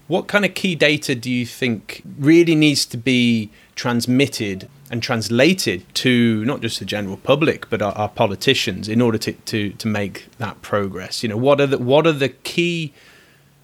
What 0.09 0.25
kind 0.25 0.43
of 0.43 0.55
key 0.55 0.73
data 0.73 1.13
do 1.13 1.29
you 1.29 1.45
think 1.45 2.01
really 2.17 2.55
needs 2.55 2.83
to 2.87 2.97
be 2.97 3.51
transmitted 3.75 4.67
and 4.91 5.03
translated 5.03 5.83
to 5.95 6.43
not 6.45 6.61
just 6.61 6.79
the 6.79 6.85
general 6.85 7.17
public 7.17 7.69
but 7.69 7.81
our, 7.81 7.93
our 7.93 8.09
politicians 8.09 8.87
in 8.87 9.01
order 9.01 9.17
to, 9.17 9.33
to, 9.33 9.71
to 9.71 9.87
make 9.87 10.27
that 10.37 10.61
progress? 10.61 11.23
You 11.23 11.29
know, 11.29 11.37
what 11.37 11.61
are 11.61 11.67
the 11.67 11.77
what 11.77 12.07
are 12.07 12.13
the 12.13 12.29
key 12.29 12.93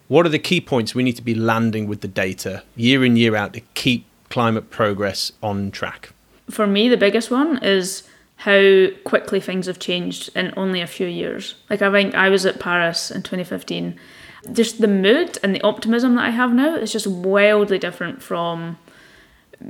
what 0.07 0.25
are 0.25 0.29
the 0.29 0.39
key 0.39 0.61
points 0.61 0.93
we 0.93 1.03
need 1.03 1.15
to 1.15 1.23
be 1.23 1.33
landing 1.33 1.87
with 1.87 2.01
the 2.01 2.07
data 2.07 2.63
year 2.75 3.03
in 3.03 3.15
year 3.15 3.35
out 3.35 3.53
to 3.53 3.61
keep 3.73 4.05
climate 4.29 4.69
progress 4.69 5.31
on 5.41 5.71
track? 5.71 6.13
For 6.49 6.67
me, 6.67 6.89
the 6.89 6.97
biggest 6.97 7.31
one 7.31 7.57
is 7.63 8.03
how 8.37 8.87
quickly 9.03 9.39
things 9.39 9.65
have 9.65 9.79
changed 9.79 10.29
in 10.35 10.53
only 10.57 10.81
a 10.81 10.87
few 10.87 11.07
years. 11.07 11.55
Like 11.69 11.81
I 11.81 11.91
think 11.91 12.13
I 12.13 12.29
was 12.29 12.45
at 12.45 12.59
Paris 12.59 13.09
in 13.09 13.23
2015. 13.23 13.99
Just 14.51 14.79
the 14.79 14.87
mood 14.87 15.39
and 15.41 15.55
the 15.55 15.61
optimism 15.61 16.15
that 16.15 16.25
I 16.25 16.29
have 16.29 16.53
now 16.53 16.75
is 16.75 16.91
just 16.91 17.07
wildly 17.07 17.79
different 17.79 18.21
from 18.21 18.77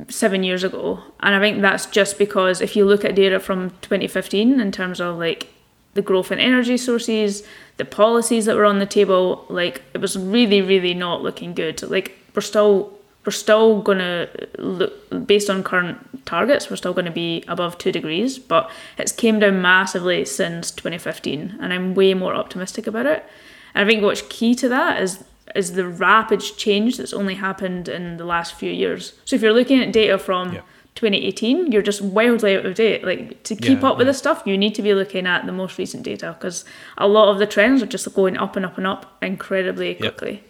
seven 0.10 0.44
years 0.44 0.64
ago. 0.64 1.00
And 1.22 1.36
I 1.36 1.40
think 1.40 1.62
that's 1.62 1.86
just 1.86 2.18
because 2.18 2.62
if 2.62 2.76
you 2.76 2.86
look 2.86 3.06
at 3.06 3.16
data 3.16 3.40
from 3.40 3.72
2015 3.82 4.60
in 4.60 4.72
terms 4.72 5.00
of 5.00 5.18
like 5.18 5.48
the 5.94 6.02
growth 6.02 6.32
in 6.32 6.40
energy 6.40 6.78
sources, 6.78 7.44
the 7.78 7.86
policies 7.86 8.46
that 8.46 8.56
were 8.56 8.66
on 8.66 8.80
the 8.80 8.86
table, 8.86 9.46
like 9.50 9.82
it 9.94 10.00
was 10.00 10.18
really, 10.18 10.62
really 10.62 10.94
not 10.94 11.24
looking 11.24 11.54
good. 11.54 11.82
Like 11.84 12.18
we're 12.34 12.42
still 12.42 12.92
we're 13.26 13.32
still 13.32 13.82
gonna 13.82 14.30
look 14.60 14.94
based 15.26 15.50
on 15.50 15.64
current 15.64 16.26
targets, 16.26 16.70
we're 16.70 16.76
still 16.76 16.94
gonna 16.94 17.12
be 17.12 17.44
above 17.48 17.78
two 17.78 17.92
degrees, 17.92 18.38
but 18.38 18.70
it's 19.00 19.12
came 19.12 19.40
down 19.40 19.62
massively 19.62 20.26
since 20.26 20.70
2015, 20.72 21.58
and 21.60 21.74
I'm 21.74 21.96
way 21.96 22.14
more 22.14 22.36
optimistic 22.36 22.86
about 22.86 23.08
it. 23.08 23.26
And 23.74 23.86
I 23.88 23.92
think 23.92 24.04
what's 24.04 24.22
key 24.30 24.54
to 24.56 24.70
that 24.70 25.02
is 25.02 25.24
is 25.54 25.74
the 25.74 25.88
rapid 25.88 26.40
change 26.40 26.98
that's 26.98 27.14
only 27.14 27.36
happened 27.36 27.88
in 27.88 28.18
the 28.18 28.26
last 28.26 28.56
few 28.56 28.72
years. 28.72 29.14
So 29.26 29.36
if 29.36 29.42
you're 29.42 29.54
looking 29.54 29.80
at 29.80 29.94
data 29.94 30.18
from 30.18 30.54
yeah. 30.54 30.62
2018, 30.96 31.72
you're 31.72 31.82
just 31.82 32.02
wildly 32.02 32.56
out 32.56 32.66
of 32.66 32.76
date. 32.76 33.04
Like 33.04 33.44
to 33.44 33.56
keep 33.56 33.82
yeah, 33.82 33.90
up 33.90 33.98
with 33.98 34.08
yeah. 34.08 34.12
this 34.12 34.18
stuff, 34.18 34.44
you 34.46 34.58
need 34.58 34.74
to 34.76 34.82
be 34.82 34.94
looking 34.94 35.28
at 35.28 35.46
the 35.46 35.52
most 35.52 35.78
recent 35.78 36.04
data 36.04 36.36
because 36.38 36.66
a 36.98 37.08
lot 37.08 37.30
of 37.30 37.38
the 37.38 37.46
trends 37.46 37.84
are 37.84 37.88
just 37.88 38.12
going 38.16 38.38
up 38.38 38.56
and 38.56 38.66
up 38.66 38.78
and 38.78 38.88
up 38.88 39.18
incredibly 39.22 39.96
quickly. 39.96 40.32
Yep. 40.32 40.44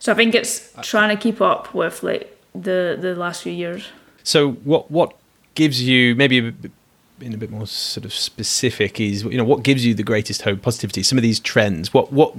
So 0.00 0.12
I 0.12 0.14
think 0.14 0.34
it's 0.34 0.72
trying 0.82 1.16
to 1.16 1.20
keep 1.20 1.40
up 1.40 1.72
with 1.72 2.02
like 2.02 2.38
the 2.54 2.98
the 3.00 3.14
last 3.14 3.42
few 3.42 3.52
years. 3.52 3.88
So 4.22 4.52
what 4.52 4.90
what 4.90 5.14
gives 5.54 5.82
you 5.82 6.14
maybe 6.14 6.52
in 7.20 7.32
a 7.32 7.38
bit 7.38 7.50
more 7.50 7.66
sort 7.66 8.04
of 8.04 8.12
specific 8.12 9.00
is 9.00 9.24
you 9.24 9.38
know 9.38 9.44
what 9.44 9.62
gives 9.62 9.86
you 9.86 9.94
the 9.94 10.02
greatest 10.02 10.42
hope 10.42 10.60
positivity 10.60 11.02
some 11.02 11.16
of 11.16 11.22
these 11.22 11.40
trends 11.40 11.94
what 11.94 12.12
what 12.12 12.32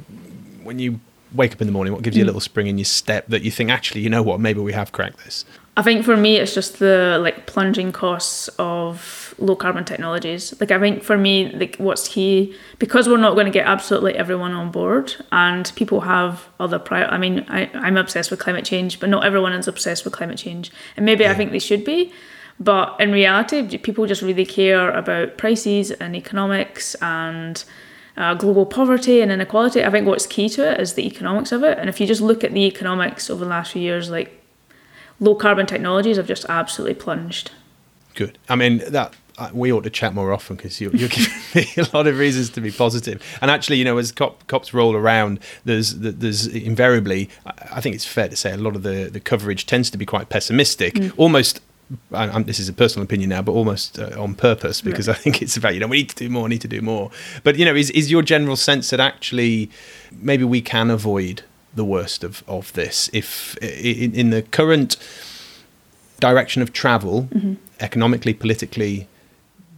when 0.64 0.78
you 0.78 1.00
wake 1.34 1.52
up 1.52 1.62
in 1.62 1.68
the 1.68 1.74
morning 1.74 1.94
what 1.94 2.02
gives 2.02 2.16
you 2.16 2.24
a 2.24 2.26
mm. 2.26 2.28
little 2.28 2.42
spring 2.42 2.68
in 2.68 2.78
your 2.78 2.86
step 2.86 3.28
that 3.28 3.42
you 3.42 3.52
think 3.52 3.70
actually 3.70 4.02
you 4.02 4.10
know 4.10 4.24
what 4.24 4.40
maybe 4.40 4.60
we 4.60 4.74
have 4.74 4.92
cracked 4.92 5.24
this 5.24 5.46
I 5.78 5.84
think 5.84 6.04
for 6.04 6.18
me, 6.18 6.38
it's 6.38 6.56
just 6.56 6.80
the 6.80 7.20
like 7.22 7.46
plunging 7.46 7.92
costs 7.92 8.48
of 8.58 9.36
low 9.38 9.56
carbon 9.56 9.86
technologies. 9.86 10.60
Like 10.60 10.72
I 10.72 10.80
think 10.80 11.04
for 11.04 11.20
me, 11.20 11.52
like 11.52 11.76
what's 11.78 12.08
key 12.08 12.56
because 12.80 13.08
we're 13.08 13.18
not 13.18 13.36
going 13.36 13.46
to 13.46 13.52
get 13.52 13.68
absolutely 13.68 14.16
everyone 14.16 14.54
on 14.54 14.72
board, 14.72 15.14
and 15.32 15.72
people 15.76 16.02
have 16.02 16.50
other 16.60 16.80
prior. 16.80 17.06
I 17.06 17.20
mean, 17.20 17.46
I, 17.48 17.70
I'm 17.76 17.96
obsessed 17.96 18.32
with 18.32 18.40
climate 18.40 18.66
change, 18.66 19.00
but 19.00 19.08
not 19.08 19.24
everyone 19.24 19.54
is 19.54 19.68
obsessed 19.68 20.04
with 20.04 20.14
climate 20.14 20.40
change, 20.40 20.72
and 20.98 21.06
maybe 21.06 21.26
yeah. 21.26 21.32
I 21.32 21.36
think 21.36 21.52
they 21.52 21.60
should 21.60 21.86
be. 21.86 22.12
But 22.60 23.00
in 23.00 23.12
reality, 23.12 23.78
people 23.78 24.08
just 24.08 24.24
really 24.24 24.48
care 24.48 24.90
about 24.90 25.38
prices 25.38 25.92
and 25.92 26.16
economics 26.16 26.96
and 26.96 27.64
uh, 28.18 28.34
global 28.34 28.66
poverty 28.66 29.22
and 29.22 29.32
inequality. 29.32 29.84
I 29.84 29.90
think 29.90 30.08
what's 30.08 30.26
key 30.26 30.50
to 30.50 30.72
it 30.72 30.80
is 30.80 30.94
the 30.94 31.06
economics 31.06 31.52
of 31.52 31.64
it. 31.64 31.78
And 31.78 31.90
if 31.90 32.00
you 32.00 32.08
just 32.08 32.22
look 32.22 32.44
at 32.44 32.52
the 32.52 32.66
economics 32.66 33.30
over 33.30 33.44
the 33.44 33.50
last 33.50 33.74
few 33.74 33.82
years, 33.82 34.10
like 34.10 34.44
low 35.20 35.36
carbon 35.36 35.66
technologies 35.66 36.18
have 36.18 36.28
just 36.28 36.46
absolutely 36.50 36.96
plunged. 36.96 37.52
Good. 38.16 38.38
I 38.50 38.56
mean 38.56 38.80
that 38.88 39.14
uh, 39.38 39.50
we 39.54 39.72
ought 39.72 39.84
to 39.84 39.90
chat 39.90 40.16
more 40.16 40.34
often 40.34 40.56
because 40.56 40.82
you're, 40.82 40.96
you're, 40.96 41.10
giving 41.10 41.32
me 41.54 41.68
a 41.78 41.96
lot 41.96 42.08
of 42.08 42.18
reasons 42.18 42.50
to 42.50 42.62
be 42.62 42.72
positive. 42.72 43.24
And 43.42 43.52
actually, 43.52 43.78
you 43.78 43.86
know, 43.86 43.98
as 43.98 44.12
COP, 44.12 44.48
COPs 44.48 44.74
roll 44.74 44.96
around, 44.96 45.40
there's 45.64 45.96
there's 45.96 46.48
invariably, 46.48 47.30
I 47.72 47.82
think 47.82 47.96
it's 47.96 48.06
fair 48.06 48.28
to 48.28 48.36
say, 48.36 48.52
a 48.52 48.58
lot 48.58 48.76
of 48.76 48.84
the, 48.84 49.10
the 49.12 49.20
coverage 49.20 49.66
tends 49.68 49.92
to 49.92 49.98
be 49.98 50.06
quite 50.06 50.30
pessimistic, 50.30 50.96
mm. 50.96 51.14
almost. 51.18 51.62
I, 52.12 52.42
this 52.42 52.60
is 52.60 52.68
a 52.68 52.74
personal 52.74 53.06
opinion 53.06 53.30
now, 53.30 53.42
but 53.42 53.54
almost 53.54 53.98
uh, 53.98 54.22
on 54.22 54.36
purpose 54.36 54.82
because 54.82 55.08
right. 55.08 55.18
I 55.18 55.20
think 55.20 55.42
it's 55.42 55.56
about 55.56 55.74
you 55.74 55.80
know 55.80 55.88
we 55.88 55.98
need 55.98 56.10
to 56.10 56.16
do 56.16 56.30
more, 56.30 56.50
need 56.50 56.62
to 56.62 56.68
do 56.68 56.82
more. 56.82 57.12
But 57.44 57.58
you 57.58 57.66
know, 57.66 57.76
is 57.76 57.90
is 57.92 58.12
your 58.12 58.22
general 58.22 58.56
sense 58.56 58.90
that 58.90 59.00
actually 59.00 59.70
maybe 60.12 60.44
we 60.44 60.62
can 60.62 60.90
avoid 60.90 61.44
the 61.76 61.86
worst 61.86 62.24
of, 62.24 62.44
of 62.48 62.74
this. 62.74 63.10
If 63.14 63.56
in, 63.58 64.14
in 64.14 64.30
the 64.32 64.42
current 64.42 64.98
direction 66.20 66.62
of 66.62 66.74
travel, 66.74 67.30
mm-hmm. 67.32 67.54
economically, 67.80 68.34
politically, 68.34 69.08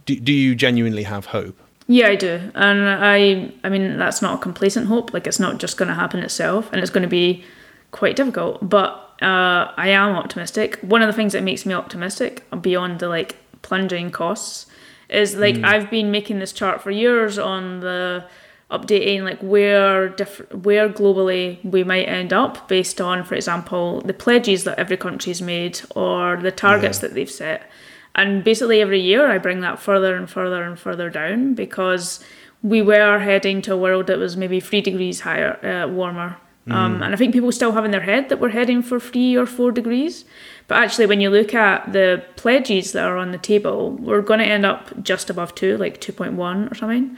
do, 0.06 0.18
do 0.18 0.32
you 0.32 0.54
genuinely 0.54 1.04
have 1.04 1.26
hope? 1.26 1.60
Yeah, 1.86 2.08
I 2.08 2.16
do, 2.16 2.40
and 2.54 2.88
I 2.88 3.52
I 3.62 3.68
mean 3.68 3.98
that's 3.98 4.22
not 4.22 4.38
a 4.38 4.42
complacent 4.42 4.86
hope. 4.86 5.12
Like 5.12 5.26
it's 5.26 5.40
not 5.40 5.58
just 5.58 5.76
going 5.76 5.88
to 5.88 5.94
happen 5.94 6.20
itself, 6.20 6.68
and 6.72 6.80
it's 6.80 6.90
going 6.90 7.02
to 7.02 7.08
be 7.08 7.44
quite 7.92 8.16
difficult. 8.16 8.68
But 8.68 9.09
uh, 9.20 9.72
I 9.76 9.88
am 9.88 10.14
optimistic. 10.16 10.78
One 10.80 11.02
of 11.02 11.06
the 11.06 11.12
things 11.12 11.32
that 11.32 11.42
makes 11.42 11.66
me 11.66 11.74
optimistic 11.74 12.44
beyond 12.62 13.00
the 13.00 13.08
like 13.08 13.36
plunging 13.62 14.10
costs 14.10 14.66
is 15.08 15.36
like 15.36 15.56
mm. 15.56 15.64
I've 15.64 15.90
been 15.90 16.10
making 16.10 16.38
this 16.38 16.52
chart 16.52 16.80
for 16.82 16.90
years 16.90 17.38
on 17.38 17.80
the 17.80 18.24
updating 18.70 19.22
like 19.22 19.40
where 19.40 20.08
different 20.08 20.64
where 20.64 20.88
globally 20.88 21.62
we 21.64 21.82
might 21.82 22.04
end 22.04 22.32
up 22.32 22.68
based 22.68 23.00
on 23.00 23.24
for 23.24 23.34
example 23.34 24.00
the 24.02 24.14
pledges 24.14 24.62
that 24.62 24.78
every 24.78 24.96
country's 24.96 25.42
made 25.42 25.80
or 25.96 26.36
the 26.36 26.52
targets 26.52 26.98
yeah. 26.98 27.08
that 27.08 27.14
they've 27.14 27.28
set 27.28 27.68
and 28.14 28.44
basically 28.44 28.80
every 28.80 29.00
year 29.00 29.26
i 29.26 29.38
bring 29.38 29.58
that 29.60 29.80
further 29.80 30.14
and 30.14 30.30
further 30.30 30.62
and 30.62 30.78
further 30.78 31.10
down 31.10 31.52
because 31.52 32.24
we 32.62 32.82
were 32.82 33.18
heading 33.20 33.62
to 33.62 33.72
a 33.72 33.76
world 33.76 34.06
that 34.08 34.18
was 34.18 34.36
maybe 34.36 34.60
three 34.60 34.80
degrees 34.80 35.20
higher 35.20 35.64
uh, 35.64 35.88
warmer. 35.88 36.36
Um, 36.72 37.02
and 37.02 37.14
i 37.14 37.16
think 37.16 37.32
people 37.32 37.52
still 37.52 37.72
have 37.72 37.84
in 37.84 37.90
their 37.90 38.00
head 38.00 38.28
that 38.28 38.40
we're 38.40 38.50
heading 38.50 38.82
for 38.82 39.00
three 39.00 39.36
or 39.36 39.46
four 39.46 39.72
degrees. 39.72 40.24
But 40.68 40.78
actually 40.78 41.06
when 41.06 41.20
you 41.20 41.30
look 41.30 41.52
at 41.52 41.92
the 41.92 42.24
pledges 42.36 42.92
that 42.92 43.04
are 43.04 43.16
on 43.16 43.32
the 43.32 43.38
table 43.38 43.90
we're 43.90 44.22
going 44.22 44.40
to 44.40 44.46
end 44.46 44.64
up 44.64 45.02
just 45.02 45.28
above 45.30 45.54
two 45.54 45.76
like 45.76 46.00
2.1 46.00 46.70
or 46.70 46.74
something. 46.74 47.16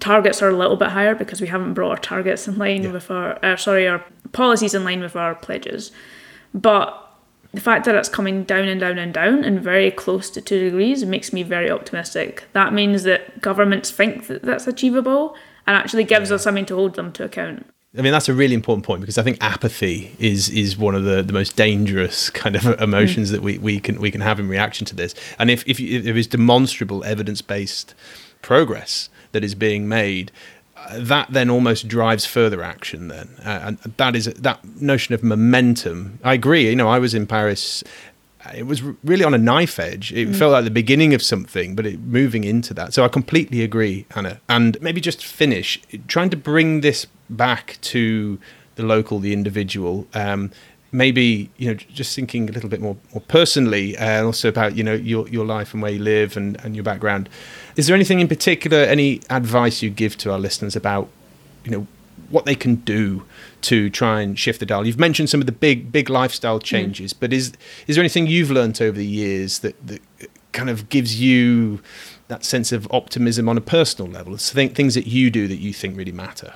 Targets 0.00 0.42
are 0.42 0.48
a 0.48 0.56
little 0.56 0.76
bit 0.76 0.88
higher 0.88 1.14
because 1.14 1.40
we 1.40 1.46
haven't 1.46 1.74
brought 1.74 1.90
our 1.90 1.96
targets 1.98 2.48
in 2.48 2.58
line 2.58 2.82
yeah. 2.82 2.92
with 2.92 3.10
our 3.10 3.44
uh, 3.44 3.56
sorry 3.56 3.86
our 3.86 4.04
policies 4.32 4.74
in 4.74 4.84
line 4.84 5.00
with 5.00 5.16
our 5.16 5.34
pledges. 5.34 5.92
But 6.52 7.00
the 7.54 7.60
fact 7.60 7.84
that 7.84 7.94
it's 7.94 8.08
coming 8.08 8.42
down 8.44 8.66
and 8.66 8.80
down 8.80 8.98
and 8.98 9.14
down 9.14 9.44
and 9.44 9.60
very 9.60 9.90
close 9.90 10.28
to 10.30 10.40
two 10.40 10.58
degrees 10.58 11.04
makes 11.04 11.32
me 11.32 11.44
very 11.44 11.70
optimistic. 11.70 12.44
That 12.52 12.72
means 12.72 13.04
that 13.04 13.40
governments 13.40 13.92
think 13.92 14.26
that 14.26 14.42
that's 14.42 14.66
achievable 14.66 15.36
and 15.66 15.76
actually 15.76 16.04
gives 16.04 16.30
yeah. 16.30 16.36
us 16.36 16.42
something 16.42 16.66
to 16.66 16.74
hold 16.74 16.96
them 16.96 17.12
to 17.12 17.24
account 17.24 17.66
I 17.96 18.02
mean 18.02 18.12
that's 18.12 18.28
a 18.28 18.34
really 18.34 18.54
important 18.54 18.84
point 18.84 19.00
because 19.00 19.18
I 19.18 19.22
think 19.22 19.38
apathy 19.40 20.16
is 20.18 20.48
is 20.48 20.76
one 20.76 20.94
of 20.94 21.04
the, 21.04 21.22
the 21.22 21.32
most 21.32 21.56
dangerous 21.56 22.28
kind 22.30 22.56
of 22.56 22.66
emotions 22.80 23.28
mm. 23.28 23.32
that 23.32 23.42
we, 23.42 23.58
we 23.58 23.78
can 23.78 24.00
we 24.00 24.10
can 24.10 24.20
have 24.20 24.40
in 24.40 24.48
reaction 24.48 24.84
to 24.86 24.96
this. 24.96 25.14
And 25.38 25.50
if 25.50 25.66
if, 25.68 25.78
if 25.78 26.04
there 26.04 26.16
is 26.16 26.26
demonstrable 26.26 27.04
evidence 27.04 27.40
based 27.40 27.94
progress, 28.42 29.08
that 29.32 29.44
is 29.44 29.54
being 29.54 29.86
made, 29.86 30.32
uh, 30.76 30.98
that 30.98 31.28
then 31.30 31.50
almost 31.50 31.86
drives 31.86 32.24
further 32.24 32.62
action. 32.62 33.08
Then, 33.08 33.28
uh, 33.44 33.60
and 33.62 33.78
that 33.96 34.16
is 34.16 34.26
that 34.26 34.64
notion 34.80 35.14
of 35.14 35.22
momentum. 35.22 36.18
I 36.24 36.34
agree. 36.34 36.68
You 36.68 36.76
know, 36.76 36.88
I 36.88 36.98
was 36.98 37.14
in 37.14 37.26
Paris. 37.26 37.84
It 38.54 38.66
was 38.66 38.82
really 38.82 39.24
on 39.24 39.32
a 39.32 39.38
knife 39.38 39.78
edge. 39.78 40.12
It 40.12 40.28
mm. 40.28 40.36
felt 40.36 40.52
like 40.52 40.64
the 40.64 40.70
beginning 40.70 41.14
of 41.14 41.22
something, 41.22 41.74
but 41.74 41.86
it 41.86 42.00
moving 42.00 42.44
into 42.44 42.74
that. 42.74 42.92
So 42.92 43.02
I 43.02 43.08
completely 43.08 43.62
agree, 43.62 44.04
Hannah. 44.10 44.40
And 44.48 44.80
maybe 44.82 45.00
just 45.00 45.24
finish 45.24 45.80
trying 46.08 46.28
to 46.30 46.36
bring 46.36 46.82
this 46.82 47.06
back 47.30 47.78
to 47.82 48.38
the 48.76 48.82
local, 48.82 49.18
the 49.18 49.32
individual. 49.32 50.06
Um, 50.14 50.50
maybe 50.94 51.50
you 51.56 51.68
know 51.68 51.74
just 51.74 52.14
thinking 52.14 52.48
a 52.48 52.52
little 52.52 52.70
bit 52.70 52.80
more, 52.80 52.96
more 53.12 53.20
personally 53.26 53.96
and 53.96 54.24
uh, 54.24 54.26
also 54.26 54.48
about 54.48 54.76
you 54.76 54.84
know 54.84 54.94
your 54.94 55.28
your 55.28 55.44
life 55.44 55.74
and 55.74 55.82
where 55.82 55.90
you 55.90 55.98
live 55.98 56.36
and, 56.36 56.56
and 56.64 56.76
your 56.76 56.84
background 56.84 57.28
is 57.76 57.88
there 57.88 57.96
anything 57.96 58.20
in 58.20 58.28
particular 58.28 58.78
any 58.78 59.20
advice 59.28 59.82
you 59.82 59.90
give 59.90 60.16
to 60.16 60.30
our 60.30 60.38
listeners 60.38 60.76
about 60.76 61.08
you 61.64 61.70
know 61.72 61.86
what 62.30 62.46
they 62.46 62.54
can 62.54 62.76
do 62.76 63.24
to 63.60 63.90
try 63.90 64.20
and 64.20 64.38
shift 64.38 64.60
the 64.60 64.66
dial 64.66 64.86
you've 64.86 64.98
mentioned 64.98 65.28
some 65.28 65.40
of 65.40 65.46
the 65.46 65.52
big 65.52 65.90
big 65.90 66.08
lifestyle 66.08 66.60
mm. 66.60 66.62
changes 66.62 67.12
mm. 67.12 67.20
but 67.20 67.32
is 67.32 67.52
is 67.88 67.96
there 67.96 68.02
anything 68.02 68.28
you've 68.28 68.50
learned 68.50 68.80
over 68.80 68.96
the 68.96 69.06
years 69.06 69.58
that, 69.58 69.74
that 69.86 70.00
kind 70.52 70.70
of 70.70 70.88
gives 70.88 71.20
you 71.20 71.80
that 72.28 72.44
sense 72.44 72.70
of 72.70 72.86
optimism 72.92 73.48
on 73.48 73.58
a 73.58 73.60
personal 73.60 74.10
level 74.10 74.36
things 74.36 74.94
that 74.94 75.08
you 75.08 75.28
do 75.28 75.48
that 75.48 75.56
you 75.56 75.72
think 75.72 75.96
really 75.96 76.12
matter 76.12 76.54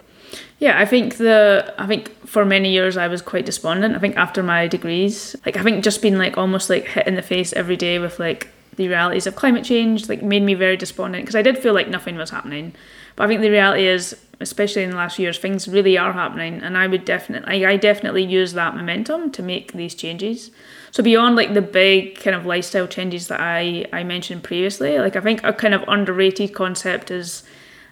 yeah, 0.58 0.78
I 0.78 0.84
think 0.84 1.16
the 1.16 1.74
I 1.78 1.86
think 1.86 2.10
for 2.26 2.44
many 2.44 2.72
years 2.72 2.96
I 2.96 3.08
was 3.08 3.22
quite 3.22 3.46
despondent. 3.46 3.94
I 3.94 3.98
think 3.98 4.16
after 4.16 4.42
my 4.42 4.66
degrees, 4.66 5.36
like 5.46 5.56
I 5.56 5.62
think 5.62 5.84
just 5.84 6.02
been 6.02 6.18
like 6.18 6.36
almost 6.36 6.68
like 6.68 6.86
hit 6.86 7.06
in 7.06 7.14
the 7.14 7.22
face 7.22 7.52
every 7.52 7.76
day 7.76 7.98
with 7.98 8.18
like 8.18 8.48
the 8.76 8.88
realities 8.88 9.26
of 9.26 9.34
climate 9.36 9.64
change 9.64 10.08
like 10.08 10.22
made 10.22 10.42
me 10.42 10.54
very 10.54 10.76
despondent 10.76 11.24
because 11.24 11.34
I 11.34 11.42
did 11.42 11.58
feel 11.58 11.74
like 11.74 11.88
nothing 11.88 12.16
was 12.16 12.30
happening. 12.30 12.74
But 13.16 13.24
I 13.24 13.26
think 13.28 13.40
the 13.40 13.50
reality 13.50 13.86
is, 13.86 14.16
especially 14.38 14.84
in 14.84 14.90
the 14.90 14.96
last 14.96 15.18
years, 15.18 15.38
things 15.38 15.66
really 15.66 15.98
are 15.98 16.12
happening, 16.12 16.62
and 16.62 16.78
I 16.78 16.86
would 16.86 17.04
definitely, 17.04 17.66
I 17.66 17.76
definitely 17.76 18.24
use 18.24 18.52
that 18.52 18.76
momentum 18.76 19.32
to 19.32 19.42
make 19.42 19.72
these 19.72 19.96
changes. 19.96 20.52
So 20.92 21.02
beyond 21.02 21.34
like 21.34 21.52
the 21.52 21.62
big 21.62 22.20
kind 22.20 22.36
of 22.36 22.46
lifestyle 22.46 22.86
changes 22.86 23.26
that 23.28 23.40
I 23.40 23.86
I 23.92 24.04
mentioned 24.04 24.44
previously, 24.44 24.98
like 24.98 25.16
I 25.16 25.20
think 25.20 25.42
a 25.44 25.52
kind 25.52 25.74
of 25.74 25.84
underrated 25.88 26.54
concept 26.54 27.10
is 27.10 27.42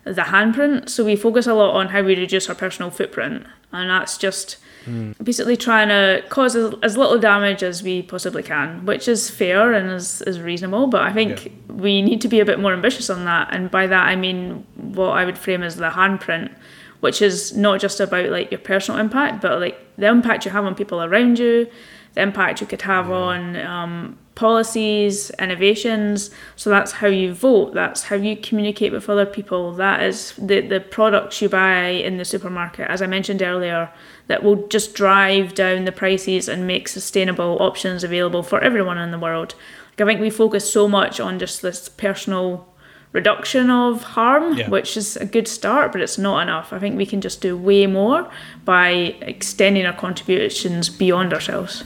the 0.06 0.22
handprint. 0.22 0.88
So 0.88 1.04
we 1.04 1.16
focus 1.16 1.46
a 1.46 1.54
lot 1.54 1.74
on 1.74 1.88
how 1.88 2.02
we 2.02 2.16
reduce 2.16 2.48
our 2.48 2.54
personal 2.54 2.90
footprint, 2.90 3.44
and 3.72 3.90
that's 3.90 4.16
just 4.16 4.56
mm. 4.84 5.14
basically 5.22 5.56
trying 5.56 5.88
to 5.88 6.26
cause 6.28 6.54
as, 6.54 6.74
as, 6.82 6.96
little 6.96 7.18
damage 7.18 7.62
as 7.62 7.82
we 7.82 8.02
possibly 8.02 8.42
can, 8.42 8.86
which 8.86 9.08
is 9.08 9.28
fair 9.28 9.72
and 9.72 9.90
is, 9.90 10.22
is 10.22 10.40
reasonable. 10.40 10.86
But 10.86 11.02
I 11.02 11.12
think 11.12 11.46
yeah. 11.46 11.74
we 11.74 12.02
need 12.02 12.20
to 12.20 12.28
be 12.28 12.40
a 12.40 12.44
bit 12.44 12.60
more 12.60 12.72
ambitious 12.72 13.10
on 13.10 13.24
that, 13.24 13.48
and 13.52 13.70
by 13.70 13.86
that 13.88 14.06
I 14.06 14.16
mean 14.16 14.64
what 14.76 15.10
I 15.10 15.24
would 15.24 15.36
frame 15.36 15.64
as 15.64 15.76
the 15.76 15.90
handprint, 15.90 16.54
which 17.00 17.20
is 17.20 17.56
not 17.56 17.80
just 17.80 17.98
about 17.98 18.30
like 18.30 18.52
your 18.52 18.60
personal 18.60 19.00
impact, 19.00 19.42
but 19.42 19.60
like 19.60 19.78
the 19.98 20.06
impact 20.06 20.44
you 20.44 20.52
have 20.52 20.64
on 20.64 20.76
people 20.76 21.02
around 21.02 21.38
you, 21.40 21.68
the 22.16 22.22
impact 22.22 22.60
you 22.60 22.66
could 22.66 22.82
have 22.82 23.10
on 23.10 23.56
um, 23.56 24.18
policies, 24.34 25.30
innovations. 25.38 26.30
So 26.56 26.70
that's 26.70 26.92
how 26.92 27.08
you 27.08 27.34
vote. 27.34 27.74
That's 27.74 28.04
how 28.04 28.16
you 28.16 28.36
communicate 28.36 28.92
with 28.92 29.08
other 29.08 29.26
people. 29.26 29.72
That 29.72 30.02
is 30.02 30.32
the 30.38 30.60
the 30.60 30.80
products 30.80 31.40
you 31.40 31.48
buy 31.48 31.88
in 31.88 32.16
the 32.16 32.24
supermarket, 32.24 32.88
as 32.88 33.02
I 33.02 33.06
mentioned 33.06 33.42
earlier, 33.42 33.90
that 34.26 34.42
will 34.42 34.66
just 34.68 34.94
drive 34.94 35.54
down 35.54 35.84
the 35.84 35.92
prices 35.92 36.48
and 36.48 36.66
make 36.66 36.88
sustainable 36.88 37.58
options 37.60 38.02
available 38.02 38.42
for 38.42 38.60
everyone 38.60 38.98
in 38.98 39.10
the 39.10 39.18
world. 39.18 39.54
Like 39.92 40.00
I 40.00 40.10
think 40.10 40.20
we 40.20 40.30
focus 40.30 40.70
so 40.70 40.88
much 40.88 41.20
on 41.20 41.38
just 41.38 41.62
this 41.62 41.88
personal 41.88 42.66
reduction 43.12 43.70
of 43.70 44.02
harm, 44.02 44.58
yeah. 44.58 44.68
which 44.68 44.96
is 44.96 45.16
a 45.16 45.24
good 45.24 45.48
start, 45.48 45.92
but 45.92 46.02
it's 46.02 46.18
not 46.18 46.42
enough. 46.42 46.72
I 46.72 46.78
think 46.78 46.96
we 46.96 47.06
can 47.06 47.22
just 47.22 47.40
do 47.40 47.56
way 47.56 47.86
more 47.86 48.30
by 48.66 48.88
extending 49.22 49.86
our 49.86 49.94
contributions 49.94 50.90
beyond 50.90 51.32
ourselves. 51.32 51.84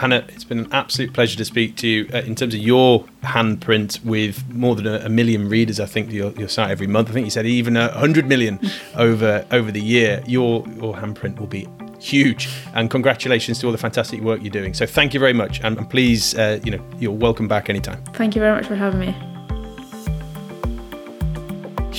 Hannah, 0.00 0.24
it's 0.28 0.44
been 0.44 0.60
an 0.60 0.72
absolute 0.72 1.12
pleasure 1.12 1.36
to 1.36 1.44
speak 1.44 1.76
to 1.76 1.86
you. 1.86 2.08
Uh, 2.14 2.22
in 2.22 2.34
terms 2.34 2.54
of 2.54 2.60
your 2.60 3.04
handprint, 3.22 4.02
with 4.02 4.48
more 4.48 4.74
than 4.74 4.86
a, 4.86 5.04
a 5.04 5.08
million 5.10 5.46
readers, 5.46 5.78
I 5.78 5.84
think 5.84 6.10
your, 6.10 6.32
your 6.32 6.48
site 6.48 6.70
every 6.70 6.86
month. 6.86 7.10
I 7.10 7.12
think 7.12 7.26
you 7.26 7.30
said 7.30 7.44
even 7.44 7.76
a 7.76 7.92
hundred 7.92 8.26
million 8.26 8.58
over 8.96 9.44
over 9.50 9.70
the 9.70 9.82
year. 9.82 10.24
Your 10.26 10.66
your 10.68 10.94
handprint 10.94 11.38
will 11.38 11.48
be 11.48 11.68
huge. 12.00 12.48
And 12.72 12.90
congratulations 12.90 13.58
to 13.58 13.66
all 13.66 13.72
the 13.72 13.78
fantastic 13.78 14.22
work 14.22 14.40
you're 14.40 14.50
doing. 14.50 14.72
So 14.72 14.86
thank 14.86 15.12
you 15.12 15.20
very 15.20 15.34
much, 15.34 15.60
and, 15.62 15.76
and 15.76 15.90
please, 15.90 16.34
uh, 16.34 16.60
you 16.64 16.70
know, 16.70 16.82
you're 16.98 17.12
welcome 17.12 17.46
back 17.46 17.68
anytime. 17.68 18.02
Thank 18.14 18.34
you 18.34 18.40
very 18.40 18.54
much 18.56 18.66
for 18.66 18.76
having 18.76 19.00
me. 19.00 19.29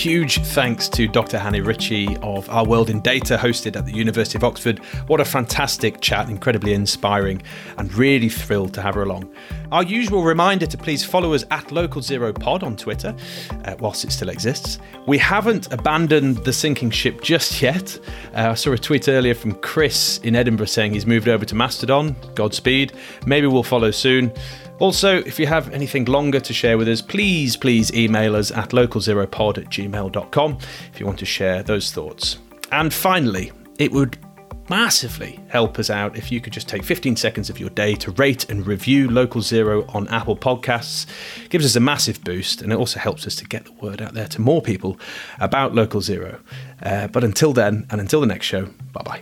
Huge 0.02 0.40
thanks 0.40 0.90
to 0.90 1.08
Dr. 1.08 1.38
Hannah 1.38 1.62
Ritchie 1.62 2.18
of 2.24 2.50
Our 2.50 2.66
World 2.66 2.90
in 2.90 3.02
Data, 3.02 3.38
hosted 3.38 3.76
at 3.76 3.86
the 3.86 3.94
University 3.94 4.36
of 4.36 4.44
Oxford. 4.44 4.80
What 5.06 5.20
a 5.20 5.26
fantastic 5.26 6.02
chat, 6.02 6.28
incredibly 6.28 6.74
inspiring, 6.74 7.44
and 7.78 7.94
really 7.94 8.28
thrilled 8.28 8.74
to 8.74 8.82
have 8.82 8.96
her 8.96 9.04
along. 9.04 9.32
Our 9.72 9.84
usual 9.84 10.24
reminder 10.24 10.66
to 10.66 10.76
please 10.76 11.06
follow 11.06 11.36
us 11.36 11.46
at 11.52 11.72
Local 11.72 12.02
Zero 12.02 12.34
Pod 12.34 12.64
on 12.64 12.76
Twitter, 12.76 13.16
uh, 13.66 13.76
whilst 13.80 14.04
it 14.04 14.12
still 14.12 14.30
exists. 14.30 14.80
We 15.06 15.20
haven't 15.20 15.72
abandoned 15.72 16.38
the 16.38 16.52
sinking 16.52 16.90
ship 16.90 17.22
just 17.22 17.62
yet. 17.62 18.00
Uh, 18.34 18.50
I 18.50 18.54
saw 18.56 18.72
a 18.72 18.80
tweet 18.80 19.08
earlier 19.08 19.36
from 19.36 19.54
Chris 19.54 20.18
in 20.24 20.36
Edinburgh 20.36 20.66
saying 20.66 20.94
he's 20.96 21.06
moved 21.06 21.28
over 21.28 21.46
to 21.46 21.54
Mastodon. 21.54 22.16
Godspeed. 22.34 22.94
Maybe 23.28 23.46
we'll 23.46 23.62
follow 23.62 23.92
soon. 23.92 24.34
Also, 24.82 25.18
if 25.18 25.38
you 25.40 25.46
have 25.46 25.72
anything 25.74 26.06
longer 26.06 26.40
to 26.40 26.54
share 26.54 26.76
with 26.76 26.88
us, 26.88 27.04
please, 27.04 27.56
please 27.56 27.94
email 27.94 28.36
us 28.36 28.50
at 28.50 28.72
localzeropod 28.72 29.60
at 29.60 29.66
gmail.com 29.66 30.58
if 30.92 31.00
you 31.00 31.06
want 31.06 31.20
to 31.20 31.26
share 31.26 31.62
those 31.62 31.92
thoughts. 31.92 32.40
And 32.72 32.92
finally, 32.92 33.52
it 33.78 33.92
would 33.92 34.18
massively 34.72 35.40
help 35.50 35.78
us 35.78 35.92
out 35.92 36.18
if 36.18 36.32
you 36.32 36.42
could 36.42 36.52
just 36.52 36.68
take 36.68 36.84
15 36.84 37.16
seconds 37.16 37.48
of 37.48 37.60
your 37.60 37.70
day 37.70 37.94
to 37.94 38.10
rate 38.14 38.50
and 38.50 38.66
review 38.66 39.08
Local 39.08 39.42
Zero 39.42 39.86
on 39.90 40.08
Apple 40.08 40.36
Podcasts. 40.36 41.06
It 41.44 41.52
gives 41.52 41.66
us 41.66 41.76
a 41.76 41.80
massive 41.80 42.24
boost 42.24 42.64
and 42.64 42.74
it 42.74 42.76
also 42.76 43.00
helps 43.00 43.28
us 43.28 43.36
to 43.36 43.46
get 43.46 43.66
the 43.66 43.74
word 43.74 44.02
out 44.02 44.16
there 44.16 44.30
to 44.30 44.42
more 44.42 44.64
people 44.64 45.00
about 45.40 45.76
Local 45.76 46.02
Zero. 46.02 46.40
Uh, 46.82 47.06
but 47.06 47.24
until 47.24 47.54
then, 47.54 47.86
and 47.92 48.02
until 48.02 48.20
the 48.20 48.26
next 48.26 48.48
show, 48.48 48.66
bye 48.94 49.04
bye. 49.04 49.22